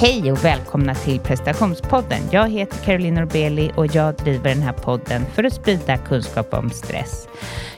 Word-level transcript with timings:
Hej 0.00 0.32
och 0.32 0.44
välkomna 0.44 0.94
till 0.94 1.20
prestationspodden. 1.20 2.20
Jag 2.30 2.48
heter 2.48 2.84
Caroline 2.84 3.14
Norbeli 3.14 3.72
och 3.76 3.86
jag 3.86 4.14
driver 4.14 4.48
den 4.54 4.62
här 4.62 4.72
podden 4.72 5.26
för 5.26 5.44
att 5.44 5.52
sprida 5.52 5.96
kunskap 5.96 6.54
om 6.54 6.70
stress. 6.70 7.28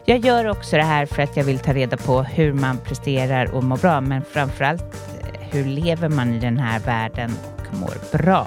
Jag 0.04 0.18
gör 0.18 0.48
också 0.48 0.76
det 0.76 0.82
här 0.82 1.06
för 1.06 1.22
att 1.22 1.36
jag 1.36 1.44
vill 1.44 1.58
ta 1.58 1.72
reda 1.72 1.96
på 1.96 2.22
hur 2.22 2.52
man 2.52 2.78
presterar 2.78 3.54
och 3.54 3.64
mår 3.64 3.76
bra, 3.76 4.00
men 4.00 4.22
framförallt 4.24 4.82
allt 4.82 4.96
hur 5.40 5.64
lever 5.64 6.08
man 6.08 6.34
i 6.34 6.38
den 6.38 6.58
här 6.58 6.80
världen 6.80 7.30
och 7.58 7.78
mår 7.78 8.18
bra. 8.18 8.46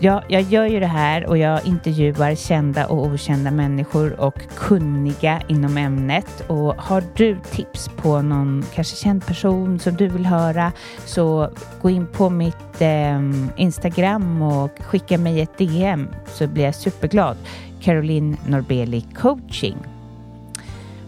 Ja, 0.00 0.22
jag 0.28 0.42
gör 0.42 0.66
ju 0.66 0.80
det 0.80 0.86
här 0.86 1.26
och 1.26 1.38
jag 1.38 1.66
intervjuar 1.66 2.34
kända 2.34 2.86
och 2.86 3.06
okända 3.06 3.50
människor 3.50 4.20
och 4.20 4.40
kunniga 4.56 5.42
inom 5.48 5.76
ämnet. 5.76 6.44
Och 6.46 6.74
har 6.74 7.04
du 7.14 7.38
tips 7.50 7.88
på 7.96 8.22
någon 8.22 8.64
kanske 8.74 8.96
känd 8.96 9.26
person 9.26 9.78
som 9.78 9.94
du 9.94 10.08
vill 10.08 10.26
höra 10.26 10.72
så 11.04 11.50
gå 11.82 11.90
in 11.90 12.06
på 12.06 12.30
mitt 12.30 12.80
eh, 12.80 13.20
Instagram 13.56 14.42
och 14.42 14.70
skicka 14.80 15.18
mig 15.18 15.40
ett 15.40 15.58
DM 15.58 16.08
så 16.26 16.46
blir 16.46 16.64
jag 16.64 16.74
superglad. 16.74 17.36
Caroline 17.80 18.36
Norbeli 18.46 19.00
coaching. 19.14 19.76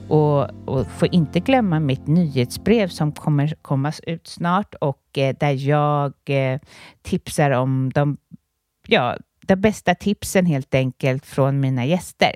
Och, 0.08 0.68
och 0.68 0.86
får 0.86 1.14
inte 1.14 1.40
glömma 1.40 1.80
mitt 1.80 2.06
nyhetsbrev 2.06 2.88
som 2.88 3.12
kommer 3.12 3.54
komma 3.62 3.92
ut 4.02 4.26
snart 4.26 4.74
och 4.74 5.18
eh, 5.18 5.36
där 5.40 5.68
jag 5.68 6.12
eh, 6.24 6.60
tipsar 7.02 7.50
om 7.50 7.90
de 7.94 8.16
ja, 8.90 9.16
de 9.46 9.56
bästa 9.56 9.94
tipsen 9.94 10.46
helt 10.46 10.74
enkelt 10.74 11.26
från 11.26 11.60
mina 11.60 11.84
gäster. 11.84 12.34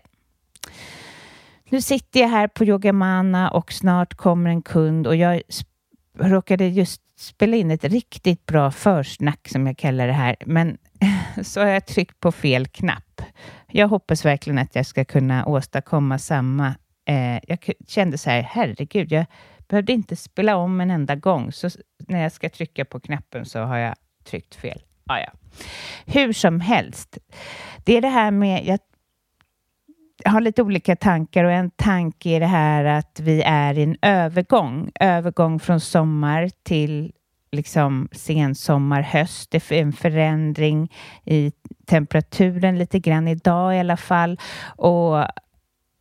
Nu 1.69 1.81
sitter 1.83 2.21
jag 2.21 2.29
här 2.29 2.49
på 2.49 2.65
Yogamana 2.65 3.51
och 3.51 3.73
snart 3.73 4.15
kommer 4.15 4.51
en 4.51 4.63
kund 4.63 5.07
och 5.07 5.17
jag 5.17 5.43
råkade 6.19 6.67
just 6.67 7.01
spela 7.17 7.57
in 7.57 7.71
ett 7.71 7.85
riktigt 7.85 8.47
bra 8.47 8.71
försnack 8.71 9.49
som 9.49 9.67
jag 9.67 9.79
kallar 9.79 10.07
det 10.07 10.13
här, 10.13 10.37
men 10.47 10.79
så 11.43 11.61
har 11.61 11.67
jag 11.67 11.87
tryckt 11.87 12.21
på 12.21 12.33
fel 12.33 12.67
knapp. 12.67 13.23
Jag 13.69 13.89
hoppas 13.89 14.25
verkligen 14.25 14.59
att 14.59 14.75
jag 14.75 14.87
ska 14.87 15.05
kunna 15.05 15.47
åstadkomma 15.47 16.19
samma. 16.19 16.75
Eh, 17.09 17.41
jag 17.49 17.71
kände 17.89 18.19
så 18.19 18.31
här, 18.31 18.43
herregud, 18.43 19.13
jag 19.13 19.27
behövde 19.69 19.93
inte 19.93 20.17
spela 20.17 20.57
om 20.57 20.81
en 20.81 20.91
enda 20.91 21.17
gång, 21.17 21.53
så 21.53 21.71
när 21.99 22.23
jag 22.23 22.33
ska 22.33 22.49
trycka 22.49 22.85
på 22.85 23.01
knappen 23.01 23.45
så 23.45 23.61
har 23.61 23.77
jag 23.77 23.95
tryckt 24.25 24.55
fel. 24.55 24.83
Ah, 25.07 25.19
ja. 25.19 25.33
Hur 26.07 26.33
som 26.33 26.61
helst, 26.61 27.19
det 27.85 27.97
är 27.97 28.01
det 28.01 28.09
här 28.09 28.31
med... 28.31 28.67
Jag 28.67 28.79
har 30.31 30.41
lite 30.41 30.63
olika 30.63 30.97
tankar 30.97 31.45
och 31.45 31.53
en 31.53 31.71
tanke 31.71 32.31
är 32.31 32.41
det 32.41 32.47
här 32.47 32.85
att 32.85 33.21
vi 33.21 33.43
är 33.43 33.79
i 33.79 33.83
en 33.83 33.97
övergång. 34.03 34.91
Övergång 35.01 35.61
från 35.61 35.81
sommar 35.81 36.51
till 36.63 37.13
liksom 37.53 38.09
sensommar, 38.13 39.03
höst. 39.03 39.51
Det 39.51 39.73
är 39.73 39.83
en 39.83 39.93
förändring 39.93 40.93
i 41.25 41.53
temperaturen 41.87 42.79
lite 42.79 42.99
grann 42.99 43.29
idag 43.29 43.77
i 43.77 43.79
alla 43.79 43.97
fall. 43.97 44.41
Och 44.77 45.25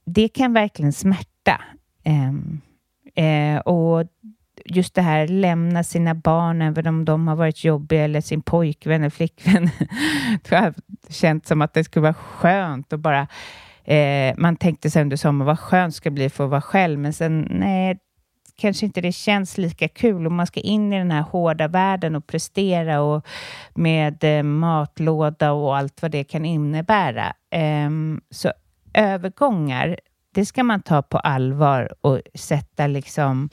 det 0.05 0.27
kan 0.27 0.53
verkligen 0.53 0.93
smärta. 0.93 1.61
Eh, 2.03 3.25
eh, 3.25 3.59
och 3.59 4.07
just 4.65 4.93
det 4.93 5.01
här 5.01 5.27
lämna 5.27 5.83
sina 5.83 6.15
barn 6.15 6.61
även 6.61 6.87
om 6.87 7.05
de 7.05 7.27
har 7.27 7.35
varit 7.35 7.63
jobbiga 7.63 8.03
eller 8.03 8.21
sin 8.21 8.41
pojkvän 8.41 9.01
eller 9.01 9.09
flickvän. 9.09 9.69
det 10.49 10.55
har 10.55 10.73
känt 11.09 11.47
som 11.47 11.61
att 11.61 11.73
det 11.73 11.83
skulle 11.83 12.03
vara 12.03 12.13
skönt 12.13 12.93
att 12.93 12.99
bara 12.99 13.27
eh, 13.83 14.35
man 14.37 14.55
tänkte 14.55 14.89
sig 14.89 15.01
under 15.01 15.17
sommaren 15.17 15.47
vad 15.47 15.59
skönt 15.59 15.95
ska 15.95 16.11
bli 16.11 16.29
för 16.29 16.43
att 16.43 16.49
vara 16.49 16.61
själv 16.61 16.99
men 16.99 17.13
sen 17.13 17.47
nej 17.49 17.99
kanske 18.55 18.85
inte 18.85 19.01
det 19.01 19.11
känns 19.11 19.57
lika 19.57 19.87
kul 19.87 20.27
om 20.27 20.35
man 20.35 20.47
ska 20.47 20.59
in 20.59 20.93
i 20.93 20.97
den 20.97 21.11
här 21.11 21.21
hårda 21.21 21.67
världen 21.67 22.15
och 22.15 22.27
prestera 22.27 23.01
och 23.01 23.27
med 23.73 24.23
eh, 24.23 24.43
matlåda 24.43 25.51
och 25.51 25.77
allt 25.77 26.01
vad 26.01 26.11
det 26.11 26.23
kan 26.23 26.45
innebära. 26.45 27.33
Eh, 27.51 27.89
så 28.29 28.51
övergångar, 28.93 29.97
det 30.33 30.45
ska 30.45 30.63
man 30.63 30.81
ta 30.81 31.01
på 31.01 31.17
allvar 31.17 31.93
och 32.01 32.21
sätta 32.33 32.87
liksom 32.87 33.49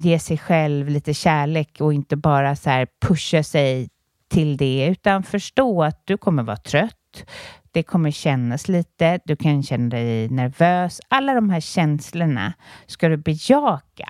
ge 0.00 0.18
sig 0.18 0.38
själv 0.38 0.88
lite 0.88 1.14
kärlek 1.14 1.80
och 1.80 1.92
inte 1.92 2.16
bara 2.16 2.56
så 2.56 2.70
här 2.70 2.86
pusha 3.00 3.42
sig 3.42 3.88
till 4.30 4.56
det, 4.56 4.86
utan 4.86 5.22
förstå 5.22 5.82
att 5.82 6.02
du 6.04 6.16
kommer 6.16 6.42
vara 6.42 6.56
trött. 6.56 7.24
Det 7.72 7.82
kommer 7.82 8.10
kännas 8.10 8.68
lite, 8.68 9.20
du 9.24 9.36
kan 9.36 9.62
känna 9.62 9.88
dig 9.88 10.28
nervös. 10.28 11.00
Alla 11.08 11.34
de 11.34 11.50
här 11.50 11.60
känslorna 11.60 12.52
ska 12.86 13.08
du 13.08 13.16
bejaka, 13.16 14.08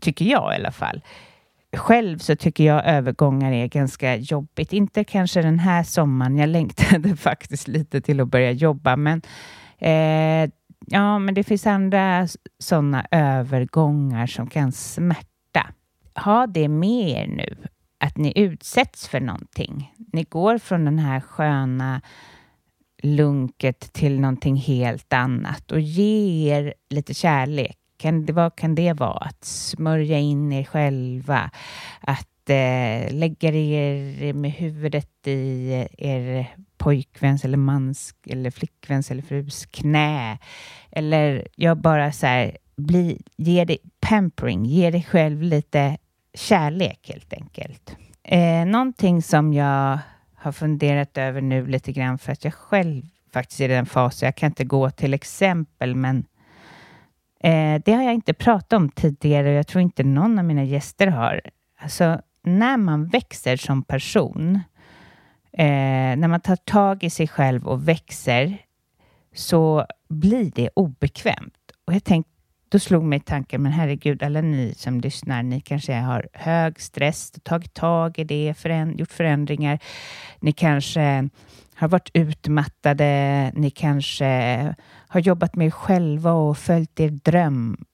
tycker 0.00 0.24
jag 0.24 0.52
i 0.52 0.56
alla 0.56 0.72
fall. 0.72 1.02
Själv 1.76 2.18
så 2.18 2.36
tycker 2.36 2.64
jag 2.64 2.86
övergångar 2.86 3.52
är 3.52 3.66
ganska 3.66 4.16
jobbigt. 4.16 4.72
Inte 4.72 5.04
kanske 5.04 5.42
den 5.42 5.58
här 5.58 5.82
sommaren. 5.82 6.36
Jag 6.36 6.48
längtade 6.48 7.16
faktiskt 7.16 7.68
lite 7.68 8.00
till 8.00 8.20
att 8.20 8.28
börja 8.28 8.52
jobba, 8.52 8.96
men 8.96 9.22
eh, 9.78 10.50
Ja, 10.90 11.18
men 11.18 11.34
det 11.34 11.44
finns 11.44 11.66
andra 11.66 12.28
sådana 12.58 13.06
övergångar 13.10 14.26
som 14.26 14.46
kan 14.46 14.72
smärta. 14.72 15.66
Ha 16.14 16.46
det 16.46 16.68
med 16.68 17.10
er 17.10 17.26
nu, 17.26 17.56
att 18.00 18.16
ni 18.16 18.32
utsätts 18.36 19.08
för 19.08 19.20
någonting. 19.20 19.94
Ni 20.12 20.22
går 20.22 20.58
från 20.58 20.84
den 20.84 20.98
här 20.98 21.20
sköna 21.20 22.00
lunket 23.02 23.92
till 23.92 24.20
någonting 24.20 24.56
helt 24.56 25.12
annat 25.12 25.72
och 25.72 25.80
ge 25.80 26.52
er 26.52 26.74
lite 26.90 27.14
kärlek. 27.14 27.76
Kan 27.96 28.26
det, 28.26 28.32
vad 28.32 28.56
kan 28.56 28.74
det 28.74 28.92
vara? 28.92 29.18
Att 29.18 29.44
smörja 29.44 30.18
in 30.18 30.52
er 30.52 30.64
själva, 30.64 31.50
att 32.00 32.50
eh, 32.50 33.14
lägga 33.14 33.48
er 33.48 34.32
med 34.32 34.50
huvudet 34.50 35.26
i 35.26 35.70
er 35.98 36.46
pojkväns 36.78 37.44
eller 37.44 37.58
mans 37.58 38.14
eller 38.26 38.50
flickväns 38.50 39.10
eller 39.10 39.22
frus 39.22 39.66
knä. 39.66 40.38
Eller 40.90 41.48
jag 41.56 41.78
bara 41.78 42.12
så 42.12 42.26
här, 42.26 42.56
bli, 42.76 43.22
ge 43.36 43.64
dig 43.64 43.78
pampering, 44.00 44.64
ge 44.64 44.90
dig 44.90 45.02
själv 45.02 45.42
lite 45.42 45.96
kärlek 46.34 47.08
helt 47.08 47.32
enkelt. 47.32 47.96
Eh, 48.22 48.66
någonting 48.66 49.22
som 49.22 49.52
jag 49.52 49.98
har 50.34 50.52
funderat 50.52 51.18
över 51.18 51.40
nu 51.40 51.66
lite 51.66 51.92
grann 51.92 52.18
för 52.18 52.32
att 52.32 52.44
jag 52.44 52.54
själv 52.54 53.02
faktiskt 53.32 53.60
är 53.60 53.64
i 53.64 53.68
den 53.68 53.86
fasen, 53.86 54.26
jag 54.26 54.36
kan 54.36 54.46
inte 54.46 54.64
gå 54.64 54.90
till 54.90 55.14
exempel, 55.14 55.94
men 55.94 56.24
eh, 57.40 57.82
det 57.84 57.92
har 57.92 58.02
jag 58.02 58.14
inte 58.14 58.34
pratat 58.34 58.72
om 58.72 58.88
tidigare 58.88 59.48
och 59.48 59.54
jag 59.54 59.66
tror 59.66 59.82
inte 59.82 60.04
någon 60.04 60.38
av 60.38 60.44
mina 60.44 60.64
gäster 60.64 61.06
har. 61.06 61.40
Alltså, 61.80 62.20
när 62.42 62.76
man 62.76 63.06
växer 63.06 63.56
som 63.56 63.82
person 63.82 64.60
eh, 65.58 66.16
när 66.16 66.28
man 66.28 66.40
tar 66.40 66.56
tag 66.56 67.04
i 67.04 67.10
sig 67.10 67.28
själv 67.28 67.68
och 67.68 67.88
växer 67.88 68.58
så 69.34 69.86
blir 70.08 70.52
det 70.54 70.70
obekvämt. 70.74 71.54
Och 71.84 71.94
jag 71.94 72.04
tänkte, 72.04 72.32
då 72.68 72.78
slog 72.78 73.04
mig 73.04 73.20
tanken, 73.20 73.62
men 73.62 73.72
herregud, 73.72 74.22
alla 74.22 74.40
ni 74.40 74.74
som 74.76 75.00
lyssnar, 75.00 75.42
ni 75.42 75.60
kanske 75.60 75.94
har 75.94 76.28
hög 76.32 76.80
stress, 76.80 77.32
tagit 77.42 77.74
tag 77.74 78.18
i 78.18 78.24
det, 78.24 78.54
föränd 78.58 79.00
gjort 79.00 79.12
förändringar. 79.12 79.78
Ni 80.40 80.52
kanske 80.52 81.28
har 81.74 81.88
varit 81.88 82.10
utmattade, 82.14 83.52
ni 83.54 83.70
kanske 83.70 84.74
har 85.08 85.20
jobbat 85.20 85.56
med 85.56 85.66
er 85.66 85.70
själva 85.70 86.32
och 86.32 86.58
följt 86.58 87.00
er 87.00 87.08
dröm. 87.08 87.84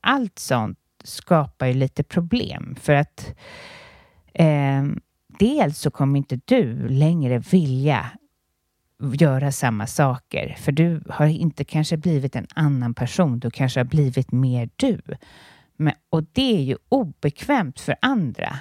Allt 0.00 0.38
sånt 0.38 0.78
skapar 1.04 1.66
ju 1.66 1.74
lite 1.74 2.02
problem 2.02 2.76
för 2.80 2.92
att 2.92 3.34
eh, 4.34 4.82
dels 5.38 5.78
så 5.78 5.90
kommer 5.90 6.18
inte 6.18 6.40
du 6.44 6.88
längre 6.88 7.38
vilja 7.38 8.10
göra 9.14 9.52
samma 9.52 9.86
saker, 9.86 10.56
för 10.58 10.72
du 10.72 11.02
har 11.08 11.26
inte 11.26 11.64
kanske 11.64 11.96
blivit 11.96 12.36
en 12.36 12.46
annan 12.54 12.94
person. 12.94 13.38
Du 13.38 13.50
kanske 13.50 13.80
har 13.80 13.84
blivit 13.84 14.32
mer 14.32 14.70
du. 14.76 15.00
Men, 15.76 15.94
och 16.10 16.24
det 16.32 16.56
är 16.56 16.62
ju 16.62 16.76
obekvämt 16.88 17.80
för 17.80 17.96
andra. 18.00 18.58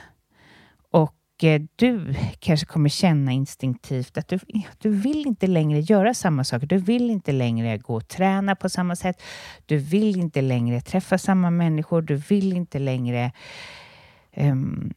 Och 0.92 1.44
eh, 1.44 1.62
du 1.76 2.16
kanske 2.40 2.66
kommer 2.66 2.90
känna 2.90 3.32
instinktivt 3.32 4.18
att 4.18 4.28
du, 4.28 4.40
du 4.78 4.90
vill 4.90 5.28
inte 5.28 5.48
längre 5.48 5.80
göra 5.80 6.14
samma 6.14 6.44
saker. 6.44 6.68
Du 6.68 6.78
vill 6.78 7.10
inte 7.10 7.32
längre 7.32 7.78
gå 7.78 7.96
och 7.96 8.08
träna 8.08 8.56
på 8.56 8.70
samma 8.70 8.96
sätt. 8.96 9.22
Du 9.66 9.78
vill 9.78 10.20
inte 10.20 10.42
längre 10.42 10.82
träffa 10.82 11.18
samma 11.18 11.50
människor. 11.50 12.02
Du 12.02 12.16
vill 12.16 12.54
inte 12.54 12.80
längre 12.80 13.32
um, 14.38 14.94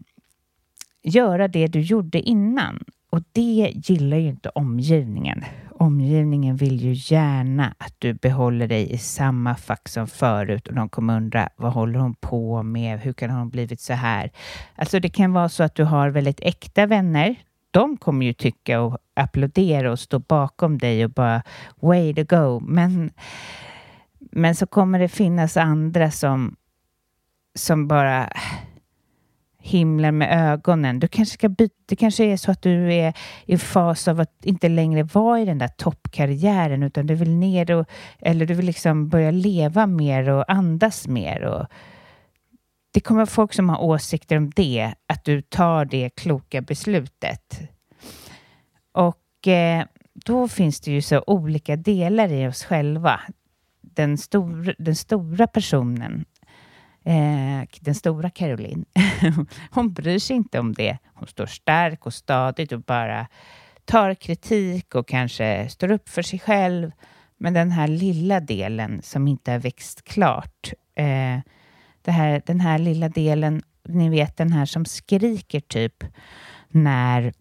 göra 1.05 1.49
det 1.49 1.67
du 1.67 1.81
gjorde 1.81 2.21
innan. 2.21 2.85
Och 3.11 3.23
det 3.33 3.73
gillar 3.75 4.17
ju 4.17 4.29
inte 4.29 4.49
omgivningen. 4.49 5.45
Omgivningen 5.71 6.57
vill 6.57 6.81
ju 6.81 7.15
gärna 7.15 7.75
att 7.79 7.95
du 7.99 8.15
behåller 8.15 8.69
dig 8.69 8.93
i 8.93 8.99
samma 8.99 9.55
fack 9.55 9.89
som 9.89 10.07
förut 10.07 10.69
och 10.69 10.75
de 10.75 10.89
kommer 10.89 11.17
undra 11.17 11.49
vad 11.57 11.73
håller 11.73 11.99
hon 11.99 12.15
på 12.15 12.63
med? 12.63 13.01
Hur 13.01 13.13
kan 13.13 13.31
hon 13.31 13.51
blivit 13.51 13.81
så 13.81 13.93
här? 13.93 14.31
Alltså 14.75 15.01
det 15.01 15.09
kan 15.09 15.33
vara 15.33 15.49
så 15.49 15.63
att 15.63 15.75
du 15.75 15.85
har 15.85 16.09
väldigt 16.09 16.41
äkta 16.41 16.87
vänner. 16.87 17.37
De 17.71 17.97
kommer 17.97 18.27
ju 18.27 18.33
tycka 18.33 18.81
och 18.81 18.99
applådera 19.15 19.93
och 19.93 19.99
stå 19.99 20.19
bakom 20.19 20.79
dig 20.79 21.05
och 21.05 21.11
bara 21.11 21.43
way 21.81 22.15
to 22.15 22.25
go. 22.25 22.61
Men, 22.61 23.11
men 24.19 24.55
så 24.55 24.67
kommer 24.67 24.99
det 24.99 25.09
finnas 25.09 25.57
andra 25.57 26.11
som, 26.11 26.57
som 27.55 27.89
bara 27.89 28.29
himlen 29.65 30.19
med 30.19 30.53
ögonen. 30.53 31.01
Du 31.01 31.09
kanske 31.09 31.35
ska 31.35 31.49
byta, 31.49 31.75
det 31.87 31.97
kanske 31.97 32.25
är 32.25 32.37
så 32.37 32.51
att 32.51 32.63
du 32.63 32.95
är 32.95 33.15
i 33.45 33.59
fas 33.59 34.09
av 34.09 34.21
att 34.21 34.45
inte 34.45 34.69
längre 34.69 35.03
vara 35.03 35.41
i 35.41 35.45
den 35.45 35.59
där 35.59 35.69
toppkarriären 35.69 36.83
utan 36.83 37.07
du 37.07 37.15
vill 37.15 37.35
ner 37.35 37.71
och, 37.71 37.89
eller 38.19 38.47
du 38.47 38.55
vill 38.55 38.67
liksom 38.67 39.09
börja 39.09 39.31
leva 39.31 39.87
mer 39.87 40.29
och 40.29 40.51
andas 40.51 41.09
mer. 41.09 41.45
Och 41.45 41.67
det 42.93 43.01
kommer 43.01 43.27
folk 43.27 43.55
som 43.55 43.69
har 43.69 43.83
åsikter 43.83 44.37
om 44.37 44.51
det, 44.51 44.95
att 45.07 45.25
du 45.25 45.43
tar 45.43 45.85
det 45.85 46.11
kloka 46.11 46.61
beslutet. 46.61 47.61
Och 48.93 49.49
eh, 49.49 49.85
då 50.15 50.49
finns 50.49 50.81
det 50.81 50.91
ju 50.91 51.03
så 51.03 51.25
olika 51.27 51.77
delar 51.77 52.33
i 52.33 52.47
oss 52.47 52.65
själva. 52.65 53.21
Den, 53.81 54.19
stor, 54.19 54.75
den 54.79 54.97
stora 54.97 55.47
personen 55.47 56.25
Eh, 57.05 57.69
den 57.81 57.95
stora 57.95 58.31
Caroline, 58.31 58.85
hon 59.71 59.93
bryr 59.93 60.19
sig 60.19 60.37
inte 60.37 60.59
om 60.59 60.73
det. 60.73 60.99
Hon 61.15 61.29
står 61.29 61.47
stark 61.47 62.07
och 62.07 62.15
stadigt 62.15 62.73
och 62.73 62.81
bara 62.81 63.27
tar 63.85 64.15
kritik 64.15 64.95
och 64.95 65.09
kanske 65.09 65.69
står 65.69 65.91
upp 65.91 66.09
för 66.09 66.23
sig 66.23 66.39
själv. 66.39 66.93
Men 67.39 67.55
den 67.55 67.71
här 67.71 67.89
lilla 67.89 68.41
delen 68.41 69.03
som 69.03 69.29
inte 69.29 69.53
har 69.53 69.59
växt 69.59 70.05
klart, 70.05 70.73
eh, 70.97 71.39
det 72.03 72.11
här, 72.11 72.43
den 72.47 72.61
här 72.61 72.79
lilla 72.79 73.09
delen, 73.09 73.63
ni 73.89 74.09
vet 74.09 74.37
den 74.37 74.53
här 74.53 74.67
som 74.67 74.85
skriker 74.85 75.61
typ 75.61 76.05
när 76.69 77.33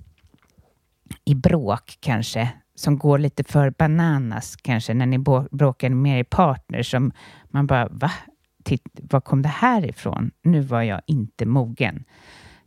i 1.25 1.36
bråk 1.36 1.98
kanske, 2.00 2.50
som 2.75 2.98
går 2.98 3.18
lite 3.18 3.44
för 3.44 3.69
bananas 3.69 4.56
kanske 4.56 4.94
när 4.94 5.06
ni 5.06 5.19
bråkar 5.51 5.89
med 5.89 6.19
er 6.19 6.24
partner 6.24 6.83
som 6.83 7.12
man 7.50 7.68
bara, 7.68 7.88
va? 7.92 8.12
Var 8.95 9.21
kom 9.21 9.42
det 9.42 9.50
här 9.50 9.86
ifrån? 9.86 10.31
Nu 10.42 10.62
var 10.62 10.81
jag 10.81 11.01
inte 11.07 11.45
mogen. 11.45 12.04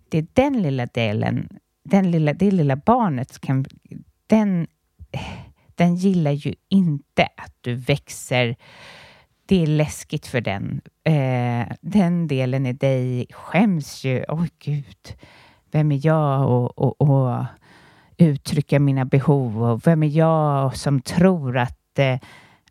Det 0.08 0.18
är 0.18 0.26
den 0.32 0.62
lilla 0.62 0.86
delen, 0.86 1.48
den 1.84 2.10
lilla, 2.10 2.32
det 2.32 2.50
lilla 2.50 2.76
barnet, 2.76 3.40
kan, 3.40 3.64
den, 4.26 4.66
den 5.74 5.94
gillar 5.94 6.30
ju 6.30 6.54
inte 6.68 7.28
att 7.36 7.54
du 7.60 7.74
växer. 7.74 8.56
Det 9.46 9.62
är 9.62 9.66
läskigt 9.66 10.26
för 10.26 10.40
den. 10.40 10.80
Eh, 11.04 11.66
den 11.80 12.28
delen 12.28 12.66
i 12.66 12.72
dig 12.72 13.26
skäms 13.30 14.04
ju. 14.04 14.16
Oj, 14.18 14.24
oh, 14.28 14.46
gud. 14.58 15.16
Vem 15.70 15.92
är 15.92 16.06
jag 16.06 16.50
och, 16.50 16.78
och, 16.78 17.00
och 17.00 17.44
uttrycka 18.16 18.80
mina 18.80 19.04
behov 19.04 19.62
och 19.62 19.86
vem 19.86 20.02
är 20.02 20.08
jag 20.08 20.76
som 20.76 21.00
tror 21.00 21.58
att 21.58 21.98
eh, 21.98 22.18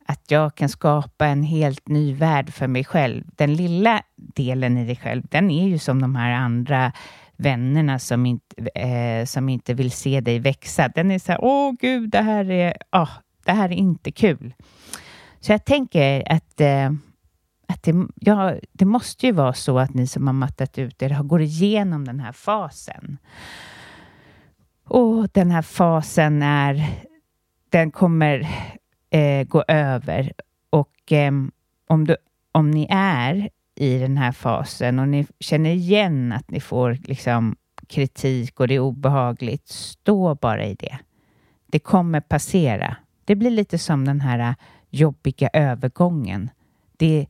att 0.08 0.32
jag 0.32 0.56
kan 0.56 0.70
skapa 0.70 1.26
en 1.26 1.44
helt 1.44 1.88
ny 1.88 2.14
värld 2.14 2.54
för 2.54 2.68
mig 2.68 2.84
själv. 2.84 3.24
Den 3.36 3.54
lilla 3.54 4.02
delen 4.16 4.78
i 4.78 4.86
dig 4.86 4.96
själv, 4.96 5.24
den 5.30 5.52
är 5.52 5.68
ju 5.68 5.80
som 5.80 6.02
de 6.02 6.16
här 6.16 6.32
andra 6.32 6.92
vännerna 7.38 8.00
som 8.00 8.26
inte, 8.26 8.70
eh, 8.80 9.26
som 9.26 9.50
inte 9.50 9.74
vill 9.74 9.92
se 9.92 10.22
dig 10.22 10.40
växa. 10.40 10.88
Den 10.88 11.12
är 11.12 11.20
så 11.20 11.32
här, 11.32 11.40
åh 11.44 11.74
gud, 11.80 12.10
det 12.10 12.22
här 12.22 12.52
är, 12.52 12.78
oh, 12.92 13.10
det 13.46 13.52
här 13.52 13.70
är 13.70 13.76
inte 13.76 14.12
kul. 14.12 14.54
Så 15.40 15.52
jag 15.52 15.66
tänker 15.66 16.32
att, 16.32 16.62
eh, 16.62 16.92
att 17.68 17.84
det, 17.84 17.94
ja, 18.16 18.56
det 18.72 18.86
måste 18.86 19.26
ju 19.26 19.32
vara 19.32 19.54
så 19.54 19.80
att 19.80 19.94
ni 19.94 20.08
som 20.08 20.28
har 20.28 20.34
mattat 20.34 20.78
ut 20.78 21.02
er 21.02 21.24
går 21.24 21.42
igenom 21.42 22.06
den 22.06 22.20
här 22.20 22.32
fasen. 22.32 23.18
Och 24.88 25.30
den 25.32 25.52
här 25.52 25.62
fasen 25.62 26.42
är, 26.42 26.90
den 27.70 27.92
kommer 27.92 28.48
eh, 29.16 29.44
gå 29.48 29.64
över. 29.68 30.34
Och 30.70 31.12
eh, 31.12 31.32
om, 31.88 32.08
du, 32.08 32.18
om 32.52 32.72
ni 32.72 32.88
är 32.90 33.50
i 33.76 33.98
den 34.00 34.18
här 34.18 34.32
fasen 34.32 35.00
och 35.00 35.08
ni 35.08 35.28
känner 35.40 35.70
igen 35.70 36.32
att 36.32 36.52
ni 36.52 36.60
får 36.60 36.98
liksom, 37.04 37.56
kritik 37.88 38.60
och 38.60 38.68
det 38.68 38.76
är 38.76 38.80
obehagligt, 38.80 39.68
stå 39.68 40.36
bara 40.36 40.66
i 40.66 40.76
det. 40.76 41.00
Det 41.68 41.80
kommer 41.80 42.22
passera. 42.22 42.96
Det 43.26 43.36
blir 43.36 43.52
lite 43.52 43.78
som 43.78 44.06
den 44.06 44.22
här 44.22 44.40
äh, 44.40 44.54
jobbiga 44.90 45.50
övergången. 45.54 46.50
Det, 46.98 47.28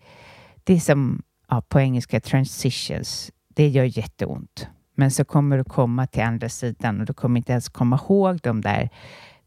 det 0.63 0.73
är 0.73 0.79
som 0.79 1.21
ja, 1.49 1.61
på 1.61 1.79
engelska 1.79 2.19
transitions. 2.19 3.31
Det 3.47 3.67
gör 3.67 3.97
jätteont. 3.97 4.67
Men 4.95 5.11
så 5.11 5.25
kommer 5.25 5.57
du 5.57 5.63
komma 5.63 6.07
till 6.07 6.23
andra 6.23 6.49
sidan 6.49 6.99
och 6.99 7.05
du 7.05 7.13
kommer 7.13 7.37
inte 7.37 7.51
ens 7.51 7.69
komma 7.69 7.99
ihåg 8.03 8.39
de 8.43 8.61
där 8.61 8.89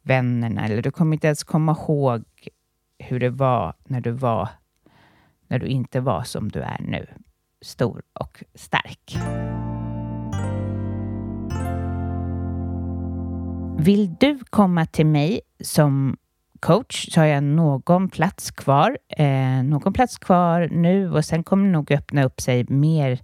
vännerna 0.08 0.64
eller 0.64 0.82
du 0.82 0.90
kommer 0.90 1.16
inte 1.16 1.26
ens 1.26 1.44
komma 1.44 1.72
ihåg 1.72 2.24
hur 2.98 3.20
det 3.20 3.30
var 3.30 3.74
när 3.84 4.00
du 4.00 4.10
var 4.10 4.48
när 5.48 5.58
du 5.58 5.66
inte 5.66 6.00
var 6.00 6.22
som 6.22 6.48
du 6.48 6.60
är 6.60 6.80
nu, 6.80 7.06
stor 7.62 8.02
och 8.12 8.44
stark. 8.54 9.16
Vill 13.78 14.14
du 14.20 14.38
komma 14.50 14.86
till 14.86 15.06
mig 15.06 15.40
som 15.60 16.16
coach 16.60 17.08
så 17.12 17.20
har 17.20 17.26
jag 17.26 17.42
någon 17.42 18.08
plats 18.08 18.50
kvar. 18.50 18.98
Eh, 19.08 19.62
någon 19.62 19.92
plats 19.92 20.18
kvar 20.18 20.68
nu 20.72 21.10
och 21.12 21.24
sen 21.24 21.44
kommer 21.44 21.66
det 21.66 21.72
nog 21.72 21.92
öppna 21.92 22.24
upp 22.24 22.40
sig 22.40 22.64
mer 22.68 23.20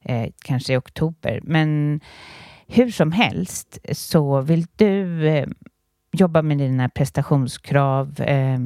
eh, 0.00 0.30
kanske 0.44 0.72
i 0.72 0.76
oktober. 0.76 1.40
Men 1.42 2.00
hur 2.66 2.90
som 2.90 3.12
helst 3.12 3.78
så 3.92 4.40
vill 4.40 4.66
du 4.76 5.28
eh, 5.28 5.46
jobba 6.12 6.42
med 6.42 6.58
dina 6.58 6.88
prestationskrav, 6.88 8.20
eh, 8.20 8.58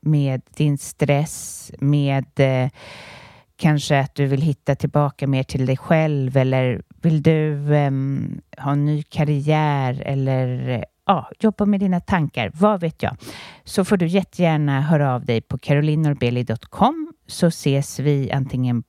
med 0.00 0.42
din 0.56 0.78
stress, 0.78 1.72
med 1.78 2.26
eh, 2.36 2.70
kanske 3.56 4.00
att 4.00 4.14
du 4.14 4.26
vill 4.26 4.42
hitta 4.42 4.74
tillbaka 4.74 5.26
mer 5.26 5.42
till 5.42 5.66
dig 5.66 5.76
själv 5.76 6.36
eller 6.36 6.82
vill 7.02 7.22
du 7.22 7.74
eh, 7.74 7.90
ha 8.58 8.72
en 8.72 8.84
ny 8.84 9.02
karriär 9.02 10.02
eller 10.06 10.84
ja, 11.06 11.30
jobba 11.40 11.66
med 11.66 11.80
dina 11.80 12.00
tankar, 12.00 12.50
vad 12.54 12.80
vet 12.80 13.02
jag, 13.02 13.16
så 13.64 13.84
får 13.84 13.96
du 13.96 14.06
jättegärna 14.06 14.80
höra 14.80 15.14
av 15.14 15.24
dig 15.24 15.40
på 15.40 15.58
carolinorbeli.com 15.58 17.12
så 17.26 17.46
ses 17.46 17.98
vi 17.98 18.30
antingen 18.30 18.82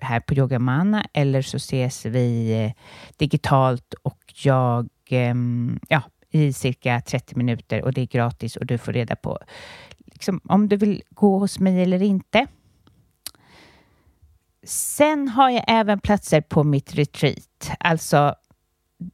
här 0.00 0.20
på 0.20 0.34
Yogamana 0.34 1.06
eller 1.12 1.42
så 1.42 1.56
ses 1.56 2.06
vi 2.06 2.52
eh, 2.64 2.72
digitalt 3.16 3.94
och 4.02 4.20
jag 4.44 4.88
ehm, 5.10 5.78
ja, 5.88 6.02
i 6.36 6.52
cirka 6.52 7.00
30 7.00 7.36
minuter 7.36 7.82
och 7.82 7.92
det 7.92 8.00
är 8.00 8.06
gratis 8.06 8.56
och 8.56 8.66
du 8.66 8.78
får 8.78 8.92
reda 8.92 9.16
på 9.16 9.38
liksom, 10.16 10.40
om 10.44 10.68
du 10.68 10.76
vill 10.76 11.02
gå 11.10 11.38
hos 11.38 11.58
mig 11.58 11.82
eller 11.82 12.02
inte. 12.02 12.46
Sen 14.66 15.28
har 15.28 15.50
jag 15.50 15.64
även 15.68 16.00
platser 16.00 16.40
på 16.40 16.64
mitt 16.64 16.94
retreat. 16.94 17.70
Alltså, 17.80 18.34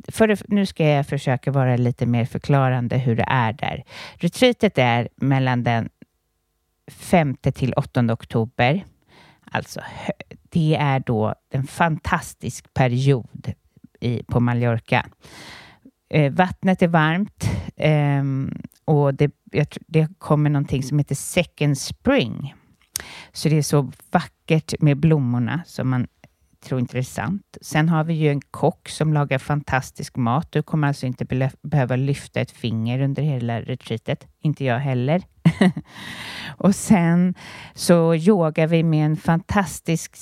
för, 0.08 0.38
nu 0.49 0.66
ska 0.66 0.85
jag 0.85 1.06
försöka 1.06 1.50
vara 1.50 1.76
lite 1.76 2.06
mer 2.06 2.25
förklarande 2.25 2.99
hur 2.99 3.16
det 3.16 3.26
är 3.28 3.52
där. 3.52 3.85
Retreatet 4.14 4.78
är 4.78 5.08
mellan 5.16 5.62
den 5.62 5.88
5 6.90 7.37
till 7.37 7.73
8 7.73 8.12
oktober. 8.12 8.85
Alltså, 9.50 9.80
det 10.42 10.76
är 10.76 11.00
då 11.00 11.35
en 11.50 11.66
fantastisk 11.66 12.75
period 12.75 13.52
i, 14.00 14.23
på 14.23 14.40
Mallorca. 14.40 15.06
Eh, 16.12 16.33
vattnet 16.33 16.83
är 16.83 16.88
varmt 16.88 17.50
eh, 17.76 18.23
och 18.85 19.14
det, 19.14 19.33
det 19.87 20.09
kommer 20.19 20.50
någonting 20.50 20.83
som 20.83 20.99
heter 20.99 21.14
second 21.14 21.78
spring. 21.78 22.54
Så 23.33 23.49
det 23.49 23.59
är 23.59 23.62
så 23.62 23.92
vackert 24.11 24.75
med 24.81 24.97
blommorna 24.97 25.62
som 25.66 25.90
man 25.90 26.07
tror 26.64 26.81
inte 26.81 26.97
det 26.97 27.00
är 27.00 27.02
sant. 27.02 27.59
Sen 27.61 27.88
har 27.88 28.04
vi 28.04 28.14
ju 28.14 28.31
en 28.31 28.40
kock 28.40 28.88
som 28.88 29.12
lagar 29.12 29.38
fantastisk 29.38 30.16
mat. 30.16 30.52
Du 30.52 30.62
kommer 30.62 30.88
alltså 30.88 31.07
inte 31.07 31.52
behöva 31.62 31.97
lyfta 31.97 32.40
ett 32.40 32.50
finger 32.50 33.00
under 33.00 33.23
hela 33.23 33.61
retreatet. 33.61 34.26
Inte 34.40 34.64
jag 34.64 34.78
heller. 34.78 35.23
och 36.57 36.75
sen 36.75 37.35
så 37.75 38.14
yogar 38.14 38.66
vi 38.66 38.83
med 38.83 39.07
en 39.07 39.16
fantastisk 39.16 40.16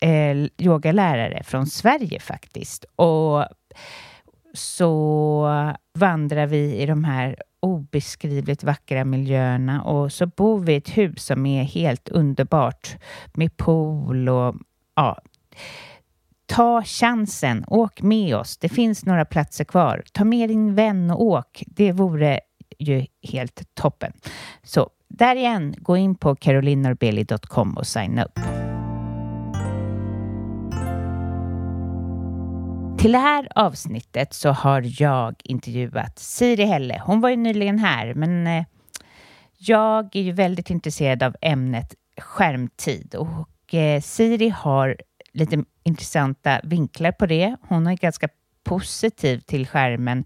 eh, 0.00 0.36
yogalärare 0.58 1.42
från 1.44 1.66
Sverige 1.66 2.20
faktiskt. 2.20 2.84
Och 2.96 3.46
så 4.56 5.74
vandrar 5.94 6.46
vi 6.46 6.82
i 6.82 6.86
de 6.86 7.04
här 7.04 7.36
obeskrivligt 7.60 8.64
vackra 8.64 9.04
miljöerna 9.04 9.82
och 9.82 10.12
så 10.12 10.26
bor 10.26 10.60
vi 10.60 10.72
i 10.72 10.76
ett 10.76 10.96
hus 10.98 11.24
som 11.24 11.46
är 11.46 11.64
helt 11.64 12.08
underbart 12.08 12.96
med 13.34 13.56
pool 13.56 14.28
och 14.28 14.54
ja, 14.94 15.18
ta 16.46 16.82
chansen, 16.82 17.64
åk 17.66 18.02
med 18.02 18.36
oss. 18.36 18.56
Det 18.58 18.68
finns 18.68 19.06
några 19.06 19.24
platser 19.24 19.64
kvar. 19.64 20.02
Ta 20.12 20.24
med 20.24 20.48
din 20.48 20.74
vän 20.74 21.10
och 21.10 21.22
åk. 21.22 21.62
Det 21.66 21.92
vore 21.92 22.40
ju 22.78 23.06
helt 23.22 23.74
toppen. 23.74 24.12
Så 24.62 24.90
där 25.08 25.36
igen, 25.36 25.74
gå 25.78 25.96
in 25.96 26.14
på 26.14 26.36
carolinorbeli.com 26.36 27.76
och 27.76 27.86
signa 27.86 28.24
upp. 28.24 28.55
Till 33.06 33.12
det 33.12 33.18
här 33.18 33.48
avsnittet 33.54 34.34
så 34.34 34.50
har 34.50 35.02
jag 35.02 35.34
intervjuat 35.44 36.18
Siri 36.18 36.64
Helle. 36.64 37.02
Hon 37.04 37.20
var 37.20 37.28
ju 37.28 37.36
nyligen 37.36 37.78
här, 37.78 38.14
men 38.14 38.46
eh, 38.46 38.64
jag 39.58 40.16
är 40.16 40.22
ju 40.22 40.32
väldigt 40.32 40.70
intresserad 40.70 41.22
av 41.22 41.36
ämnet 41.40 41.94
skärmtid 42.18 43.14
och 43.14 43.74
eh, 43.74 44.00
Siri 44.00 44.48
har 44.48 44.96
lite 45.32 45.64
intressanta 45.82 46.60
vinklar 46.64 47.12
på 47.12 47.26
det. 47.26 47.56
Hon 47.68 47.86
är 47.86 47.96
ganska 47.96 48.28
positiv 48.64 49.40
till 49.40 49.66
skärmen 49.66 50.24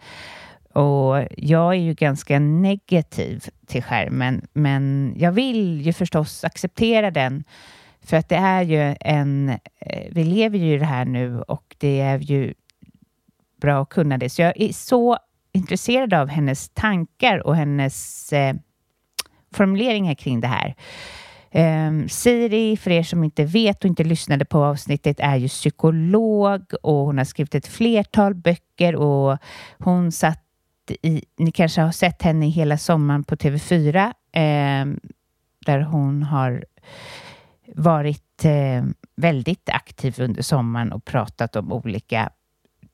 och 0.72 1.26
jag 1.36 1.74
är 1.74 1.80
ju 1.80 1.94
ganska 1.94 2.38
negativ 2.38 3.44
till 3.66 3.82
skärmen, 3.82 4.46
men 4.52 5.14
jag 5.16 5.32
vill 5.32 5.80
ju 5.80 5.92
förstås 5.92 6.44
acceptera 6.44 7.10
den 7.10 7.44
för 8.02 8.16
att 8.16 8.28
det 8.28 8.36
är 8.36 8.62
ju 8.62 8.96
en... 9.00 9.48
Eh, 9.80 10.06
vi 10.10 10.24
lever 10.24 10.58
ju 10.58 10.74
i 10.74 10.78
det 10.78 10.84
här 10.84 11.04
nu 11.04 11.42
och 11.42 11.76
det 11.78 12.00
är 12.00 12.18
ju 12.18 12.54
bra 13.60 13.82
att 13.82 13.88
kunna 13.88 14.18
det. 14.18 14.30
Så 14.30 14.42
jag 14.42 14.52
är 14.56 14.72
så 14.72 15.18
intresserad 15.52 16.14
av 16.14 16.28
hennes 16.28 16.68
tankar 16.68 17.46
och 17.46 17.56
hennes 17.56 18.32
eh, 18.32 18.54
formuleringar 19.54 20.14
kring 20.14 20.40
det 20.40 20.48
här. 20.48 20.74
Um, 21.52 22.08
Siri, 22.08 22.76
för 22.76 22.90
er 22.90 23.02
som 23.02 23.24
inte 23.24 23.44
vet 23.44 23.84
och 23.84 23.88
inte 23.88 24.04
lyssnade 24.04 24.44
på 24.44 24.64
avsnittet, 24.64 25.20
är 25.20 25.36
ju 25.36 25.48
psykolog 25.48 26.72
och 26.82 26.94
hon 26.94 27.18
har 27.18 27.24
skrivit 27.24 27.54
ett 27.54 27.66
flertal 27.66 28.34
böcker 28.34 28.96
och 28.96 29.38
hon 29.78 30.12
satt 30.12 30.44
i, 31.02 31.24
ni 31.36 31.52
kanske 31.52 31.80
har 31.80 31.92
sett 31.92 32.22
henne 32.22 32.46
hela 32.46 32.78
sommaren 32.78 33.24
på 33.24 33.36
TV4, 33.36 34.06
um, 34.06 34.12
ehm, 34.32 35.00
där 35.66 35.80
hon 35.80 36.22
har 36.22 36.64
varit 37.74 38.44
eh, 38.44 38.84
väldigt 39.16 39.68
aktiv 39.68 40.16
under 40.20 40.42
sommaren 40.42 40.92
och 40.92 41.04
pratat 41.04 41.56
om 41.56 41.72
olika 41.72 42.30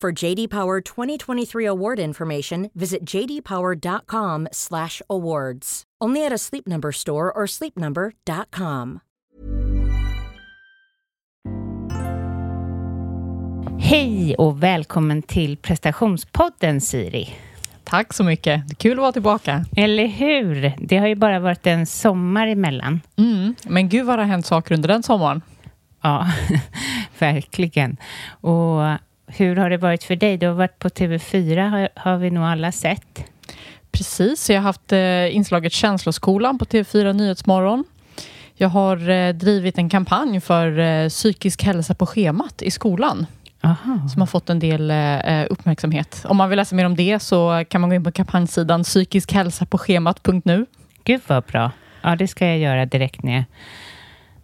For 0.00 0.24
JD 0.24 0.48
Power 0.48 0.80
2023 0.80 1.66
award 1.66 1.98
information, 1.98 2.70
visit 2.74 3.04
jdpower.com/awards. 3.04 5.82
Only 6.04 6.26
at 6.26 6.32
a 6.32 6.38
Sleep 6.38 6.66
Number 6.66 6.92
store 6.92 7.32
or 7.32 7.46
sleepnumber.com. 7.46 9.00
Hej 13.80 14.34
och 14.34 14.62
välkommen 14.62 15.22
till 15.22 15.56
prestationspodden 15.56 16.80
Siri. 16.80 17.28
Tack 17.84 18.12
så 18.12 18.24
mycket. 18.24 18.78
Kul 18.78 18.92
att 18.92 18.98
vara 18.98 19.12
tillbaka. 19.12 19.64
Eller 19.76 20.06
hur? 20.06 20.72
Det 20.78 20.96
har 20.96 21.06
ju 21.06 21.14
bara 21.14 21.38
varit 21.38 21.66
en 21.66 21.86
sommar 21.86 22.46
emellan. 22.46 23.00
Mm. 23.16 23.54
Men 23.64 23.88
gud 23.88 24.06
vad 24.06 24.18
det 24.18 24.22
har 24.22 24.28
hänt 24.28 24.46
saker 24.46 24.74
under 24.74 24.88
den 24.88 25.02
sommaren. 25.02 25.42
Ja, 26.02 26.26
verkligen. 27.18 27.96
Och 28.40 28.82
hur 29.36 29.56
har 29.56 29.70
det 29.70 29.76
varit 29.76 30.04
för 30.04 30.16
dig? 30.16 30.36
Du 30.36 30.46
har 30.46 30.54
varit 30.54 30.78
på 30.78 30.88
TV4, 30.88 31.68
har, 31.68 31.88
har 31.96 32.16
vi 32.16 32.30
nog 32.30 32.44
alla 32.44 32.72
sett. 32.72 33.24
Precis, 33.92 34.50
jag 34.50 34.56
har 34.56 34.62
haft 34.62 34.92
eh, 34.92 35.36
inslaget 35.36 35.72
Känsloskolan 35.72 36.58
på 36.58 36.64
TV4 36.64 37.12
Nyhetsmorgon. 37.12 37.84
Jag 38.54 38.68
har 38.68 39.08
eh, 39.08 39.34
drivit 39.34 39.78
en 39.78 39.88
kampanj 39.88 40.40
för 40.40 40.78
eh, 40.78 41.08
psykisk 41.08 41.62
hälsa 41.62 41.94
på 41.94 42.06
schemat 42.06 42.62
i 42.62 42.70
skolan. 42.70 43.26
Aha. 43.60 44.08
Som 44.12 44.22
har 44.22 44.26
fått 44.26 44.50
en 44.50 44.58
del 44.58 44.90
eh, 44.90 45.46
uppmärksamhet. 45.50 46.24
Om 46.24 46.36
man 46.36 46.48
vill 46.48 46.56
läsa 46.56 46.76
mer 46.76 46.86
om 46.86 46.96
det 46.96 47.18
så 47.18 47.64
kan 47.68 47.80
man 47.80 47.90
gå 47.90 47.96
in 47.96 48.04
på 48.04 48.12
kampanjsidan 48.12 48.82
psykisk 48.82 49.32
hälsa 49.32 49.66
på 49.66 49.78
schemat.nu. 49.78 50.66
Gud 51.04 51.20
vad 51.26 51.44
bra. 51.44 51.70
Ja, 52.02 52.16
det 52.16 52.28
ska 52.28 52.46
jag 52.46 52.58
göra 52.58 52.86
direkt 52.86 53.22
när, 53.22 53.44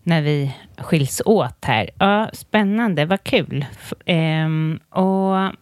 när 0.06 0.22
vi 0.22 0.52
skiljs 0.78 1.22
åt 1.24 1.64
här. 1.64 1.90
Ja, 1.98 2.30
spännande, 2.32 3.04
vad 3.04 3.24
kul. 3.24 3.64
Ehm, 4.06 4.80
och 4.90 5.52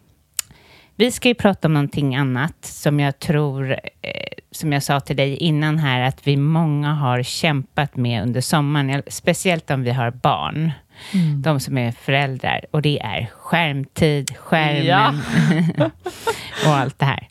vi 0.95 1.11
ska 1.11 1.27
ju 1.27 1.35
prata 1.35 1.67
om 1.67 1.73
någonting 1.73 2.15
annat 2.15 2.55
som 2.65 2.99
jag 2.99 3.19
tror, 3.19 3.71
eh, 4.01 4.09
som 4.51 4.73
jag 4.73 4.83
sa 4.83 4.99
till 4.99 5.15
dig 5.15 5.37
innan 5.37 5.77
här, 5.77 6.01
att 6.01 6.27
vi 6.27 6.37
många 6.37 6.93
har 6.93 7.23
kämpat 7.23 7.95
med 7.95 8.23
under 8.23 8.41
sommaren, 8.41 9.03
speciellt 9.07 9.71
om 9.71 9.83
vi 9.83 9.91
har 9.91 10.11
barn. 10.11 10.71
Mm. 11.13 11.41
De 11.41 11.59
som 11.59 11.77
är 11.77 11.91
föräldrar. 11.91 12.65
Och 12.71 12.81
det 12.81 12.99
är 12.99 13.27
skärmtid, 13.37 14.37
skärmen 14.37 15.21
ja. 15.77 15.89
och 16.65 16.75
allt 16.75 16.99
det 16.99 17.05
här. 17.05 17.27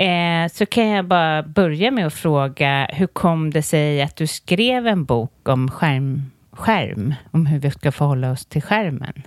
Eh, 0.00 0.48
så 0.52 0.66
kan 0.66 0.88
jag 0.88 1.04
bara 1.04 1.42
börja 1.42 1.90
med 1.90 2.06
att 2.06 2.14
fråga, 2.14 2.88
hur 2.92 3.06
kom 3.06 3.50
det 3.50 3.62
sig 3.62 4.02
att 4.02 4.16
du 4.16 4.26
skrev 4.26 4.86
en 4.86 5.04
bok 5.04 5.48
om 5.48 5.70
skärm, 5.70 6.30
skärm 6.52 7.14
om 7.30 7.46
hur 7.46 7.58
vi 7.58 7.70
ska 7.70 7.92
förhålla 7.92 8.30
oss 8.30 8.46
till 8.46 8.62
skärmen? 8.62 9.22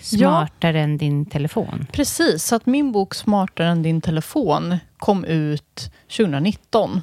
Smartare 0.00 0.78
ja, 0.78 0.84
än 0.84 0.98
din 0.98 1.26
telefon. 1.26 1.86
Precis, 1.92 2.44
så 2.44 2.56
att 2.56 2.66
min 2.66 2.92
bok 2.92 3.14
Smartare 3.14 3.68
än 3.68 3.82
din 3.82 4.00
telefon 4.00 4.76
kom 4.96 5.24
ut 5.24 5.90
2019. 6.16 7.00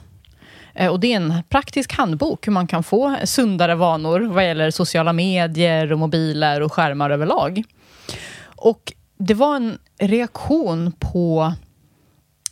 Eh, 0.74 0.92
och 0.92 1.00
det 1.00 1.14
är 1.14 1.18
en 1.18 1.34
praktisk 1.50 1.94
handbok 1.94 2.48
hur 2.48 2.52
man 2.52 2.68
kan 2.68 2.84
få 2.84 3.16
sundare 3.24 3.76
vanor 3.76 4.20
vad 4.20 4.46
gäller 4.46 4.72
sociala 4.72 5.14
medier 5.14 5.92
och 5.92 6.00
mobiler 6.00 6.62
och 6.62 6.74
skärmar 6.74 7.10
överlag. 7.10 7.64
Och 8.44 8.94
det 9.18 9.34
var 9.34 9.56
en 9.56 9.78
reaktion 10.00 10.92
på 10.92 11.54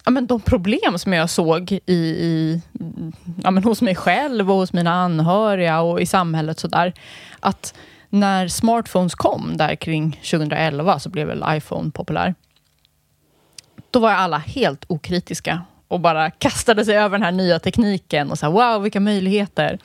ja, 0.09 0.11
men 0.11 0.27
de 0.27 0.41
problem 0.41 0.99
som 0.99 1.13
jag 1.13 1.29
såg 1.29 1.71
i, 1.71 1.93
i, 1.95 2.61
ja, 3.43 3.51
men 3.51 3.63
hos 3.63 3.81
mig 3.81 3.95
själv 3.95 4.51
och 4.51 4.57
hos 4.57 4.73
mina 4.73 4.93
anhöriga 4.93 5.81
och 5.81 6.01
i 6.01 6.05
samhället 6.05 6.59
sådär. 6.59 6.93
Att 7.39 7.73
när 8.09 8.47
smartphones 8.47 9.15
kom 9.15 9.57
där 9.57 9.75
kring 9.75 10.11
2011 10.11 10.99
så 10.99 11.09
blev 11.09 11.27
väl 11.27 11.43
iPhone 11.47 11.91
populär. 11.91 12.35
Då 13.91 13.99
var 13.99 14.11
alla 14.11 14.37
helt 14.37 14.85
okritiska 14.87 15.61
och 15.87 15.99
bara 15.99 16.31
kastade 16.31 16.85
sig 16.85 16.97
över 16.97 17.17
den 17.17 17.25
här 17.25 17.31
nya 17.31 17.59
tekniken 17.59 18.31
och 18.31 18.39
sa 18.39 18.49
wow 18.49 18.81
vilka 18.81 18.99
möjligheter. 18.99 19.79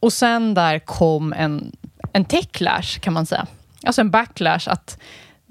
Och 0.00 0.12
sen 0.12 0.54
där 0.54 0.78
kom 0.78 1.32
en, 1.32 1.72
en 2.12 2.24
techlash 2.24 3.00
kan 3.00 3.12
man 3.12 3.26
säga. 3.26 3.46
Alltså 3.84 4.00
en 4.00 4.10
backlash 4.10 4.68
att 4.68 4.98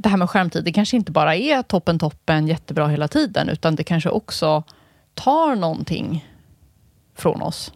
det 0.01 0.09
här 0.09 0.17
med 0.17 0.29
skärmtid, 0.29 0.63
det 0.63 0.71
kanske 0.71 0.97
inte 0.97 1.11
bara 1.11 1.35
är 1.35 1.61
toppen 1.61 1.99
toppen 1.99 2.47
jättebra 2.47 2.87
hela 2.87 3.07
tiden 3.07 3.49
utan 3.49 3.75
det 3.75 3.83
kanske 3.83 4.09
också 4.09 4.63
tar 5.13 5.55
någonting 5.55 6.25
från 7.15 7.41
oss. 7.41 7.73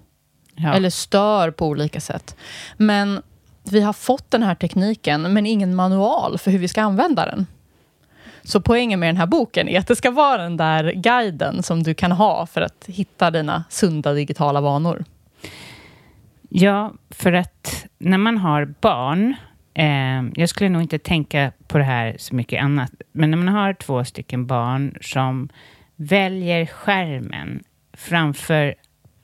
Ja. 0.56 0.74
Eller 0.74 0.90
stör 0.90 1.52
på 1.52 1.68
olika 1.68 2.00
sätt. 2.00 2.36
Men 2.78 3.22
vi 3.64 3.82
har 3.82 3.94
fått 3.94 4.32
den 4.32 4.44
här 4.44 4.56
tekniken 4.56 5.34
men 5.34 5.46
ingen 5.46 5.76
manual 5.76 6.38
för 6.38 6.52
hur 6.52 6.60
vi 6.60 6.68
ska 6.68 6.82
använda 6.82 7.26
den. 7.26 7.48
Så 8.44 8.62
poängen 8.62 9.00
med 9.00 9.10
den 9.10 9.18
här 9.18 9.26
boken 9.26 9.70
är 9.70 9.80
att 9.80 9.88
det 9.88 9.96
ska 9.96 10.12
vara 10.12 10.44
den 10.44 10.58
där 10.58 10.92
guiden 10.92 11.64
som 11.64 11.84
du 11.84 11.94
kan 11.94 12.12
ha 12.12 12.46
för 12.46 12.62
att 12.62 12.86
hitta 12.88 13.32
dina 13.32 13.64
sunda 13.70 14.14
digitala 14.14 14.62
vanor. 14.62 15.06
Ja, 16.50 16.94
för 17.10 17.34
att 17.34 17.86
när 17.98 18.18
man 18.18 18.38
har 18.38 18.74
barn, 18.82 19.36
eh, 19.74 20.24
jag 20.36 20.50
skulle 20.50 20.70
nog 20.70 20.82
inte 20.82 21.00
tänka 21.00 21.52
på 21.68 21.78
det 21.78 21.84
här 21.84 22.16
så 22.20 22.36
mycket 22.36 22.64
annat, 22.64 22.92
men 23.12 23.32
när 23.32 23.38
man 23.38 23.48
har 23.48 23.74
två 23.74 24.06
stycken 24.06 24.46
barn 24.48 24.98
som 25.02 25.50
väljer 25.96 26.66
skärmen 26.66 27.64
framför 27.94 28.76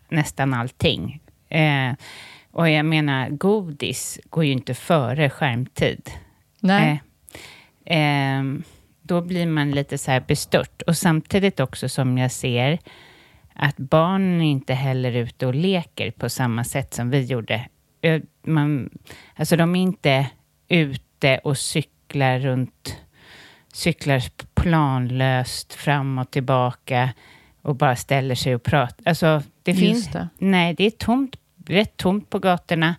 nästan 0.10 0.54
allting. 0.54 1.22
Eh, 1.50 1.94
och 2.52 2.70
jag 2.70 2.86
menar, 2.86 3.30
godis 3.30 4.20
går 4.30 4.46
ju 4.46 4.52
inte 4.52 4.74
före 4.74 5.30
skärmtid. 5.30 6.10
Nej. 6.60 7.02
Eh, 7.86 8.00
eh, 8.00 8.44
då 9.02 9.22
blir 9.22 9.46
man 9.46 9.72
lite 9.72 9.98
så 9.98 10.12
här 10.12 10.24
bestört. 10.28 10.82
Och 10.82 10.98
samtidigt 10.98 11.60
också 11.60 11.90
som 11.90 12.18
jag 12.18 12.32
ser 12.32 12.80
att 13.54 13.78
barnen 13.78 14.42
inte 14.42 14.74
heller 14.74 15.16
är 15.16 15.24
ute 15.24 15.48
och 15.48 15.56
leker 15.56 16.12
på 16.12 16.30
samma 16.30 16.64
sätt 16.64 16.94
som 16.94 17.10
vi 17.10 17.26
gjorde. 17.26 17.68
Man, 18.44 18.90
alltså 19.36 19.56
de 19.56 19.76
är 19.76 19.82
inte 19.82 20.30
ute 20.70 21.38
och 21.38 21.58
cyklar 21.58 22.40
runt, 22.40 22.98
cyklar 23.74 24.24
planlöst 24.54 25.74
fram 25.74 26.18
och 26.18 26.32
tillbaka 26.32 27.10
och 27.62 27.76
bara 27.76 27.96
ställer 27.96 28.36
sig 28.36 28.56
och 28.56 28.64
pratar. 28.64 29.10
Alltså, 29.10 29.44
det 29.64 29.74
finns... 29.74 30.08
Det. 30.08 30.30
Nej, 30.38 30.74
det 30.74 30.86
är 30.86 30.92
tomt, 30.92 31.36
rätt 31.66 31.98
tomt 31.98 32.30
på 32.30 32.40
gatorna. 32.40 32.96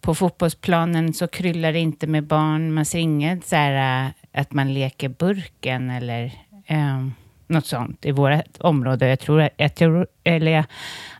På 0.00 0.14
fotbollsplanen 0.14 1.14
så 1.14 1.28
kryllar 1.28 1.72
det 1.72 1.78
inte 1.78 2.06
med 2.06 2.24
barn. 2.24 2.72
Man 2.72 2.84
ser 2.84 2.98
inget 2.98 3.46
så 3.46 3.56
här, 3.56 4.06
äh, 4.06 4.40
att 4.40 4.52
man 4.52 4.74
leker 4.74 5.08
burken 5.08 5.90
eller 5.90 6.32
um, 6.68 7.14
något 7.46 7.66
sånt 7.66 8.06
i 8.06 8.10
vårt 8.10 8.58
område. 8.60 9.08
Jag 9.08 9.20
tror, 9.20 9.48
jag 9.56 9.74
tror, 9.74 10.06
eller 10.24 10.52
jag 10.52 10.64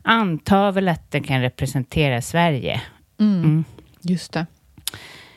antar 0.02 0.72
väl 0.72 0.88
att 0.88 1.10
den 1.10 1.22
kan 1.22 1.40
representera 1.40 2.22
Sverige. 2.22 2.80
Mm, 3.20 3.44
mm. 3.44 3.64
Just 4.00 4.32
det. 4.32 4.46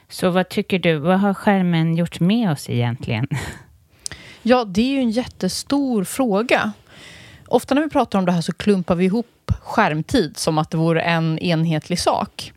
Så 0.09 0.29
vad 0.29 0.50
tycker 0.50 0.79
du? 0.79 0.97
Vad 0.97 1.19
har 1.19 1.33
skärmen 1.33 1.95
gjort 1.95 2.19
med 2.19 2.51
oss 2.51 2.69
egentligen? 2.69 3.27
Ja, 4.47 4.65
det 4.65 4.81
är 4.81 4.89
ju 4.89 5.00
en 5.00 5.12
jättestor 5.12 6.03
fråga. 6.03 6.71
Ofta 7.47 7.75
när 7.75 7.81
vi 7.81 7.89
pratar 7.89 8.19
om 8.19 8.25
det 8.25 8.31
här 8.31 8.41
så 8.41 8.53
klumpar 8.53 8.95
vi 8.95 9.05
ihop 9.05 9.51
skärmtid 9.62 10.38
som 10.38 10.57
att 10.57 10.71
det 10.71 10.77
vore 10.77 11.01
en 11.01 11.39
enhetlig 11.39 12.00
sak. 12.00 12.53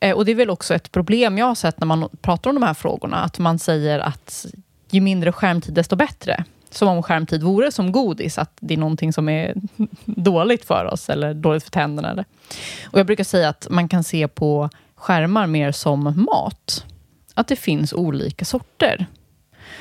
Eh, 0.00 0.16
och 0.16 0.24
det 0.24 0.30
är 0.30 0.36
väl 0.36 0.50
också 0.50 0.74
ett 0.74 0.92
problem 0.92 1.38
jag 1.38 1.46
har 1.46 1.54
sett 1.54 1.80
när 1.80 1.86
man 1.86 2.08
pratar 2.22 2.50
om 2.50 2.56
de 2.56 2.62
här 2.66 2.74
frågorna, 2.74 3.16
att 3.16 3.38
man 3.38 3.58
säger 3.58 3.98
att 3.98 4.46
ju 4.90 5.00
mindre 5.00 5.32
skärmtid 5.32 5.74
desto 5.74 5.96
bättre. 5.96 6.44
Som 6.70 6.88
om 6.88 7.02
skärmtid 7.02 7.42
vore 7.42 7.72
som 7.72 7.92
godis, 7.92 8.38
att 8.38 8.52
det 8.60 8.74
är 8.74 8.78
någonting 8.78 9.12
som 9.12 9.28
är 9.28 9.54
dåligt 10.04 10.64
för 10.64 10.84
oss 10.84 11.10
eller 11.10 11.34
dåligt 11.34 11.64
för 11.64 11.70
tänderna. 11.70 12.10
Eller. 12.10 12.24
Och 12.84 12.98
jag 12.98 13.06
brukar 13.06 13.24
säga 13.24 13.48
att 13.48 13.66
man 13.70 13.88
kan 13.88 14.04
se 14.04 14.28
på 14.28 14.70
skärmar 15.02 15.46
mer 15.46 15.72
som 15.72 16.26
mat. 16.32 16.84
Att 17.34 17.48
det 17.48 17.56
finns 17.56 17.92
olika 17.92 18.44
sorter. 18.44 19.06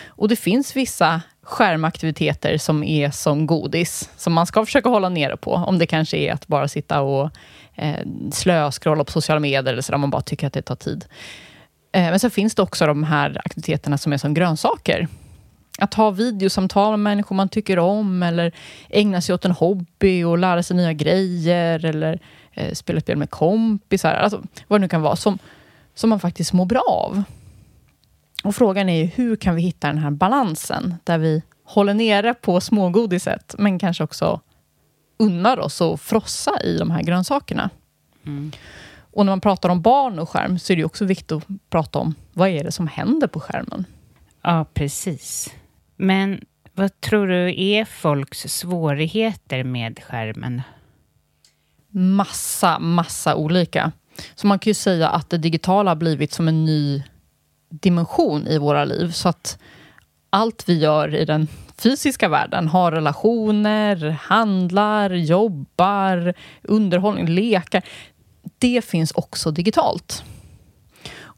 Och 0.05 0.27
det 0.27 0.35
finns 0.35 0.75
vissa 0.75 1.21
skärmaktiviteter 1.41 2.57
som 2.57 2.83
är 2.83 3.11
som 3.11 3.47
godis, 3.47 4.09
som 4.17 4.33
man 4.33 4.47
ska 4.47 4.65
försöka 4.65 4.89
hålla 4.89 5.09
nere 5.09 5.37
på. 5.37 5.53
Om 5.53 5.79
det 5.79 5.85
kanske 5.85 6.17
är 6.17 6.33
att 6.33 6.47
bara 6.47 6.67
sitta 6.67 7.01
och 7.01 7.29
eh, 7.75 7.99
slöskrolla 8.31 9.03
på 9.03 9.11
sociala 9.11 9.39
medier, 9.39 9.73
eller 9.73 9.81
så 9.81 9.91
där 9.91 9.97
man 9.97 10.09
bara 10.09 10.21
tycker 10.21 10.47
att 10.47 10.53
det 10.53 10.61
tar 10.61 10.75
tid. 10.75 11.05
Eh, 11.91 12.01
men 12.01 12.19
så 12.19 12.29
finns 12.29 12.55
det 12.55 12.61
också 12.61 12.85
de 12.85 13.03
här 13.03 13.41
aktiviteterna 13.45 13.97
som 13.97 14.13
är 14.13 14.17
som 14.17 14.33
grönsaker. 14.33 15.07
Att 15.79 15.93
ha 15.93 16.11
videosamtal 16.11 16.91
med 16.91 16.99
människor 16.99 17.35
man 17.35 17.49
tycker 17.49 17.79
om, 17.79 18.23
eller 18.23 18.51
ägna 18.89 19.21
sig 19.21 19.35
åt 19.35 19.45
en 19.45 19.51
hobby 19.51 20.23
och 20.23 20.37
lära 20.37 20.63
sig 20.63 20.77
nya 20.77 20.93
grejer, 20.93 21.85
eller 21.85 22.19
eh, 22.53 22.73
spela 22.73 23.01
spel 23.01 23.17
med 23.17 23.29
kompisar, 23.29 24.13
alltså, 24.13 24.43
vad 24.67 24.79
det 24.79 24.81
nu 24.81 24.89
kan 24.89 25.01
vara, 25.01 25.15
som, 25.15 25.39
som 25.95 26.09
man 26.09 26.19
faktiskt 26.19 26.53
mår 26.53 26.65
bra 26.65 26.83
av. 26.87 27.23
Och 28.43 28.55
frågan 28.55 28.89
är 28.89 28.97
ju, 28.97 29.05
hur 29.05 29.35
kan 29.35 29.55
vi 29.55 29.61
hitta 29.61 29.87
den 29.87 29.97
här 29.97 30.11
balansen, 30.11 30.95
där 31.03 31.17
vi 31.17 31.43
håller 31.63 31.93
nere 31.93 32.33
på 32.33 32.61
smågodiset, 32.61 33.55
men 33.57 33.79
kanske 33.79 34.03
också 34.03 34.41
unnar 35.17 35.59
oss 35.59 35.81
att 35.81 36.01
frossa 36.01 36.61
i 36.63 36.77
de 36.77 36.91
här 36.91 37.01
grönsakerna. 37.01 37.69
Mm. 38.25 38.51
Och 39.13 39.25
när 39.25 39.31
man 39.31 39.41
pratar 39.41 39.69
om 39.69 39.81
barn 39.81 40.19
och 40.19 40.29
skärm, 40.29 40.59
så 40.59 40.73
är 40.73 40.77
det 40.77 40.85
också 40.85 41.05
viktigt 41.05 41.31
att 41.31 41.43
prata 41.69 41.99
om, 41.99 42.15
vad 42.33 42.49
är 42.49 42.63
det 42.63 42.71
som 42.71 42.87
händer 42.87 43.27
på 43.27 43.39
skärmen? 43.39 43.85
Ja, 44.41 44.65
precis. 44.73 45.53
Men 45.95 46.41
vad 46.73 47.01
tror 47.01 47.27
du 47.27 47.61
är 47.63 47.85
folks 47.85 48.39
svårigheter 48.39 49.63
med 49.63 49.99
skärmen? 50.03 50.61
Massa, 51.91 52.79
massa 52.79 53.35
olika. 53.35 53.91
Så 54.35 54.47
man 54.47 54.59
kan 54.59 54.69
ju 54.69 54.73
säga 54.73 55.09
att 55.09 55.29
det 55.29 55.37
digitala 55.37 55.91
har 55.91 55.95
blivit 55.95 56.33
som 56.33 56.47
en 56.47 56.65
ny 56.65 57.03
dimension 57.69 58.47
i 58.47 58.57
våra 58.57 58.85
liv. 58.85 59.11
Så 59.11 59.29
att 59.29 59.59
allt 60.29 60.69
vi 60.69 60.79
gör 60.79 61.15
i 61.15 61.25
den 61.25 61.47
fysiska 61.77 62.29
världen, 62.29 62.67
har 62.67 62.91
relationer, 62.91 64.09
handlar, 64.09 65.09
jobbar, 65.09 66.33
underhållning, 66.61 67.27
lekar. 67.27 67.81
Det 68.57 68.85
finns 68.85 69.11
också 69.11 69.51
digitalt. 69.51 70.23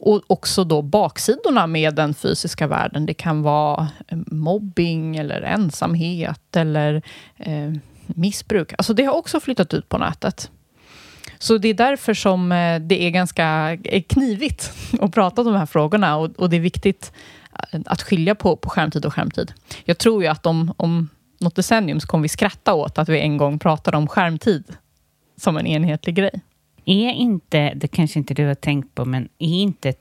Och 0.05 0.21
också 0.27 0.63
då 0.63 0.81
baksidorna 0.81 1.67
med 1.67 1.95
den 1.95 2.13
fysiska 2.13 2.67
världen. 2.67 3.05
Det 3.05 3.13
kan 3.13 3.41
vara 3.41 3.87
mobbing 4.27 5.15
eller 5.15 5.41
ensamhet 5.41 6.55
eller 6.55 7.01
eh, 7.37 7.73
missbruk. 8.07 8.73
Alltså 8.77 8.93
det 8.93 9.03
har 9.03 9.13
också 9.13 9.39
flyttat 9.39 9.73
ut 9.73 9.89
på 9.89 9.97
nätet. 9.97 10.51
Så 11.37 11.57
det 11.57 11.67
är 11.67 11.73
därför 11.73 12.13
som 12.13 12.51
eh, 12.51 12.79
det 12.79 13.03
är 13.03 13.09
ganska 13.09 13.77
eh, 13.83 14.03
knivigt 14.03 14.71
att 14.99 15.13
prata 15.13 15.41
om 15.41 15.47
de 15.47 15.55
här 15.55 15.65
frågorna 15.65 16.17
och, 16.17 16.39
och 16.39 16.49
det 16.49 16.55
är 16.55 16.61
viktigt 16.61 17.11
eh, 17.71 17.79
att 17.85 18.01
skilja 18.01 18.35
på, 18.35 18.55
på 18.55 18.69
skärmtid 18.69 19.05
och 19.05 19.13
skärmtid. 19.13 19.53
Jag 19.85 19.97
tror 19.97 20.23
ju 20.23 20.29
att 20.29 20.45
om, 20.45 20.73
om 20.77 21.09
något 21.39 21.55
decennium 21.55 21.99
så 21.99 22.07
kommer 22.07 22.21
vi 22.21 22.29
skratta 22.29 22.73
åt 22.73 22.97
att 22.97 23.09
vi 23.09 23.19
en 23.19 23.37
gång 23.37 23.59
pratade 23.59 23.97
om 23.97 24.07
skärmtid 24.07 24.63
som 25.37 25.57
en 25.57 25.67
enhetlig 25.67 26.15
grej. 26.15 26.41
Är 26.85 27.09
inte, 27.11 27.73
det 27.75 27.87
kanske 27.87 28.19
inte 28.19 28.33
du 28.33 28.45
har 28.45 28.55
tänkt 28.55 28.95
på, 28.95 29.05
men 29.05 29.29
är 29.39 29.61
inte 29.61 29.93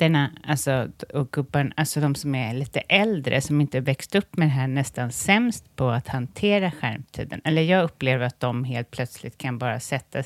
tanterna 0.00 0.30
alltså, 0.46 0.88
och 1.14 1.30
gubbarna, 1.30 1.72
alltså 1.76 2.00
de 2.00 2.14
som 2.14 2.34
är 2.34 2.54
lite 2.54 2.80
äldre, 2.80 3.40
som 3.40 3.60
inte 3.60 3.80
växt 3.80 4.14
upp 4.14 4.36
med 4.36 4.48
det 4.48 4.52
här, 4.52 4.68
nästan 4.68 5.12
sämst 5.12 5.76
på 5.76 5.88
att 5.88 6.08
hantera 6.08 6.70
skärmtiden? 6.70 7.40
Eller 7.44 7.62
jag 7.62 7.84
upplever 7.84 8.26
att 8.26 8.40
de 8.40 8.64
helt 8.64 8.90
plötsligt 8.90 9.38
kan 9.38 9.58
bara 9.58 9.80
sätta 9.80 10.22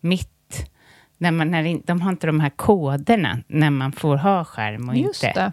mitt 0.00 0.70
när 1.18 1.30
man, 1.30 1.50
när 1.50 1.80
de 1.86 2.00
har 2.00 2.10
inte 2.10 2.26
de 2.26 2.40
här 2.40 2.50
koderna 2.50 3.38
när 3.48 3.70
man 3.70 3.92
får 3.92 4.16
ha 4.16 4.44
skärm 4.44 4.88
och 4.88 4.96
Just 4.96 5.24
inte... 5.24 5.40
Det. 5.40 5.52